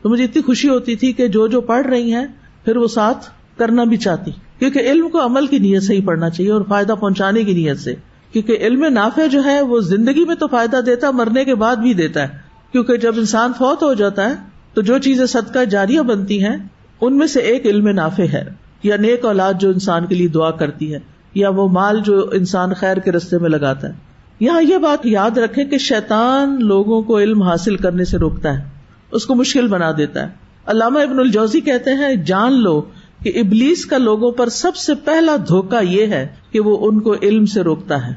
تو 0.02 0.10
مجھے 0.10 0.24
اتنی 0.24 0.42
خوشی 0.42 0.70
ہوتی 0.70 0.96
تھی 0.96 1.12
کہ 1.14 1.28
جو 1.28 1.48
جو 1.48 1.62
پڑھ 1.62 1.88
رہی 1.88 2.14
ہیں، 2.14 2.26
پھر 2.66 2.78
وہ 2.78 2.88
ساتھ 2.88 3.30
کرنا 3.58 3.84
بھی 3.84 3.98
چاہتی۔ 3.98 4.32
کیونکہ 4.62 4.80
علم 4.80 5.10
کو 5.10 5.26
عمل 5.26 5.48
کی 5.48 5.60
نیت 5.60 5.84
سے 5.84 5.94
ہی 5.96 6.02
پڑھنا 6.02 6.30
چاہیے 6.30 6.52
اور 6.52 6.62
فائدہ 6.70 6.94
پہنچانے 7.00 7.44
کی 7.44 7.54
نیت 7.54 7.80
سے۔ 7.80 7.96
کیونکہ 8.34 8.58
علم 8.62 8.86
نافع 8.86 9.26
جو 9.26 9.44
ہے، 9.44 9.62
وہ 9.62 9.80
زندگی 9.80 10.26
میں 10.26 10.36
تو 10.36 10.48
فائدہ 10.48 10.80
دیتا 10.86 11.08
ہے، 11.08 11.12
مرنے 11.12 11.46
کے 11.46 11.56
بعد 11.56 11.76
بھی 11.76 11.94
دیتا 11.94 12.24
ہے۔ 12.24 12.28
کیونکہ 12.72 12.98
جب 12.98 13.14
انسان 13.18 13.52
فوت 13.58 13.84
ہو 13.84 13.94
جاتا 13.94 14.30
ہے، 14.30 14.36
تو 14.74 14.82
جو 14.82 14.98
چیزیں 14.98 15.26
صدقہ 15.26 15.66
جاریہ 15.66 16.02
بنتی 16.02 16.44
ہیں، 16.44 16.58
ان 17.02 17.18
میں 17.18 17.28
سے 17.28 17.40
ایک 17.40 17.66
علم 17.66 17.88
نافع 17.88 18.24
ہے۔ 18.34 18.44
یا 18.84 18.96
نیک 18.96 19.26
اولاد 19.26 19.54
جو 19.60 19.70
انسان 19.70 20.06
کے 20.06 20.16
لیے 20.16 20.28
دعا 20.28 20.52
کرتی 20.52 20.94
ہے، 20.94 21.00
یا 21.34 21.50
وہ 21.50 21.68
مال 21.68 22.00
جو 22.06 22.30
انسان 22.34 22.74
خیر 22.74 22.98
کے 22.98 23.12
رستے 23.12 23.38
میں 23.38 23.50
لگاتا 23.50 23.88
ہے۔ 23.88 23.94
یہاں 24.40 24.62
یہ 24.62 24.78
بات 24.78 25.06
یاد 25.06 25.38
رکھے 25.38 25.66
کہ 25.66 25.78
شیطان 25.78 26.66
لوگوں 26.66 27.02
کو 27.02 27.20
علم 27.20 27.42
حاصل 27.42 27.76
کرنے 27.76 28.06
سے 28.06 28.18
روکتا 28.18 28.60
ہے، 28.60 28.64
اس 29.12 29.26
کو 29.26 29.36
مشکل 29.36 29.68
بنا 29.68 29.92
دیتا 29.98 30.24
ہے۔ 30.24 30.28
علامہ 30.66 31.00
ابن 31.00 31.20
الجوزی 31.20 31.60
کہتے 31.62 31.92
ہیں، 31.94 32.16
جان 32.16 32.54
لو 32.54 32.82
کہ 33.24 33.32
ابلیس 33.36 33.86
کا 33.86 33.98
لوگوں 33.98 34.32
پر 34.32 34.50
سب 34.50 34.76
سے 34.76 34.96
پہلا 34.96 35.36
دھوکا 35.48 35.80
یہ 35.80 36.06
ہے 36.06 36.28
کہ 36.52 36.60
وہ 36.60 36.88
ان 36.88 37.00
کو 37.00 37.16
علم 37.22 37.46
سے 37.46 37.62
روکتا 37.62 38.08
ہے، 38.08 38.14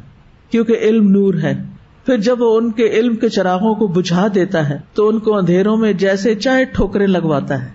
کیونکہ 0.51 0.77
علم 0.81 1.11
نور 1.11 1.35
ہے۔ 1.35 1.63
پھر 2.07 2.17
جب 2.17 2.43
وہ 2.43 2.57
ان 2.57 2.73
کے 2.73 2.89
علم 2.89 3.17
کے 3.17 3.29
چراغوں 3.29 3.75
کو 3.75 3.87
بجھا 3.87 4.27
دیتا 4.35 4.69
ہے، 4.69 4.79
تو 4.95 5.09
ان 5.09 5.19
کو 5.19 5.37
اندھیروں 5.37 5.77
میں 5.77 5.93
جیسے 5.93 6.35
چاہے 6.35 6.65
ٹھوکرے 6.65 7.07
لگواتا 7.07 7.65
ہے۔ 7.65 7.71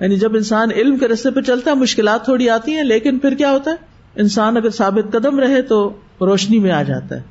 یعنی 0.00 0.16
جب 0.16 0.34
انسان 0.34 0.68
علم 0.76 0.98
کے 0.98 1.08
رستے 1.08 1.30
پہ 1.30 1.40
چلتا 1.40 1.70
ہے، 1.70 1.76
مشکلات 1.76 2.24
تھوڑی 2.24 2.50
آتی 2.50 2.72
ہیں، 2.72 2.84
لیکن 2.84 3.18
پھر 3.18 3.34
کیا 3.34 3.50
ہوتا 3.50 3.70
ہے؟ 3.70 3.76
انسان 4.16 4.56
اگر 4.56 4.70
ثابت 4.70 5.12
قدم 5.12 5.38
رہے 5.38 5.62
تو 5.62 5.92
روشنی 6.20 6.58
میں 6.58 6.70
آ 6.70 6.82
جاتا 6.82 7.16
ہے۔ 7.16 7.22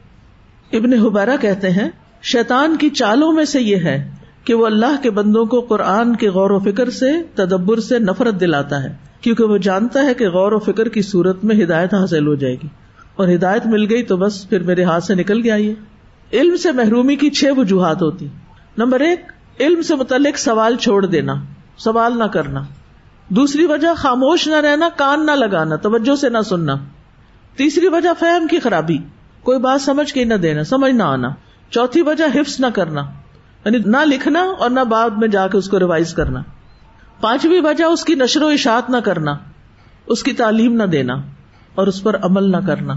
ابن 0.78 0.94
حبیرا 0.94 1.36
کہتے 1.42 1.70
ہیں، 1.70 1.90
شیطان 2.24 2.76
کی 2.78 2.90
چالوں 2.90 3.32
میں 3.32 3.46
سے 3.46 3.62
یہ 3.62 3.76
ہے 3.76 4.12
کہ 4.44 4.54
وہ 4.54 4.66
اللہ 4.66 5.02
کے 5.02 5.10
بندوں 5.10 5.46
کو 5.46 5.62
قرآن 5.62 6.16
کے 6.16 6.30
غور 6.30 6.50
و 6.50 6.60
فکر 6.60 6.90
سے، 6.90 7.12
تدبر 7.36 7.80
سے 7.80 8.00
نفرت 8.00 8.40
دلاتا 8.40 8.84
ہے۔ 8.84 9.13
کیونکہ 9.24 9.44
وہ 9.44 9.58
جانتا 9.58 10.04
ہے 10.04 10.14
کہ 10.14 10.30
غور 10.30 10.52
و 10.52 10.60
فکر 10.60 10.90
کی 10.90 11.02
صورت 11.02 11.44
میں 11.44 11.64
ہدایت 11.64 11.94
حاصل 11.94 12.28
ہو 12.28 12.36
جائے 12.36 12.56
گی۔ 12.56 12.68
اور 13.16 13.28
ہدایت 13.28 13.66
مل 13.66 13.90
گئی 13.90 14.04
تو 14.04 14.18
بس 14.18 14.50
پھر 14.50 14.64
میرے 14.64 14.84
ہاتھ 14.84 15.04
سے 15.04 15.16
نکل 15.16 15.44
گیا 15.44 15.56
یہ۔ 15.56 15.74
علم 16.34 16.58
سے 16.58 16.72
محرومی 16.72 17.16
کی 17.16 17.30
چھ 17.30 17.46
وجوہات 17.58 18.02
ہوتی۔ 18.02 18.28
نمبر 18.78 19.00
ایک، 19.00 19.20
علم 19.60 19.82
سے 19.82 19.96
متعلق 19.96 20.38
سوال 20.38 20.76
چھوڑ 20.76 21.06
دینا، 21.06 21.34
سوال 21.78 22.20
نہ 22.20 22.24
کرنا۔ 22.24 22.62
دوسری 23.30 23.66
وجہ، 23.66 23.88
خاموش 23.98 24.48
نہ 24.48 24.56
رہنا، 24.56 24.90
کان 24.96 25.26
نہ 25.26 25.32
لگانا، 25.32 25.76
توجہ 25.76 26.16
سے 26.16 26.30
نہ 26.30 26.38
سننا۔ 26.46 26.76
تیسری 27.56 27.88
وجہ، 27.88 28.10
فہم 28.20 28.48
کی 28.48 28.60
خرابی۔ 28.60 28.98
کوئی 29.44 29.60
بات 29.60 29.82
سمجھ 29.82 30.14
کے 30.14 30.26
نہ 30.26 30.34
دینا، 30.34 30.64
سمجھ 30.64 30.96
نہ 30.96 31.04
آنا۔ 31.04 31.30
چوتھی 31.70 32.02
وجہ، 32.02 32.40
حفظ 32.40 32.60
نہ 32.60 32.68
کرنا۔ 32.74 33.02
یعنی 33.66 33.78
نہ 33.86 33.98
لکھنا 34.06 34.40
اور 34.60 34.70
نہ 34.70 34.80
بعد 34.80 35.10
میں 35.10 35.28
جا 35.28 35.48
کے 35.48 35.58
اس 35.58 35.70
کو 35.70 35.80
ریوائز 35.80 36.14
کرنا۔ 36.14 36.42
پانچویں 37.24 37.62
وجہ 37.64 37.84
اس 37.84 38.04
کی 38.04 38.16
نشر 38.16 38.42
و 38.42 38.48
اشاعت 38.48 38.90
نہ 38.90 38.98
کرنا، 38.98 39.36
اس 40.08 40.24
کی 40.24 40.34
تعلیم 40.34 40.74
نہ 40.74 40.84
دینا 40.84 41.14
اور 41.76 41.88
اس 41.88 42.04
پر 42.04 42.16
عمل 42.22 42.52
نہ 42.52 42.58
کرنا۔ 42.68 42.94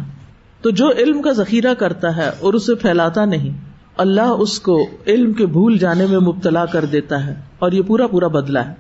تو 0.62 0.70
جو 0.70 0.91
علم 0.91 1.22
کا 1.22 1.33
ذخیرہ 1.33 1.74
کرتا 1.74 2.16
ہے 2.16 2.31
اور 2.41 2.55
اسے 2.55 2.74
پھیلاتا 2.74 3.24
نہیں، 3.24 3.51
اللہ 3.97 4.20
اس 4.20 4.61
کو 4.61 4.89
علم 5.07 5.33
کے 5.33 5.47
بھول 5.47 5.79
جانے 5.79 6.07
میں 6.07 6.18
مبتلا 6.18 6.66
کر 6.66 6.85
دیتا 6.85 7.27
ہے 7.27 7.35
اور 7.59 7.72
یہ 7.72 7.83
پورا 7.83 8.07
پورا 8.07 8.27
بدلا 8.27 8.68
ہے۔ 8.68 8.74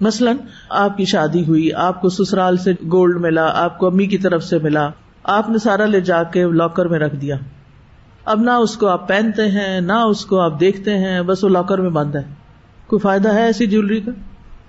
مثلاً، 0.00 0.36
آپ 0.70 0.96
کی 0.96 1.04
شادی 1.04 1.44
ہوئی، 1.44 1.72
آپ 1.72 2.00
کو 2.00 2.08
سسرال 2.08 2.56
سے 2.56 2.72
گولڈ 2.72 3.20
ملا، 3.20 3.50
آپ 3.54 3.78
کو 3.78 3.86
امی 3.86 4.06
کی 4.06 4.18
طرف 4.18 4.44
سے 4.44 4.58
ملا، 4.58 4.88
آپ 5.22 5.48
نے 5.48 5.58
سارا 5.58 5.86
لے 5.86 6.00
جا 6.00 6.22
کے 6.22 6.44
لاکر 6.44 6.86
میں 6.86 6.98
رکھ 6.98 7.16
دیا۔ 7.16 7.36
اب 8.24 8.40
نہ 8.40 8.50
اس 8.50 8.76
کو 8.76 8.86
آپ 8.86 9.08
پہنتے 9.08 9.50
ہیں، 9.50 9.80
نہ 9.80 9.92
اس 9.92 10.26
کو 10.26 10.40
آپ 10.40 10.60
دیکھتے 10.60 10.98
ہیں، 10.98 11.22
بس 11.22 11.44
وہ 11.44 11.48
لاکر 11.48 11.78
میں 11.78 11.90
بند 11.90 12.14
ہے۔ 12.14 12.22
کوئی 12.86 13.00
فائدہ 13.00 13.34
ہے 13.34 13.44
ایسی 13.44 13.66
جیولری 13.66 14.00
کا؟ 14.00 14.10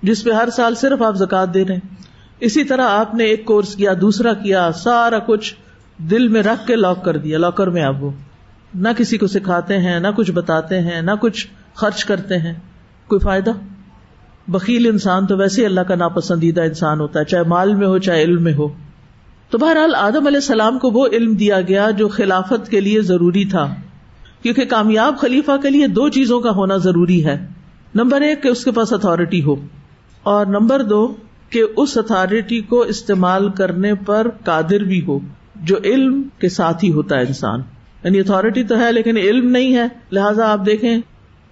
جس 0.02 0.24
پہ 0.24 0.30
ہر 0.30 0.48
سال 0.50 0.74
صرف 0.74 1.02
آپ 1.02 1.16
زکات 1.16 1.54
دے 1.54 1.64
رہے 1.64 1.74
ہیں۔ 1.74 1.94
اسی 2.40 2.64
طرح 2.64 2.88
آپ 2.88 3.14
نے 3.14 3.24
ایک 3.24 3.44
کورس 3.44 3.76
کیا، 3.76 3.92
دوسرا 4.00 4.32
کیا، 4.32 4.72
سارا 4.72 5.18
کچھ 5.18 5.54
دل 5.98 6.28
میں 6.28 6.42
رکھ 6.42 6.66
کے 6.66 6.76
لاک 6.76 7.04
کر 7.04 7.16
دیا، 7.16 7.38
لاکر 7.38 7.66
میں 7.66 7.82
آپ 7.82 8.02
وہ۔ 8.02 8.10
نہ 8.74 8.88
کسی 8.96 9.18
کو 9.18 9.26
سکھاتے 9.26 9.78
ہیں، 9.78 10.00
نہ 10.00 10.08
کچھ 10.16 10.30
بتاتے 10.30 10.80
ہیں، 10.80 11.02
نہ 11.02 11.10
کچھ 11.20 11.46
خرچ 11.74 12.04
کرتے 12.04 12.38
ہیں۔ 12.38 12.54
کوئی 13.06 13.18
فائدہ؟ 13.18 13.50
بکیل 14.48 14.86
انسان 14.86 15.26
تو 15.26 15.36
ویسے 15.36 15.66
اللہ 15.66 15.80
کا 15.80 15.94
ناپسندیدہ 15.94 16.60
انسان 16.60 17.00
ہوتا 17.00 17.20
ہے، 17.20 17.24
چاہے 17.24 17.42
مال 17.42 17.74
میں 17.74 17.86
ہو، 17.86 17.98
چاہے 17.98 18.22
علم 18.22 18.42
میں 18.42 18.54
ہو۔ 18.54 18.68
تو 19.50 19.58
بہرحال 19.58 19.94
آدم 19.94 20.26
علیہ 20.26 20.36
السلام 20.36 20.78
کو 20.78 20.90
وہ 20.90 21.06
علم 21.12 21.34
دیا 21.34 21.60
گیا 21.60 21.90
جو 21.90 22.08
خلافت 22.08 22.70
کے 22.70 22.80
لیے 22.80 23.00
ضروری 23.00 23.44
تھا۔ 23.44 23.74
کیونکہ 24.42 24.64
کامیاب 24.64 25.18
خلیفہ 25.18 25.56
کے 25.62 25.70
لیے 25.70 25.86
دو 25.86 26.08
چیزوں 26.08 26.40
کا 26.40 26.50
ہونا 26.50 26.76
ضروری 26.76 27.26
ہے۔ 27.26 27.46
نمبر 27.94 28.20
ایک 28.20 28.42
کہ 28.42 28.48
اس 28.48 28.64
کے 28.64 28.70
پاس 28.70 28.92
اتارٹی 28.92 29.42
ہو۔ 29.42 29.56
اور 30.26 30.46
نمبر 30.46 30.82
دو، 30.82 31.14
کہ 31.50 31.62
اس 31.76 31.98
اتارٹی 31.98 32.60
کو 32.60 32.80
استعمال 32.80 33.50
کرنے 33.50 33.94
پر 33.94 34.26
قادر 34.44 34.80
بھی 34.80 35.04
ہو، 35.04 35.18
جو 35.56 35.76
علم 35.84 36.22
کے 36.38 36.48
ساتھ 36.48 36.84
ہی 36.84 36.92
ہوتا 36.92 37.16
ہے 37.16 37.20
انسان۔ 37.20 37.60
یعنی 38.04 38.20
اتارٹی 38.20 38.62
تو 38.62 38.80
ہے، 38.80 38.92
لیکن 38.92 39.16
علم 39.16 39.50
نہیں 39.50 39.76
ہے۔ 39.76 39.86
لہٰذا 40.12 40.52
آپ 40.52 40.66
دیکھیں 40.66 41.00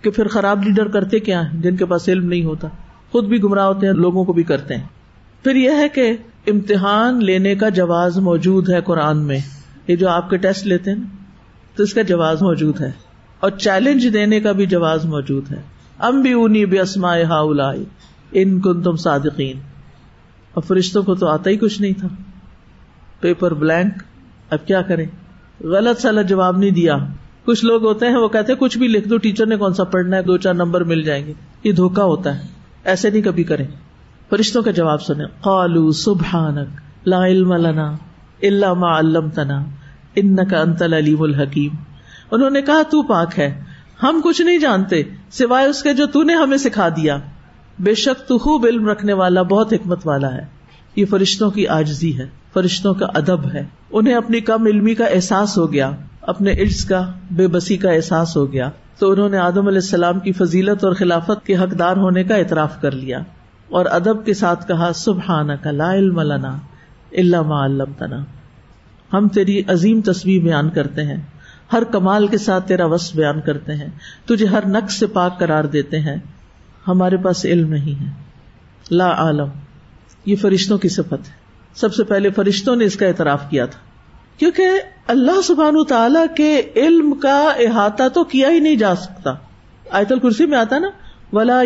کہ 0.00 0.10
پھر 0.10 0.28
خراب 0.28 0.64
لیڈر 0.64 0.88
کرتے 0.88 1.18
کیا 1.18 1.52
ہیں، 1.52 1.62
جن 1.62 1.76
کے 1.76 1.84
پاس 1.84 2.08
علم 2.08 2.28
نہیں 2.28 2.44
ہوتا۔ 2.44 2.68
خود 3.12 3.24
بھی 3.24 3.42
گمراہ 3.42 3.64
ہوتے 3.64 3.86
ہیں، 3.86 3.94
لوگوں 3.94 4.24
کو 4.24 4.32
بھی 4.32 4.42
کرتے 4.42 4.76
ہیں۔ 4.76 4.84
پھر 5.42 5.56
یہ 5.56 5.70
ہے 5.70 5.88
کہ 5.88 6.16
امتحان 6.46 7.24
لینے 7.24 7.54
کا 7.54 7.68
جواز 7.68 8.18
موجود 8.18 8.68
ہے 8.68 8.80
قرآن 8.80 9.18
میں۔ 9.18 9.38
یہ 9.88 9.96
جو 9.96 10.08
آپ 10.08 10.30
کے 10.30 10.36
ٹیسٹ 10.36 10.66
لیتے 10.66 10.90
ہیں، 10.90 11.02
تو 11.76 11.82
اس 11.82 11.94
کا 11.94 12.02
جواز 12.02 12.42
موجود 12.42 12.80
ہے۔ 12.80 12.92
اور 13.40 13.50
چیلنج 13.50 14.08
دینے 14.12 14.40
کا 14.40 14.52
بھی 14.52 14.66
جواز 14.66 15.04
موجود 15.04 15.50
ہے۔ 15.50 15.62
ام 15.98 16.20
بھی 16.20 16.32
اونی 16.32 16.66
بے 16.66 16.80
اسما 16.80 17.16
ہا 17.16 17.40
ان 18.34 18.60
کن 18.60 18.82
تم 18.82 18.96
صادقین۔ 18.96 19.60
اور 20.54 20.62
فرشتوں 20.62 21.02
کو 21.02 21.14
تو 21.14 21.26
آتا 21.26 21.50
ہی 21.50 21.56
کچھ 21.56 21.80
نہیں 21.80 21.92
تھا۔ 21.92 22.08
پیپر 23.20 23.54
بلینک، 23.54 23.92
اب 24.50 24.66
کیا 24.66 24.82
کریں؟ 24.82 25.06
غلط 25.60 26.00
سال 26.00 26.22
جواب 26.22 26.58
نہیں 26.58 26.70
دیا۔ 26.70 26.96
کچھ 27.44 27.64
لوگ 27.64 27.84
ہوتے 27.84 28.06
ہیں، 28.06 28.16
وہ 28.16 28.28
کہتے 28.28 28.52
ہیں، 28.52 28.60
کچھ 28.60 28.78
بھی 28.78 28.88
لکھ 28.88 29.08
دو، 29.08 29.16
ٹیچر 29.16 29.46
نے 29.46 29.56
کون 29.56 29.74
سا 29.74 29.84
پڑھنا 29.84 30.16
ہے؟ 30.16 30.22
دو 30.22 30.36
چار 30.36 30.54
نمبر 30.54 30.84
مل 30.84 31.02
جائیں 31.02 31.26
گے۔ 31.26 31.32
یہ 31.64 31.72
دھوکا 31.72 32.04
ہوتا 32.04 32.38
ہے۔ 32.38 32.46
ایسے 32.84 33.10
نہیں 33.10 33.22
کبھی 33.22 33.44
کریں۔ 33.44 33.66
فرشتوں 34.30 34.62
کا 34.62 34.70
جواب 34.70 35.02
سنیں۔ 35.02 35.26
قالو 35.40 35.90
سبحانک، 35.90 36.68
لا 37.08 37.26
علم 37.26 37.52
لنا 37.52 37.96
الا 38.42 38.72
ما 38.72 38.98
علمتنا 38.98 39.64
انک 40.14 40.54
انت 40.54 40.82
العلیم 40.82 41.22
الحکیم۔ 41.22 41.72
انہوں 42.30 42.50
نے 42.50 42.62
کہا، 42.62 42.82
تو 42.90 43.02
پاک 43.02 43.38
ہے۔ 43.38 43.62
ہم 44.02 44.20
کچھ 44.24 44.42
نہیں 44.42 44.58
جانتے، 44.58 45.02
سوائے 45.30 45.66
اس 45.66 45.82
کے 45.82 45.94
جو 45.94 46.06
تو 46.06 46.22
نے 46.22 46.34
ہمیں 46.34 46.58
سکھا 46.58 46.88
دیا۔ 46.88 47.18
بے 47.78 47.94
شک 47.94 48.28
تو 48.28 48.38
خوب 48.38 48.66
علم 48.66 48.88
رکھنے 48.88 49.12
والا 49.12 49.42
بہت 49.42 49.72
حکمت 49.72 50.06
والا 50.06 50.34
ہے۔ 50.34 50.46
یہ 50.96 51.06
فرشتوں 51.10 51.50
کی 51.50 51.66
آجزی 51.66 52.18
ہے، 52.18 52.26
فرشتوں 52.52 52.94
کا 52.94 53.06
ادب 53.14 53.52
ہے۔ 53.54 53.64
انہیں 53.90 54.14
اپنی 54.14 54.40
کم 54.40 54.66
علمی 54.66 54.94
کا 54.94 55.04
احساس 55.04 55.58
ہو 55.58 55.72
گیا، 55.72 55.90
اپنے 56.20 56.52
عرض 56.52 56.84
کا 56.84 57.12
بے 57.30 57.46
بسی 57.46 57.76
کا 57.76 57.90
احساس 57.90 58.36
ہو 58.36 58.52
گیا۔ 58.52 58.70
تو 58.98 59.10
انہوں 59.10 59.28
نے 59.28 59.38
آدم 59.38 59.66
علیہ 59.66 59.78
السلام 59.78 60.20
کی 60.20 60.32
فضیلت 60.32 60.84
اور 60.84 60.92
خلافت 60.92 61.46
کے 61.46 61.56
حقدار 61.56 61.96
ہونے 61.96 62.24
کا 62.24 62.34
اعتراف 62.34 62.80
کر 62.80 62.90
لیا۔ 62.90 63.18
اور 63.68 63.86
ادب 63.86 64.24
کے 64.24 64.34
ساتھ 64.34 64.68
کہا 64.68 64.90
سبحان 64.94 65.48
کا 65.62 65.70
لا 65.70 65.94
علم 65.94 66.20
لنا 66.20 66.58
اللہ 67.12 67.42
ما 67.42 67.66
علمتنا 67.66 68.24
ہم 69.12 69.28
تیری 69.28 69.62
عظیم 69.66 70.00
تصویر 70.00 70.42
بیان 70.42 70.70
کرتے 70.70 71.02
ہیں۔ 71.02 71.16
ہر 71.72 71.84
کمال 71.84 72.26
کے 72.26 72.38
ساتھ 72.38 72.68
تیرا 72.68 72.86
وصف 72.86 73.16
بیان 73.16 73.40
کرتے 73.40 73.74
ہیں۔ 73.74 73.88
تجھے 74.24 74.46
ہر 74.46 74.66
نقص 74.66 74.98
سے 74.98 75.06
پاک 75.06 75.38
قرار 75.38 75.64
دیتے 75.64 76.00
ہیں۔ 76.00 76.16
ہمارے 76.88 77.16
پاس 77.16 77.44
علم 77.44 77.72
نہیں 77.72 78.00
ہے۔ 78.00 78.12
لا 78.90 79.10
عالم، 79.10 79.48
یہ 80.26 80.36
فرشتوں 80.36 80.78
کی 80.78 80.88
صفت 80.88 81.28
ہے۔ 81.28 81.44
سب 81.74 81.94
سے 81.94 82.04
پہلے 82.04 82.30
فرشتوں 82.30 82.76
نے 82.76 82.84
اس 82.84 82.96
کا 82.96 83.06
اعتراف 83.06 83.50
کیا 83.50 83.66
تھا۔ 83.66 83.80
کیونکہ 84.38 84.68
اللہ 85.06 85.40
سبحان 85.44 85.84
تعالی 85.84 86.20
کے 86.36 86.62
علم 86.76 87.14
کا 87.14 87.48
احاطہ 87.58 88.08
تو 88.14 88.24
کیا 88.24 88.50
ہی 88.50 88.60
نہیں 88.60 88.76
جا 88.76 88.94
سکتا۔ 88.94 89.34
آیت 89.90 90.12
الکرسی 90.12 90.46
میں 90.46 90.58
آتا 90.58 90.78
نا، 90.78 90.88
ولا 91.32 91.62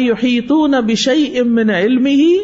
نہ 0.50 0.76
بشئی 0.76 1.38
امن 1.38 1.70
علم 1.70 2.06
ہی 2.06 2.38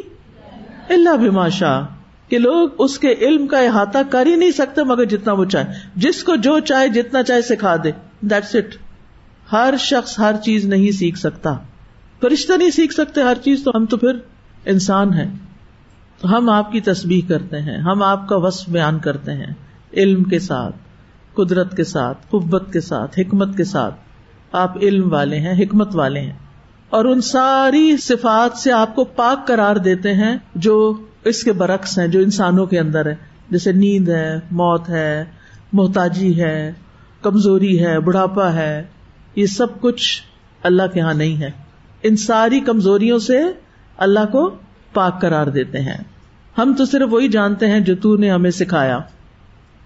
اللہ 0.89 1.17
بھماشا 1.17 1.81
کہ 2.29 2.39
لوگ 2.39 2.69
اس 2.79 2.99
کے 2.99 3.15
علم 3.21 3.47
کا 3.47 3.59
احاطہ 3.59 3.99
کر 4.11 4.27
ہی 4.27 4.37
نہیں 4.37 4.51
سکتے 4.51 4.83
مگر 4.83 5.05
جتنا 5.05 5.33
وہ 5.33 5.45
چاہے۔ 5.45 5.67
جس 5.97 6.25
کو 6.25 6.37
جو 6.37 6.59
چاہے، 6.59 6.89
جتنا 6.89 7.23
چاہے 7.23 7.43
سکھا 7.43 7.77
دے۔ 7.85 7.91
دیٹس 8.21 8.55
اٹ 8.55 8.77
ہر 9.53 9.75
شخص 9.79 10.19
ہر 10.19 10.35
چیز 10.43 10.65
نہیں 10.65 10.91
سیکھ 10.91 11.19
سکتا۔ 11.19 11.57
فرشتہ 12.21 12.53
نہیں 12.53 12.71
سیکھ 12.71 12.95
سکتے 12.95 13.23
ہر 13.23 13.35
چیز، 13.45 13.63
تو 13.65 13.71
ہم 13.77 13.87
تو 13.87 13.97
پھر 13.97 14.13
انسان 14.65 15.15
ہیں۔ 15.15 15.35
ہم 16.25 16.51
آپ 16.51 16.73
کی 16.73 16.81
تسبیح 16.81 17.21
کرتے 17.29 17.61
ہیں، 17.61 17.79
ہم 17.79 18.03
آپ 18.03 18.29
کا 18.29 18.37
وصف 18.37 18.69
بیان 18.69 18.99
کرتے 18.99 19.33
ہیں۔ 19.33 19.55
علم 19.93 20.25
کے 20.25 20.39
ساتھ، 20.39 20.77
قدرت 21.35 21.77
کے 21.77 21.85
ساتھ 21.85 22.19
قبت 22.31 22.73
کے 22.73 22.81
ساتھ، 22.81 23.19
حکمت 23.19 23.57
کے 23.57 23.65
ساتھ۔ 23.65 23.95
آپ 24.53 24.77
علم 24.83 25.13
والے 25.13 25.39
ہیں، 25.39 25.65
حکمت 25.65 25.97
والے 25.97 26.21
ہیں۔ 26.21 26.33
اور 26.91 27.05
ان 27.05 27.21
ساری 27.21 27.97
صفات 27.97 28.59
سے 28.59 28.73
آپ 28.73 28.95
کو 28.95 29.05
پاک 29.05 29.47
قرار 29.47 29.77
دیتے 29.77 30.15
ہیں 30.15 30.37
جو 30.55 30.97
اس 31.25 31.43
کے 31.43 31.53
برعکس 31.53 31.99
ہیں، 31.99 32.09
جو 32.09 32.21
انسانوں 32.21 32.67
کے 32.67 32.79
اندر 32.79 33.07
ہے 33.07 33.15
جیسے 33.51 33.73
نیند 33.73 34.09
ہے، 34.09 34.37
موت 34.51 34.89
ہے، 34.89 35.25
محتاجی 35.73 36.43
ہے، 36.43 36.73
کمزوری 37.23 37.87
ہے، 37.87 38.01
بڑھاپا 38.01 38.53
ہے۔ 38.53 38.83
یہ 39.37 39.47
سب 39.47 39.81
کچھ 39.81 40.23
اللہ 40.63 40.83
کے 40.93 41.01
یہاں 41.01 41.15
نہیں 41.15 41.43
ہے۔ 41.43 41.64
ان 42.05 42.17
ساری 42.17 42.61
کمزوریوں 42.61 43.19
سے 43.19 43.43
اللہ 43.97 44.33
کو 44.33 44.51
پاک 44.93 45.21
قرار 45.21 45.47
دیتے 45.47 45.81
ہیں۔ 45.81 46.05
ہم 46.59 46.75
تو 46.79 46.85
صرف 46.85 47.09
وہی 47.11 47.29
جانتے 47.29 47.67
ہیں 47.67 47.81
جو 47.81 47.95
تو 47.97 48.17
نے 48.17 48.31
ہمیں 48.31 48.51
سکھایا۔ 48.51 48.99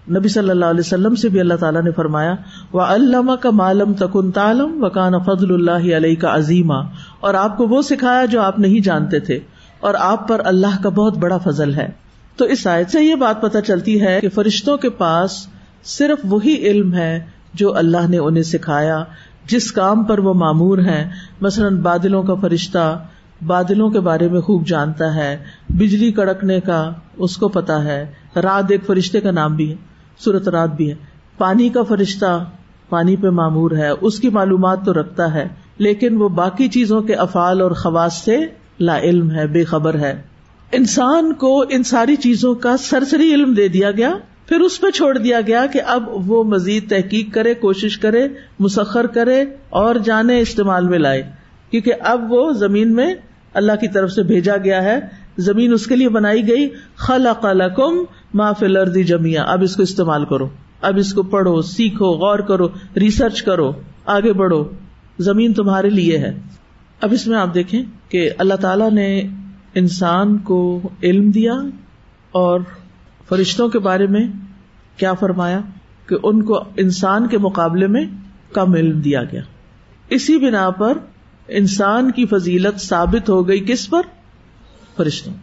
نبی 0.09 0.27
صلی 0.27 0.49
اللہ 0.49 0.65
علیہ 0.65 0.79
وسلم 0.79 1.15
سے 1.15 1.29
بھی 1.29 1.39
اللہ 1.39 1.53
تعالیٰ 1.53 1.83
نے 1.83 1.91
فرمایا 1.91 2.35
وہ 2.73 2.81
اللہ 2.81 3.35
کا 3.35 3.49
معلوم 3.49 3.93
تکن 3.93 4.31
تعلم 4.31 4.83
و 4.83 4.89
کان 4.89 5.13
فضل 5.25 5.53
اللہ 5.53 5.95
علیہ 5.95 6.15
کا 6.15 6.35
عظیمہ 6.35 6.83
اور 7.19 7.33
آپ 7.33 7.57
کو 7.57 7.67
وہ 7.67 7.81
سکھایا 7.81 8.25
جو 8.25 8.41
آپ 8.41 8.59
نہیں 8.59 8.79
جانتے 8.79 9.19
تھے۔ 9.19 9.39
اور 9.79 9.93
آپ 9.99 10.27
پر 10.27 10.41
اللہ 10.45 10.83
کا 10.83 10.89
بہت 10.89 11.17
بڑا 11.17 11.37
فضل 11.37 11.75
ہے۔ 11.75 11.89
تو 12.35 12.45
اس 12.45 12.67
آیت 12.67 12.89
سے 12.89 13.03
یہ 13.03 13.15
بات 13.15 13.41
پتہ 13.41 13.57
چلتی 13.67 14.01
ہے 14.01 14.19
کہ 14.21 14.29
فرشتوں 14.29 14.77
کے 14.77 14.89
پاس 14.89 15.47
صرف 15.83 16.19
وہی 16.23 16.55
علم 16.55 16.93
ہے 16.93 17.25
جو 17.53 17.77
اللہ 17.77 18.09
نے 18.09 18.17
انہیں 18.17 18.43
سکھایا۔ 18.43 19.03
جس 19.49 19.71
کام 19.71 20.03
پر 20.03 20.19
وہ 20.19 20.33
معمور 20.33 20.77
ہیں، 20.77 21.09
مثلاً 21.41 21.81
بادلوں 21.81 22.23
کا 22.23 22.35
فرشتہ 22.35 23.05
بادلوں 23.47 23.89
کے 23.89 23.99
بارے 23.99 24.27
میں 24.27 24.41
خوب 24.41 24.67
جانتا 24.67 25.15
ہے، 25.15 25.37
بجلی 25.69 26.11
کڑکنے 26.11 26.59
کا 26.59 26.91
اس 27.17 27.37
کو 27.37 27.47
پتا 27.47 27.83
ہے، 27.83 28.11
رات 28.35 28.63
ایک 28.69 28.85
فرشتے 28.85 29.21
کا 29.21 29.31
نام 29.31 29.55
بھی 29.55 29.69
ہے 29.69 29.75
سورت 30.17 30.47
رات 30.47 30.75
بھی 30.75 30.89
ہے۔ 30.89 30.95
پانی 31.37 31.69
کا 31.69 31.83
فرشتہ 31.83 32.45
پانی 32.89 33.15
پہ 33.15 33.29
معمور 33.29 33.71
ہے، 33.71 33.89
اس 34.01 34.19
کی 34.19 34.29
معلومات 34.29 34.85
تو 34.85 34.93
رکھتا 34.93 35.33
ہے، 35.33 35.47
لیکن 35.77 36.17
وہ 36.17 36.29
باقی 36.29 36.67
چیزوں 36.67 37.01
کے 37.01 37.13
افعال 37.13 37.61
اور 37.61 37.71
خواص 37.71 38.13
سے 38.13 38.37
لا 38.79 38.99
علم 38.99 39.31
ہے، 39.31 39.47
بے 39.47 39.63
خبر 39.63 39.95
ہے۔ 39.95 40.21
انسان 40.71 41.33
کو 41.33 41.63
ان 41.69 41.83
ساری 41.83 42.15
چیزوں 42.15 42.55
کا 42.55 42.77
سرسری 42.77 43.33
علم 43.33 43.53
دے 43.53 43.67
دیا 43.67 43.91
گیا۔ 43.91 44.13
پھر 44.49 44.59
اس 44.59 44.81
پہ 44.81 44.91
چھوڑ 44.91 45.17
دیا 45.17 45.41
گیا 45.47 45.65
کہ 45.65 45.81
اب 45.85 46.31
وہ 46.31 46.43
مزید 46.43 46.89
تحقیق 46.89 47.33
کرے، 47.33 47.53
کوشش 47.53 47.97
کرے، 47.97 48.27
مسخر 48.59 49.07
کرے 49.07 49.45
اور 49.69 49.95
جانے 49.95 50.39
استعمال 50.39 50.87
میں 50.87 50.99
لائے۔ 50.99 51.23
کیونکہ 51.71 51.93
اب 51.99 52.33
وہ 52.33 52.51
زمین 52.51 52.93
میں 52.93 53.13
اللہ 53.53 53.71
کی 53.81 53.87
طرف 53.87 54.11
سے 54.11 54.23
بھیجا 54.23 54.57
گیا 54.63 54.83
ہے۔ 54.83 54.99
زمین 55.37 55.73
اس 55.73 55.87
کے 55.87 55.95
لیے 55.95 56.09
بنائی 56.09 56.47
گئی۔ 56.47 56.69
خلا 56.95 57.67
کم 57.67 58.03
ما 58.33 58.51
فلردی 58.51 59.03
جمیا 59.03 59.43
اب 59.43 59.61
اس 59.61 59.75
کو 59.75 59.83
استعمال 59.83 60.25
کرو۔ 60.25 60.49
اب 60.81 60.97
اس 60.97 61.13
کو 61.13 61.23
پڑھو، 61.23 61.61
سیکھو، 61.61 62.05
غور 62.05 62.39
کرو 62.39 62.67
ریسرچ 62.97 63.41
کرو، 63.41 63.71
آگے 64.05 64.33
بڑھو۔ 64.33 64.63
زمین 65.19 65.53
تمہارے 65.53 65.89
لیے 65.89 66.17
ہے۔ 66.17 66.39
اب 67.01 67.09
اس 67.11 67.27
میں 67.27 67.37
آپ 67.37 67.53
دیکھیں 67.53 67.83
کہ 68.09 68.29
اللہ 68.37 68.53
تعالی 68.53 68.89
نے 68.91 69.21
انسان 69.75 70.37
کو 70.37 70.81
علم 71.03 71.31
دیا 71.31 71.53
اور 72.31 72.59
فرشتوں 73.29 73.69
کے 73.69 73.79
بارے 73.79 74.07
میں 74.07 74.27
کیا 74.97 75.13
فرمایا 75.13 75.59
کہ 76.05 76.15
ان 76.23 76.43
کو 76.43 76.63
انسان 76.77 77.27
کے 77.27 77.37
مقابلے 77.37 77.87
میں 77.87 78.05
کم 78.53 78.73
علم 78.73 78.99
دیا 78.99 79.23
گیا۔ 79.23 79.41
اسی 80.09 80.37
بنا 80.37 80.69
پر 80.69 80.97
انسان 81.47 82.11
کی 82.11 82.25
فضیلت 82.25 82.81
ثابت 82.81 83.29
ہو 83.29 83.47
گئی 83.47 83.65
کس 83.67 83.89
پر؟ 83.89 84.01
فرشتوں۔ 84.97 85.33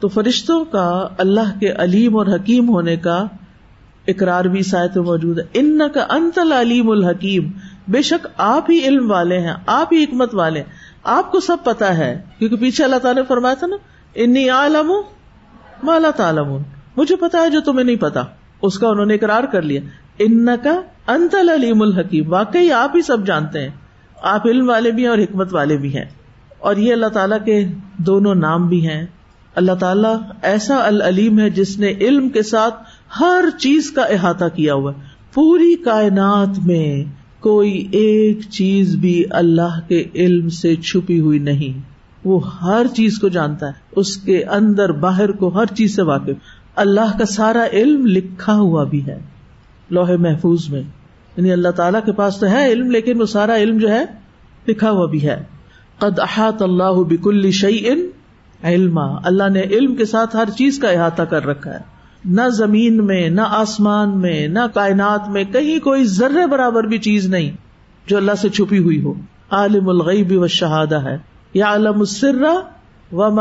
تو 0.00 0.08
فرشتوں 0.08 0.64
کا 0.64 1.08
اللہ 1.18 1.60
کے 1.60 1.72
علیم 1.72 2.16
اور 2.16 2.26
حکیم 2.26 2.68
ہونے 2.68 2.96
کا 2.96 3.26
اقرار 4.08 4.44
بھی 4.44 4.62
سائت 4.62 4.96
موجود 4.96 5.38
ہے۔ 5.38 5.44
ان 5.54 5.80
کا 5.94 6.06
انت 6.10 6.38
العلیم 6.38 6.90
الحکیم۔ 6.90 7.50
بے 7.88 8.02
شک 8.02 8.26
آپ 8.36 8.70
ہی 8.70 8.78
علم 8.84 9.10
والے 9.10 9.38
ہیں، 9.38 9.54
آپ 9.66 9.92
ہی 9.92 10.04
حکمت 10.04 10.34
والے 10.34 10.60
ہیں۔ 10.60 10.72
آپ 11.04 11.32
کو 11.32 11.40
سب 11.40 11.56
پتا 11.64 11.98
ہے، 11.98 12.22
کیونکہ 12.38 12.56
پیچھے 12.56 12.84
اللہ 12.84 12.96
تعالیٰ 12.96 13.22
نے 13.22 13.26
فرمایا 13.28 13.54
تھا 13.54 13.66
نا، 13.66 13.76
انی 14.14 14.48
عالم 14.48 14.92
مالا 15.82 16.10
تعالم 16.10 16.56
مجھے 16.96 17.16
پتا 17.16 17.38
ہے 17.38 17.50
جو 17.50 17.60
تمہیں 17.60 17.84
نہیں 17.84 17.96
پتا۔ 17.96 18.22
اس 18.62 18.78
کا 18.78 18.88
انہوں 18.88 19.06
نے 19.06 19.14
اقرار 19.14 19.44
کر 19.44 19.62
لیا۔ 19.62 19.80
ان 20.18 20.48
کا 20.64 20.80
انت 21.12 21.34
العلیم 21.34 21.82
الحکیم۔ 21.82 22.32
واقعی 22.32 22.72
آپ 22.72 22.96
ہی 22.96 23.02
سب 23.02 23.26
جانتے 23.26 23.60
ہیں۔ 23.60 23.68
آپ 24.22 24.46
علم 24.46 24.68
والے 24.68 24.90
بھی 24.90 25.02
ہیں 25.02 25.10
اور 25.10 25.18
حکمت 25.18 25.54
والے 25.54 25.76
بھی 25.76 25.96
ہیں۔ 25.96 26.04
اور 26.58 26.76
یہ 26.76 26.92
اللہ 26.92 27.06
تعالیٰ 27.06 27.44
کے 27.44 27.66
دونوں 27.98 28.34
نام 28.34 28.68
بھی 28.68 28.88
ہیں۔ 28.88 29.06
اللہ 29.54 29.72
تعالیٰ 29.72 30.16
ایسا 30.42 30.76
العلیم 30.86 31.38
ہے 31.38 31.50
جس 31.50 31.78
نے 31.78 31.90
علم 31.90 32.28
کے 32.28 32.42
ساتھ 32.42 32.74
ہر 33.20 33.44
چیز 33.58 33.90
کا 33.90 34.02
احاطہ 34.02 34.44
کیا 34.54 34.74
ہوا۔ 34.74 34.92
پوری 35.34 35.74
کائنات 35.74 36.58
میں 36.66 37.04
کوئی 37.40 37.88
ایک 37.92 38.40
چیز 38.50 38.96
بھی 38.96 39.24
اللہ 39.30 39.80
کے 39.88 40.04
علم 40.14 40.48
سے 40.48 40.76
چھپی 40.76 41.20
ہوئی 41.20 41.38
نہیں۔ 41.38 41.80
وہ 42.24 42.56
ہر 42.62 42.86
چیز 42.96 43.18
کو 43.18 43.28
جانتا 43.28 43.66
ہے۔ 43.66 43.72
اس 43.96 44.16
کے 44.16 44.44
اندر 44.44 44.92
باہر 44.92 45.32
کو 45.32 45.48
ہر 45.48 45.66
چیز 45.66 45.96
سے 45.96 46.02
واقف۔ 46.02 46.61
اللہ 46.76 47.18
کا 47.18 47.24
سارا 47.24 47.66
علم 47.72 48.06
لکھا 48.06 48.54
ہوا 48.54 48.84
بھی 48.84 49.06
ہے 49.06 49.18
لوہے 49.90 50.16
محفوظ 50.16 50.68
میں۔ 50.68 50.82
یعنی 51.36 51.52
اللہ 51.52 51.68
تعالیٰ 51.68 52.00
کے 52.04 52.12
پاس 52.12 52.36
تو 52.36 52.48
ہے 52.48 52.72
علم، 52.72 52.90
لیکن 52.90 53.20
وہ 53.20 53.26
سارا 53.26 53.56
علم 53.56 53.78
جو 53.78 53.90
ہے 53.90 54.04
لکھا 54.68 54.90
ہوا 54.90 55.06
بھی 55.06 55.28
ہے۔ 55.28 55.42
قد 55.98 56.18
احاط 56.18 56.62
اللہ 56.62 57.02
بک 57.08 57.28
شعی 57.52 57.88
ان 57.88 58.06
علم 58.64 58.98
اللہ 58.98 59.48
نے 59.48 59.60
علم 59.60 59.96
کے 59.96 60.04
ساتھ 60.04 60.36
ہر 60.36 60.50
چیز 60.58 60.78
کا 60.78 60.88
احاطہ 60.88 61.22
کر 61.22 61.46
رکھا 61.46 61.70
ہے۔ 61.74 61.78
نہ 62.24 62.48
زمین 62.48 63.06
میں، 63.06 63.28
نہ 63.28 63.40
آسمان 63.40 64.20
میں، 64.20 64.48
نہ 64.48 64.58
کائنات 64.74 65.28
میں 65.28 65.44
کہیں 65.44 65.80
کوئی 65.80 66.04
ذرے 66.04 66.46
برابر 66.46 66.84
بھی 66.84 66.98
چیز 66.98 67.26
نہیں 67.26 67.50
جو 68.06 68.16
اللہ 68.16 68.32
سے 68.40 68.48
چھپی 68.48 68.78
ہوئی 68.78 69.02
ہو۔ 69.02 69.14
عالم 69.50 69.88
الغیب 69.88 70.42
و 70.42 70.46
شہادہ 70.46 71.04
ہے۔ 71.04 71.18
یا 71.54 71.72
علم 71.72 71.98
السر 71.98 72.44
و 73.12 73.40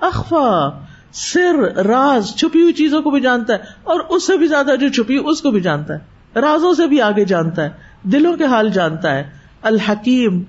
اخفا 0.00 0.68
سر، 1.12 1.84
راز 1.86 2.34
چھپی 2.36 2.62
ہوئی 2.62 2.72
چیزوں 2.72 3.02
کو 3.02 3.10
بھی 3.10 3.20
جانتا 3.20 3.52
ہے 3.52 3.58
اور 3.82 4.00
اس 4.08 4.26
سے 4.26 4.36
بھی 4.36 4.46
زیادہ 4.46 4.76
جو 4.80 4.88
چھپی 4.88 5.16
اس 5.24 5.42
کو 5.42 5.50
بھی 5.50 5.60
جانتا 5.60 5.94
ہے۔ 5.94 5.98
رازوں 6.40 6.74
سے 6.74 6.86
بھی 6.86 7.00
آگے 7.00 7.24
جانتا 7.24 7.64
ہے، 7.64 7.68
دلوں 8.02 8.36
کے 8.36 8.44
حال 8.44 8.68
جانتا 8.68 9.14
ہے۔ 9.14 9.30
الحکیم، 9.62 10.42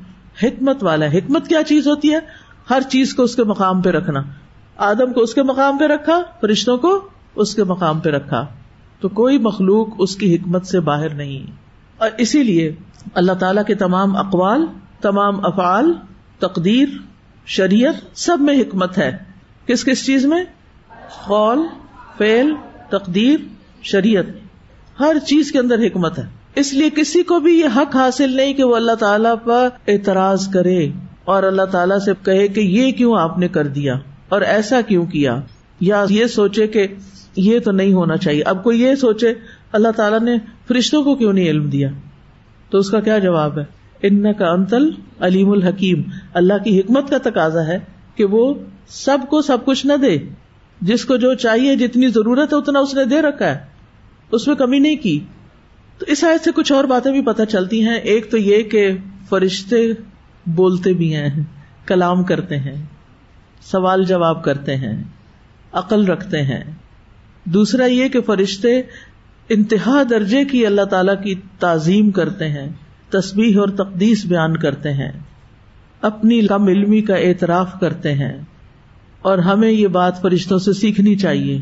حکمت 0.44 0.84
والا 0.84 1.06
حکمت 1.06 1.48
کیا 1.48 1.64
چیز 1.64 1.88
ہوتی 1.88 2.14
ہے؟ 2.14 2.20
ہر 2.70 2.82
چیز 2.90 3.14
کو 3.14 3.24
اس 3.24 3.36
کے 3.36 3.44
مقام 3.44 3.82
پہ 3.82 3.90
رکھنا۔ 3.90 4.24
آدم 4.78 5.14
کو 5.14 5.22
اس 5.22 5.34
کے 5.34 5.44
مقام 5.44 5.78
پہ 5.78 5.86
رکھا، 5.86 6.22
فرشتوں 6.42 6.78
کو 6.78 7.10
اس 7.36 7.56
کے 7.56 7.64
مقام 7.64 8.00
پہ 8.00 8.10
رکھا۔ 8.10 8.46
تو 9.00 9.10
کوئی 9.10 9.38
مخلوق 9.38 9.88
اس 9.98 10.16
کی 10.16 10.36
حکمت 10.36 10.66
سے 10.66 10.80
باہر 10.80 11.14
نہیں۔ 11.14 11.52
اور 11.98 12.10
اسی 12.18 12.44
لیے 12.44 12.76
اللہ 13.14 13.32
تعالی 13.32 13.62
کے 13.68 13.76
تمام 13.76 14.18
اقوال، 14.18 14.66
تمام 15.02 15.46
افعال، 15.46 15.94
تقدیر، 16.40 16.90
شریعت 17.46 18.18
سب 18.18 18.38
میں 18.42 18.62
حکمت 18.62 18.98
ہے۔ 18.98 19.27
کس 19.68 19.86
کس 19.86 20.06
چیز 20.06 20.26
میں 20.26 20.44
قول 21.28 21.60
فیل 22.18 22.54
تقدیر 22.90 23.40
شریعت 23.84 24.26
ہر 25.00 25.20
چیز 25.28 25.52
کے 25.52 25.60
اندر 25.60 25.86
حکمت 25.86 26.20
ہے 26.20 26.24
اس 26.56 26.74
لیے 26.74 26.90
کسی 26.90 27.24
کو 27.24 27.40
بھی 27.40 27.60
یہ 27.60 27.66
حق 27.76 27.96
حاصل 27.96 28.32
نہیں 28.32 28.54
کہ 28.54 28.64
وہ 28.64 28.76
اللہ 28.76 28.92
تعالیٰ 28.92 29.36
پر 29.44 29.70
اعتراض 29.88 30.48
کرے 30.48 30.90
اور 31.26 31.44
اللہ 31.44 31.66
تعالیٰ 31.72 32.00
سے 32.00 32.12
کہے 32.26 32.48
کہ 32.48 32.60
یہ 32.60 32.92
کیوں 32.92 33.20
آپ 33.20 33.38
نے 33.38 33.48
کر 33.48 33.68
دیا 33.68 33.94
اور 34.30 34.42
ایسا 34.42 34.82
کیوں 34.82 35.06
کیا 35.06 35.42
یا 35.80 36.06
یہ 36.10 36.26
سوچے 36.26 36.68
کہ 36.68 36.88
یہ 37.36 37.60
تو 37.60 37.72
نہیں 37.72 37.94
ہونا 37.94 38.18
چاہیے 38.18 38.42
اب 38.42 38.64
کوئی 38.64 38.82
یہ 38.82 38.96
سوچے 38.96 39.34
اللہ 39.72 39.88
تعالیٰ 39.96 40.20
نے 40.20 40.38
فرشتوں 40.68 41.04
کو 41.04 41.16
کیوں 41.16 41.34
نہیں 41.34 41.50
علم 41.50 41.70
دیا 41.70 41.90
تو 42.70 42.78
اس 42.78 42.90
کا 42.90 43.00
کیا 43.00 43.20
جواب 43.20 43.60
ہے؟ 43.60 43.64
ان 44.02 44.34
کا 44.34 44.50
انتل 44.52 44.90
علیم 45.20 45.52
الحکیم 45.52 46.02
اللہ 46.34 46.64
کی 46.64 46.80
حکمت 46.80 47.10
کا 47.10 47.18
تقاضا 47.18 47.68
ہے 47.68 47.80
کہ 48.16 48.26
وہ 48.26 48.54
سب 48.88 49.18
کو 49.30 49.42
سب 49.42 49.58
کچھ 49.66 49.86
نہ 49.86 49.94
دے۔ 49.94 50.18
جس 50.82 51.06
کو 51.06 51.18
جو 51.18 51.34
چاہیے، 51.34 51.76
جتنی 51.76 52.08
ضرورت 52.08 52.54
ہے، 52.54 52.58
اتنا 52.58 52.80
اس 52.80 52.94
نے 52.94 53.06
دے 53.06 53.22
رکھا 53.22 53.46
ہے۔ 53.46 53.58
اس 54.32 54.48
میں 54.48 54.56
کمی 54.56 54.80
نہیں 54.80 54.96
کی۔ 54.96 55.20
تو 55.98 56.06
اس 56.08 56.24
آیت 56.24 56.44
سے 56.44 56.52
کچھ 56.56 56.72
اور 56.72 56.84
باتیں 56.84 57.12
بھی 57.12 57.22
پتہ 57.22 57.44
چلتی 57.44 57.86
ہیں۔ 57.86 57.96
ایک 57.96 58.32
تو 58.32 58.38
یہ 58.38 58.64
کہ 58.64 58.92
فرشتے 59.30 59.92
بولتے 60.46 60.94
بھی 60.94 61.16
ہیں، 61.16 61.44
کلام 61.86 62.24
کرتے 62.24 62.58
ہیں، 62.58 62.86
سوال 63.62 64.04
جواب 64.04 64.44
کرتے 64.44 64.76
ہیں، 64.76 65.04
عقل 65.72 66.06
رکھتے 66.06 66.42
ہیں۔ 66.42 66.64
دوسرا 67.44 67.86
یہ 67.86 68.08
کہ 68.08 68.22
فرشتے 68.22 68.82
انتہا 69.50 70.04
درجے 70.10 70.46
کی 70.46 70.66
اللہ 70.66 70.82
تعالی 70.82 71.12
کی 71.24 71.42
تعظیم 71.60 72.12
کرتے 72.12 72.50
ہیں، 72.50 72.70
تسبیح 73.10 73.60
اور 73.60 73.68
تقدیس 73.68 74.26
بیان 74.26 74.58
کرتے 74.58 74.94
ہیں، 74.94 75.12
اپنی 76.02 76.48
کم 76.48 76.68
علمی 76.68 77.02
کا 77.02 77.16
اعتراف 77.16 77.80
کرتے 77.82 78.14
ہیں۔ 78.14 78.42
اور 79.28 79.38
ہمیں 79.38 79.72
یہ 79.72 79.88
بات 79.88 80.22
فرشتوں 80.22 80.60
سے 80.60 80.74
سیکھنی 80.74 81.16
چاہیے 81.16 81.62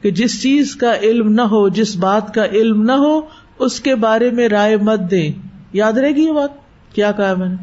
کہ 0.00 0.10
جس 0.10 0.42
چیز 0.42 0.76
کا 0.76 0.96
علم 0.96 1.32
نہ 1.32 1.42
ہو، 1.42 1.68
جس 1.68 1.96
بات 1.96 2.34
کا 2.34 2.44
علم 2.44 2.82
نہ 2.82 2.92
ہو، 2.92 3.20
اس 3.58 3.80
کے 3.80 3.94
بارے 3.94 4.30
میں 4.30 4.48
رائے 4.48 4.76
مت 4.76 5.00
دیں۔ 5.10 5.32
یاد 5.72 5.92
رہے 5.92 6.10
گی 6.10 6.22
یہ 6.22 6.32
بات؟ 6.32 6.48
کیا 6.94 7.12
کہا 7.12 7.34
میں 7.34 7.48
نے؟ 7.48 7.54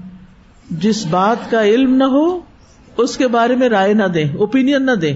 جس 0.69 1.05
بات 1.05 1.51
کا 1.51 1.63
علم 1.63 1.95
نہ 1.95 2.03
ہو، 2.03 2.39
اس 2.97 3.17
کے 3.17 3.27
بارے 3.27 3.55
میں 3.55 3.69
رائے 3.69 3.93
نہ 3.93 4.03
دیں 4.03 4.37
اوپین 4.37 4.85
نہ 4.85 4.91
دیں۔ 4.91 5.15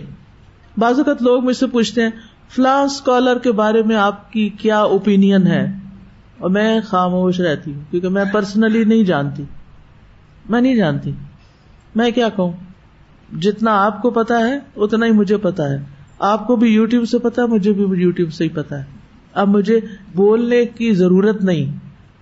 بعض 0.78 0.97
اوقات 0.97 1.22
لوگ 1.22 1.43
مجھ 1.43 1.57
سے 1.57 1.68
پوچھتے 1.68 2.01
ہیں، 2.01 2.09
فلاں 2.49 2.82
اسکالر 2.82 3.38
کے 3.38 3.51
بارے 3.51 3.84
میں 3.84 3.95
آپ 3.95 4.34
کی 4.34 4.49
کیا 4.49 4.80
اوپین 4.80 5.47
ہے؟ 5.47 5.72
اور 6.39 6.49
میں 6.49 6.82
خاموش 6.82 7.39
رہتی 7.39 7.74
ہوں، 7.74 7.82
کیونکہ 7.91 8.09
میں 8.09 8.26
پرسنلی 8.34 8.84
نہیں 8.84 9.03
جانتی۔ 9.03 9.43
میں 10.49 10.61
نہیں 10.61 10.76
جانتی۔ 10.76 11.11
میں 11.95 12.11
کیا 12.11 12.30
کہوں؟ 12.30 12.51
جتنا 13.42 13.86
آپ 13.86 14.02
کو 14.02 14.10
پتا 14.10 14.40
ہے، 14.40 14.60
اتنا 14.76 15.06
ہی 15.06 15.12
مجھے 15.12 15.38
پتا 15.38 15.70
ہے۔ 15.70 15.78
آپ 16.20 16.48
کو 16.48 16.56
بھی 16.56 16.74
یو 16.74 16.86
ٹیوب 16.86 17.06
سے 17.06 17.20
پتا 17.20 17.46
مجھے 17.46 17.74
بھی 17.74 18.02
یو 18.02 18.12
ٹیوب 18.12 18.34
سے 18.34 18.44
ہی 18.44 18.50
پتا 18.50 18.80
ہے۔ 18.80 18.84
اب 19.34 19.48
مجھے 19.48 19.80
بولنے 20.16 20.66
کی 20.66 20.94
ضرورت 20.94 21.44
نہیں۔ 21.44 21.78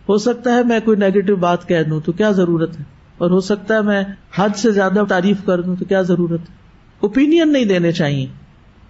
ہو 0.09 0.17
سکتا 0.17 0.55
ہے 0.55 0.63
میں 0.63 0.79
کوئی 0.85 0.97
نیگیٹو 0.97 1.35
بات 1.35 1.67
کہہ 1.67 1.83
دوں 1.83 1.99
تو 1.99 2.11
کیا 2.11 2.31
ضرورت 2.31 2.79
ہے؟ 2.79 2.83
اور 3.17 3.31
ہو 3.31 3.39
سکتا 3.39 3.75
ہے 3.75 3.81
میں 3.81 4.03
حد 4.35 4.49
سے 4.55 4.71
زیادہ 4.71 5.03
تعریف 5.09 5.37
کر 5.45 5.61
دوں 5.61 5.75
تو 5.75 5.85
کیا 5.85 6.01
ضرورت 6.01 6.39
ہے؟ 6.39 6.55
اوپین 6.99 7.53
نہیں 7.53 7.65
دینے 7.65 7.91
چاہیے۔ 7.91 8.25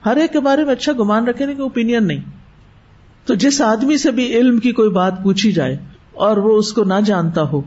ہر 0.06 0.16
ایک 0.16 0.32
کے 0.32 0.40
بارے 0.40 0.66
میں 0.66 0.74
اچھا 0.74 0.92
گمان 1.00 1.28
رکھے 1.28 1.46
نا 1.46 1.54
کہ 1.54 1.62
اوپین 1.62 2.08
نہیں۔ 2.08 2.22
تو 3.26 3.34
جس 3.34 3.62
آدمی 3.62 3.98
سے 3.98 4.12
بھی 4.12 4.36
علم 4.36 4.58
کی 4.58 4.72
کوئی 4.72 4.90
بات 4.90 5.24
پوچھی 5.24 5.52
جائے 5.52 5.78
اور 6.12 6.38
وہ 6.38 6.58
اس 6.58 6.74
کو 6.74 6.84
نہ 6.84 7.02
جانتا 7.06 7.42
ہو 7.42 7.62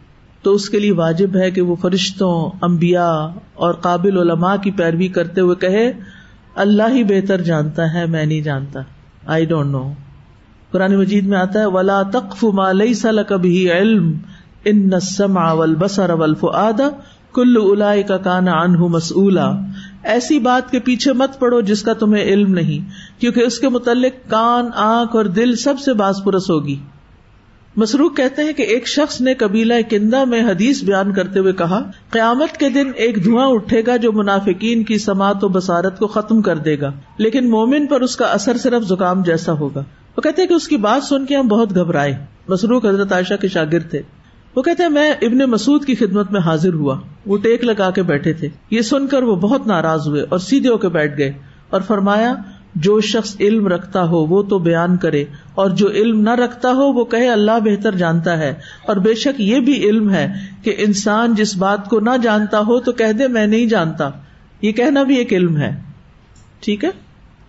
تو 0.45 0.55
اس 0.55 0.69
کے 0.71 0.79
لیے 0.79 0.93
واجب 0.93 1.37
ہے 1.37 1.51
کہ 1.51 1.61
وہ 1.61 1.77
فرشتوں 1.77 2.59
امبیا 2.61 3.29
اور 3.55 3.75
قابل 3.75 4.19
علماء 4.19 4.57
کی 4.63 4.71
پیروی 4.71 5.09
کرتے 5.09 5.41
ہوئے 5.41 5.57
کہے، 5.57 5.93
اللہ 6.55 6.83
ہی 6.89 7.05
بہتر 7.05 7.41
جانتا 7.41 7.95
ہے، 7.95 8.07
میں 8.07 8.27
نہیں 8.27 8.41
جانتا۔ 8.41 8.81
آئی 9.27 9.45
ڈونٹ 9.45 9.71
نو 9.71 9.93
قرآن 10.71 10.97
مجید 10.97 11.27
میں 11.27 11.39
آتا 11.39 11.61
ہے، 11.61 11.67
ولا 11.67 12.03
تقف 12.03 12.45
ما 12.45 12.73
ليس 12.73 13.05
لك 13.05 13.33
به 13.33 13.79
علم 13.79 14.13
ان 14.65 14.93
السمع 14.93 15.53
والبصر 15.53 16.11
والفؤاد 16.11 16.81
كل 17.33 17.57
اولئك 17.57 18.11
كان 18.25 18.49
عنه 18.49 18.89
مسؤولا 18.89 19.53
ایسی 20.03 20.39
بات 20.39 20.71
کے 20.71 20.79
پیچھے 20.81 21.13
مت 21.13 21.39
پڑو 21.39 21.61
جس 21.61 21.83
کا 21.83 21.93
تمہیں 21.93 22.23
علم 22.23 22.55
نہیں، 22.55 22.89
کیونکہ 23.21 23.41
اس 23.41 23.59
کے 23.59 23.69
متعلق 23.69 24.31
کان، 24.31 24.69
آنکھ 24.75 25.17
اور 25.17 25.25
دل 25.25 25.57
سب 25.57 25.79
سے 25.79 25.93
باس 25.93 26.25
پرس 26.25 26.51
ہوگی۔ 26.51 26.77
مسروخ 27.77 28.17
کہتے 28.17 28.43
ہیں 28.43 28.53
کہ 28.53 28.63
ایک 28.63 28.89
شخص 28.89 29.21
نے 29.21 29.35
قبیلہ 29.35 29.75
کندہ 29.91 30.25
میں 30.25 30.41
حدیث 30.41 30.85
بیان 30.85 31.13
کرتے 31.13 31.39
ہوئے 31.39 31.53
کہا، 31.53 31.91
قیامت 32.11 32.57
کے 32.57 32.69
دن 32.69 32.91
ایک 32.97 33.25
دھواں 33.25 33.47
اٹھے 33.47 33.83
گا 33.87 33.97
جو 33.97 34.13
منافقین 34.13 34.85
کی 34.85 34.99
سماعت 34.99 35.45
و 35.45 35.49
بسارت 35.49 35.99
کو 35.99 36.07
ختم 36.07 36.43
کر 36.43 36.57
دے 36.57 36.81
گا، 36.81 36.93
لیکن 37.19 37.51
مومن 37.51 37.87
پر 37.87 38.01
اس 38.01 38.17
کا 38.17 38.25
اثر 38.25 38.57
صرف 38.57 38.83
زکام 38.83 39.23
جیسا 39.23 39.53
ہوگا۔ 39.53 39.85
وہ 40.17 40.23
کہتے 40.23 40.43
ہیں 40.43 40.49
کہ 40.49 40.55
اس 40.55 40.69
کی 40.69 40.77
بات 40.77 41.05
سن 41.05 41.27
کے 41.27 41.37
ہم 41.37 41.49
بہت 41.49 41.75
گھبرائے۔ 41.75 42.17
مسروخ 42.49 42.85
حضرت 42.85 43.13
عائشہ 43.13 43.35
کے 43.41 43.49
شاگرد 43.49 43.91
تھے۔ 43.91 44.03
وہ 44.57 44.63
کہتے 44.63 44.83
ہیں، 44.83 44.91
میں 44.91 45.13
ابن 45.23 45.39
مسعود 45.39 45.85
کی 45.85 45.95
خدمت 45.95 46.33
میں 46.33 46.41
حاضر 46.41 46.75
ہوا۔ 46.75 47.01
وہ 47.27 47.37
ٹیک 47.37 47.65
لگا 47.65 47.91
کے 47.91 48.03
بیٹھے 48.03 48.33
تھے۔ 48.33 48.49
یہ 48.71 48.81
سن 48.81 49.07
کر 49.07 49.23
وہ 49.23 49.37
بہت 49.37 49.67
ناراض 49.67 50.09
ہوئے 50.09 50.23
اور 50.29 50.39
سیدھے 50.39 50.69
ہو 50.69 50.79
کے 50.79 50.89
بیٹھ 50.89 51.19
گئے 51.19 51.33
اور 51.71 51.81
فرمایا 51.81 52.35
جو 52.75 53.01
شخص 53.01 53.37
علم 53.41 53.69
رکھتا 53.69 54.03
ہو 54.03 54.25
وہ 54.25 54.43
تو 54.43 54.59
بیان 54.59 54.97
کرے، 54.97 55.25
اور 55.55 55.71
جو 55.71 55.91
علم 55.91 56.21
نہ 56.21 56.31
رکھتا 56.31 56.71
ہو 56.71 56.93
وہ 56.93 57.05
کہے 57.05 57.29
اللہ 57.29 57.59
بہتر 57.65 57.95
جانتا 57.95 58.39
ہے۔ 58.39 58.55
اور 58.87 58.97
بے 58.97 59.15
شک 59.15 59.41
یہ 59.41 59.61
بھی 59.61 59.89
علم 59.89 60.11
ہے 60.11 60.33
کہ 60.63 60.75
انسان 60.79 61.35
جس 61.35 61.57
بات 61.57 61.89
کو 61.89 62.01
نہ 62.01 62.11
جانتا 62.23 62.59
ہو 62.59 62.81
تو 62.81 62.93
کہہ 62.93 63.13
دے 63.13 63.29
میں 63.29 63.47
نہیں 63.47 63.67
جانتا۔ 63.67 64.11
یہ 64.63 64.73
کہنا 64.73 65.03
بھی 65.03 65.17
ایک 65.17 65.33
علم 65.33 65.57
ہے۔ 65.57 65.81
ٹھیک 66.61 66.85
ہے؟ 66.85 66.91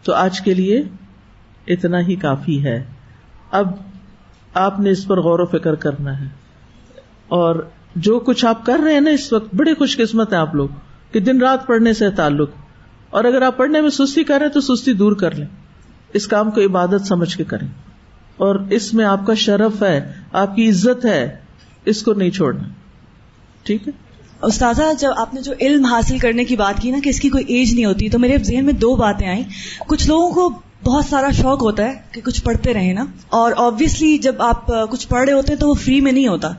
تو 0.03 0.13
آج 0.13 0.41
کے 0.41 0.53
لیے 0.53 0.83
اتنا 1.67 1.99
ہی 1.99 2.15
کافی 2.15 2.63
ہے۔ 2.63 2.83
اب 3.51 3.67
آپ 4.53 4.79
نے 4.79 4.89
اس 4.89 5.07
پر 5.07 5.19
غور 5.19 5.39
و 5.39 5.45
فکر 5.45 5.75
کرنا 5.75 6.21
ہے۔ 6.21 6.25
اور 7.27 7.67
جو 7.95 8.19
کچھ 8.19 8.45
آپ 8.45 8.65
کر 8.65 8.79
رہے 8.85 8.93
ہیں 8.93 9.01
نا 9.01 9.09
اس 9.09 9.33
وقت 9.33 9.55
بڑے 9.55 9.73
خوش 9.73 9.97
قسمت 9.97 10.33
ہیں 10.33 10.39
آپ 10.39 10.55
لوگ 10.55 10.69
کہ 11.11 11.19
دن 11.19 11.41
رات 11.41 11.67
پڑھنے 11.67 11.93
سے 11.93 12.09
تعلق۔ 12.09 12.49
اور 13.09 13.23
اگر 13.23 13.41
آپ 13.41 13.57
پڑھنے 13.57 13.81
میں 13.81 13.89
سستی 13.89 14.23
کریں 14.23 14.47
تو 14.47 14.75
سستی 14.75 14.93
دور 14.93 15.11
کر 15.11 15.35
لیں۔ 15.35 15.45
اس 16.13 16.27
کام 16.27 16.51
کو 16.51 16.61
عبادت 16.61 17.07
سمجھ 17.07 17.37
کے 17.37 17.43
کریں۔ 17.43 17.67
اور 18.37 18.55
اس 18.55 18.93
میں 18.93 19.05
آپ 19.05 19.25
کا 19.25 19.33
شرف 19.33 19.83
ہے، 19.83 20.13
آپ 20.31 20.55
کی 20.55 20.69
عزت 20.69 21.05
ہے، 21.05 21.35
اس 21.85 22.03
کو 22.03 22.13
نہیں 22.13 22.29
چھوڑنا۔ 22.29 22.63
ٹھیک 23.63 23.87
ہے؟ 23.87 23.93
استاذہ، 24.41 24.83
جب 24.99 25.09
آپ 25.17 25.33
نے 25.33 25.41
جو 25.41 25.53
علم 25.61 25.85
حاصل 25.85 26.17
کرنے 26.17 26.45
کی 26.45 26.55
بات 26.55 26.81
کی 26.81 26.91
نا 26.91 26.97
کہ 27.03 27.09
اس 27.09 27.19
کی 27.19 27.29
کوئی 27.29 27.43
ایج 27.47 27.73
نہیں 27.73 27.85
ہوتی، 27.85 28.09
تو 28.09 28.19
میرے 28.19 28.37
ذہن 28.37 28.65
میں 28.65 28.73
دو 28.73 28.95
باتیں 28.95 29.27
آئیں۔ 29.27 29.43
کچھ 29.87 30.07
لوگوں 30.07 30.31
کو 30.31 30.61
بہت 30.85 31.05
سارا 31.09 31.31
شوق 31.31 31.61
ہوتا 31.61 31.83
ہے 31.83 31.93
کہ 32.11 32.21
کچھ 32.21 32.43
پڑھتے 32.43 32.73
رہیں 32.73 32.93
نا۔ 32.93 33.05
اور 33.29 33.51
آبویسلی 33.57 34.17
جب 34.17 34.35
آپ 34.39 34.67
کچھ 34.91 35.07
پڑھ 35.07 35.25
رہے 35.25 35.33
ہوتے 35.33 35.53
ہیں 35.53 35.59
تو 35.59 35.69
وہ 35.69 35.73
فری 35.73 36.01
میں 36.01 36.11
نہیں 36.11 36.27
ہوتا۔ 36.27 36.49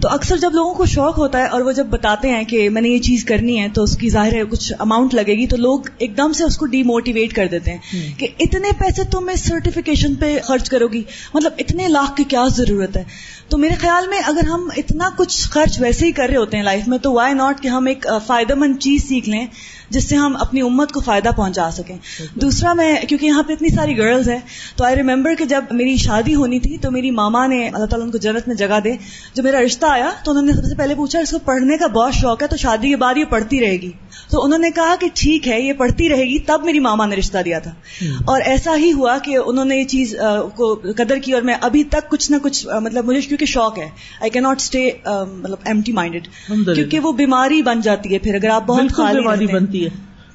تو 0.00 0.08
اکثر 0.08 0.36
جب 0.36 0.50
لوگوں 0.54 0.74
کو 0.74 0.86
شوق 0.86 1.18
ہوتا 1.18 1.38
ہے 1.38 1.46
اور 1.46 1.60
وہ 1.60 1.72
جب 1.72 1.86
بتاتے 1.86 2.30
ہیں 2.30 2.44
کہ 2.44 2.70
میں 2.70 2.82
نے 2.82 2.88
یہ 2.88 2.98
چیز 2.98 3.24
کرنی 3.24 3.60
ہے 3.60 3.68
تو 3.68 3.82
اس 3.82 3.96
کی 3.96 4.08
ظاہر 4.08 4.32
ہے 4.32 4.42
کچھ 4.50 4.72
اماؤنٹ 4.78 5.14
لگے 5.14 5.34
گی 5.36 5.46
تو 5.46 5.56
لوگ 5.56 5.80
ایک 5.98 6.16
دم 6.16 6.32
سے 6.32 6.44
اس 6.44 6.56
کو 6.56 6.66
ڈی 6.66 6.82
موٹیویٹ 6.82 7.32
کر 7.32 7.46
دیتے 7.46 7.70
ہیں 7.72 8.18
کہ 8.18 8.26
اتنے 8.40 8.72
پیسے 8.78 9.04
تم 9.04 9.28
اس 9.28 9.40
سرٹیفکیشن 9.40 10.14
پہ 10.14 10.38
خرچ 10.44 10.70
کرو 10.70 10.88
گی۔ 10.88 11.02
مطلب 11.34 11.52
اتنے 11.58 11.88
لاکھ 11.88 12.16
کی 12.16 12.24
کیا 12.24 12.44
ضرورت 12.56 12.96
ہے؟ 12.96 13.04
تو 13.48 13.58
میرے 13.58 13.74
خیال 13.74 14.08
میں 14.08 14.18
اگر 14.26 14.46
ہم 14.46 14.68
اتنا 14.76 15.08
کچھ 15.16 15.50
خرچ 15.50 15.80
ویسے 15.80 16.06
ہی 16.06 16.12
کر 16.12 16.26
رہے 16.28 16.36
ہوتے 16.36 16.56
ہیں 16.56 16.64
لائف 16.64 16.88
میں 16.88 16.98
تو 16.98 17.12
وائی 17.12 17.34
ناٹ 17.34 17.60
کہ 17.60 17.68
ہم 17.68 17.86
ایک 17.86 18.06
فائدہ 18.26 18.54
مند 18.54 18.76
چیز 18.80 19.08
سیکھ 19.08 19.28
لیں۔ 19.28 19.46
جس 19.90 20.08
سے 20.08 20.16
ہم 20.16 20.36
اپنی 20.36 20.60
امت 20.60 20.92
کو 20.92 21.00
فائدہ 21.00 21.28
پہنچا 21.36 21.70
سکیں۔ 21.70 21.96
دوسرا 22.34 22.72
میں 22.72 22.94
کیونکہ 23.08 23.26
یہاں 23.26 23.42
پہ 23.42 23.52
اتنی 23.52 23.68
ساری 23.68 23.98
گرلز 23.98 24.28
ہیں 24.28 24.38
تو 24.76 24.84
آئی 24.84 24.96
ریمبر 24.96 25.34
کہ 25.34 25.44
جب 25.44 25.64
میری 25.70 25.96
شادی 25.96 26.34
ہونی 26.34 26.58
تھی 26.60 26.78
تو 26.78 26.90
میری 26.90 27.10
ماما 27.10 27.46
نے 27.46 27.68
اللہ 27.68 27.86
تعالیٰ 27.86 28.06
ان 28.06 28.12
کو 28.12 28.18
جنت 28.18 28.48
میں 28.48 28.56
جگہ 28.56 28.80
دے۔ 28.84 28.92
جب 29.34 29.44
میرا 29.44 29.60
رشتہ 29.60 29.86
آیا 29.86 30.10
تو 30.24 30.30
انہوں 30.30 30.44
نے 30.44 30.52
سب 30.52 30.64
سے 30.64 30.74
پہلے 30.74 30.94
پوچھا 30.94 31.18
اس 31.18 31.30
کو 31.30 31.38
پڑھنے 31.38 31.76
کا 31.76 31.86
بہت 31.86 32.14
شوق 32.14 32.42
ہے 32.42 32.46
تو 32.46 32.56
شادی 32.56 32.88
کے 32.88 32.96
بعد 32.96 33.14
یہ 33.16 33.24
پڑھتی 33.24 33.60
رہے 33.60 33.76
گی۔ 33.76 33.90
تو 34.30 34.44
انہوں 34.44 34.58
نے 34.58 34.70
کہا 34.70 34.94
کہ 35.00 35.08
ٹھیک 35.14 35.48
ہے 35.48 35.60
یہ 35.60 35.72
پڑھتی 35.72 36.08
رہے 36.08 36.24
گی 36.24 36.38
تب 36.38 36.60
میری 36.64 36.80
ماما 36.80 37.06
نے 37.06 37.16
رشتہ 37.16 37.38
دیا 37.44 37.58
تھا۔ 37.58 37.70
اور 38.26 38.40
ایسا 38.44 38.76
ہی 38.76 38.92
ہوا 38.92 39.18
کہ 39.18 39.38
انہوں 39.46 39.64
نے 39.64 39.76
یہ 39.76 39.84
چیز 39.84 40.14
کو 40.54 40.74
قدر 40.96 41.16
کی 41.16 41.32
اور 41.32 41.42
میں 41.42 41.54
ابھی 41.60 41.84
تک 41.84 42.10
کچھ 42.10 42.30
نہ 42.30 42.36
کچھ 42.42 42.66
مطلب 42.82 43.04
مجھے 43.04 43.20
کیونکہ 43.20 43.46
شوق 43.46 43.78
ہے۔ 43.78 43.88
آئی 44.20 44.30
کی 44.30 44.40
ناٹ 44.40 44.60
اسٹے 44.60 44.90
مطلب 45.32 45.58
ایمٹی 45.64 45.92
مائنڈیڈ 45.92 46.28
کیونکہ 46.74 47.00
وہ 47.00 47.12
بیماری 47.12 47.62
بن 47.62 47.80
جاتی 47.80 48.12
ہے 48.12 48.18
پھر 48.18 48.34
اگر 48.34 48.48
آپ 48.48 48.66
بہت 48.66 49.00
بیماری 49.00 49.46
بنتی 49.46 49.77
ہے۔ 49.84 49.90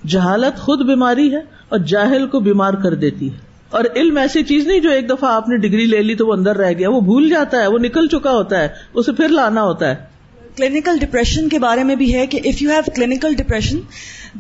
جہالت 0.08 0.60
خود 0.60 0.86
بیماری 0.86 1.32
ہے 1.34 1.40
اور 1.70 1.80
جاہل 1.80 2.28
کو 2.28 2.40
بیمار 2.40 2.74
کر 2.74 2.96
دیتی 2.96 3.32
ہے۔ 3.32 3.38
اور 3.70 3.84
علم 3.96 4.18
ایسی 4.18 4.44
چیز 4.44 4.68
نہیں 4.68 4.80
جو 4.80 4.90
ایک 4.90 5.10
دفعہ 5.10 5.34
آپ 5.34 5.50
نے 5.50 5.58
ڈگری 5.58 5.86
لے 5.86 6.02
لی 6.02 6.16
تو 6.16 6.28
وہ 6.28 6.34
اندر 6.34 6.58
رہ 6.58 6.74
گیا۔ 6.74 6.90
وہ 6.90 7.02
بھول 7.02 7.30
جاتا 7.30 7.62
ہے 7.62 7.68
وہ 7.68 7.80
نکل 7.80 8.08
چکا 8.08 8.32
ہوتا 8.32 8.60
ہے 8.60 8.68
اسے 8.94 9.12
پھر 9.12 9.28
لانا 9.28 9.64
ہوتا 9.64 9.90
ہے۔ 9.90 9.96
کلینکل 10.56 10.98
ڈپریشن 11.00 11.50
کے 11.50 11.60
بارے 11.60 11.84
میں 11.84 11.96
بھی 11.96 12.14
ہے 12.14 12.28
کہ 12.28 12.40
if 12.46 12.62
you 12.62 12.70
have 12.70 12.82
clinical 12.96 13.34
depression 13.34 13.80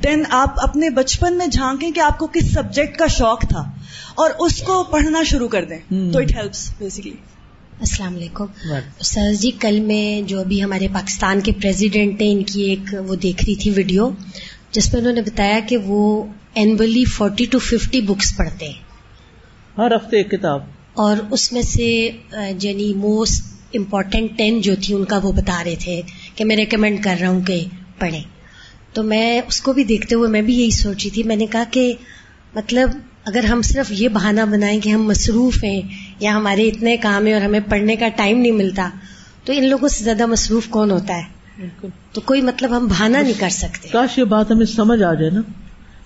then 0.03 0.23
آپ 0.29 0.49
اپنے 0.55 0.89
بچپن 0.89 1.37
میں 1.37 1.47
جھانکیں 1.47 1.91
کہ 1.91 1.99
آپ 1.99 2.17
کو 2.17 2.27
کس 2.27 2.53
سبجیکٹ 2.53 2.97
کا 2.97 3.07
شوق 3.07 3.41
تھا 3.41 3.71
اور 4.15 4.29
اس 4.39 4.61
کو 4.61 4.83
پڑھنا 4.83 5.23
شروع 5.23 5.47
کر 5.47 5.65
دیں۔ 5.65 6.11
تو 6.13 6.19
اٹ 6.19 6.31
ہیلپس 6.35 6.73
بیسکلی 6.79 7.11
السلام 7.79 8.15
علیکم۔ 8.15 8.45
سر 9.01 9.33
جی 9.33 9.51
کل 9.51 9.79
میں 9.79 10.27
جو 10.29 10.39
ابھی 10.39 10.63
ہمارے 10.63 10.87
پاکستان 10.93 11.39
کے 11.39 11.51
پریزیڈنٹ 11.51 12.21
ہیں 12.21 12.31
ان 12.31 12.43
کی 12.43 12.61
ایک 12.61 12.95
وہ 13.07 13.15
دیکھ 13.15 13.45
رہی 13.45 13.55
تھی 13.55 13.71
ویڈیو 13.71 14.09
جس 14.73 14.93
میں 14.93 15.01
انہوں 15.01 15.13
نے 15.13 15.21
بتایا 15.21 15.59
کہ 15.67 15.77
وہ 15.77 16.23
annually 16.53 17.05
forty 17.05 17.45
two 17.45 17.59
fifty 17.59 18.01
books 18.01 18.37
پڑھتے 18.37 18.65
ہیں۔ 18.65 18.81
ہر 19.77 19.95
ہفتے 19.95 20.17
ایک 20.17 20.31
کتاب۔ 20.31 20.61
اور 20.93 21.17
اس 21.31 21.51
میں 21.51 21.61
سے 21.61 22.09
یعنی 22.61 22.93
موسٹ 22.93 23.45
امپورٹینٹ 23.73 24.37
ٹین 24.37 24.61
جو 24.61 24.75
تھی 24.81 24.93
ان 24.93 25.05
کا 25.05 25.19
وہ 25.23 25.31
بتا 25.31 25.63
رہے 25.63 25.75
تھے 25.79 26.01
کہ 26.35 26.45
میں 26.45 26.55
ریکمینڈ 26.55 27.03
کر 27.03 27.15
رہا 27.21 27.29
ہوں 27.29 27.41
کہ 27.41 27.65
پڑھیں۔ 27.99 28.23
تو 28.93 29.03
میں 29.03 29.41
اس 29.47 29.61
کو 29.61 29.73
بھی 29.73 29.83
دیکھتے 29.83 30.15
ہوئے 30.15 30.29
میں 30.29 30.41
بھی 30.41 30.59
یہی 30.59 30.71
سوچی 30.71 31.09
تھی۔ 31.09 31.23
میں 31.23 31.35
نے 31.35 31.45
کہا 31.45 31.63
کہ 31.71 31.93
مطلب 32.55 32.89
اگر 33.25 33.43
ہم 33.43 33.61
صرف 33.61 33.85
یہ 33.89 34.09
بہانہ 34.09 34.41
بنائیں 34.41 34.79
کہ 34.79 34.89
ہم 34.89 35.07
مصروف 35.07 35.63
ہیں 35.63 35.81
یا 36.19 36.35
ہمارے 36.35 36.67
اتنے 36.67 36.97
کام 36.97 37.25
ہیں 37.25 37.33
اور 37.33 37.41
ہمیں 37.41 37.59
پڑھنے 37.69 37.95
کا 37.95 38.07
ٹائم 38.15 38.37
نہیں 38.39 38.51
ملتا 38.51 38.89
تو 39.43 39.53
ان 39.53 39.65
لوگوں 39.65 39.87
سے 39.87 40.03
زیادہ 40.03 40.25
مصروف 40.25 40.67
کون 40.67 40.91
ہوتا 40.91 41.17
ہے؟ 41.17 41.42
بالکل۔ 41.63 41.87
تو 42.13 42.21
کوئی 42.21 42.41
مطلب 42.41 42.77
ہم 42.77 42.87
بہانا 42.87 43.21
نہیں 43.21 43.39
کر 43.39 43.49
سکتے۔ 43.49 43.89
کاش 43.89 44.17
یہ 44.17 44.23
بات 44.23 44.51
ہمیں 44.51 44.65
سمجھ 44.65 45.03
آ 45.03 45.13
جائے 45.13 45.31
نا۔ 45.31 45.41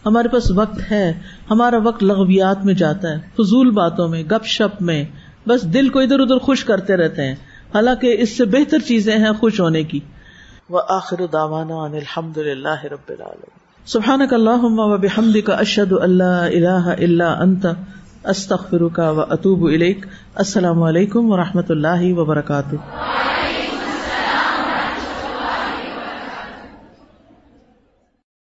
ہمارے 0.05 0.27
پاس 0.27 0.51
وقت 0.51 0.91
ہے۔ 0.91 1.19
ہمارا 1.51 1.77
وقت 1.77 2.03
لغویات 2.03 2.65
میں 2.65 2.73
جاتا 2.73 3.09
ہے۔ 3.09 3.17
فضول 3.37 3.71
باتوں 3.71 4.07
میں 4.07 4.23
گپ 4.23 4.45
شپ 4.45 4.81
میں۔ 4.81 5.03
بس 5.47 5.73
دل 5.73 5.89
کو 5.89 5.99
ادھر 5.99 6.19
ادھر 6.19 6.37
خوش 6.37 6.65
کرتے 6.65 6.95
رہتے 6.95 7.27
ہیں۔ 7.27 7.35
حالانکہ 7.75 8.15
اس 8.19 8.37
سے 8.37 8.45
بہتر 8.45 8.79
چیزیں 8.79 9.17
ہیں 9.17 9.31
خوش 9.39 9.59
ہونے 9.59 9.83
کی۔ 9.83 9.99
وہ 10.69 10.81
آخر 10.89 11.17
داوانا 11.33 11.75
الحمد 11.75 12.37
للہ 12.37 12.83
رب 12.83 13.09
العالم 13.09 13.49
سبحان 13.85 14.27
کا 14.27 14.35
اللہ 14.35 14.59
و 14.61 14.97
بحمد 14.97 15.37
کا 15.45 15.53
اشد 15.53 15.91
اللہ 15.91 16.23
اللہ 16.23 16.89
اللہ 16.99 17.23
انت۔ 17.23 17.65
استخر 18.23 18.87
کا 18.87 19.09
و 19.09 19.21
اطوب 19.21 19.69
السلام 20.35 20.83
علیکم 20.83 21.31
و 21.31 21.37
رحمۃ 21.37 21.69
اللہ 21.69 22.13
وبرکاتہ۔ 22.13 22.75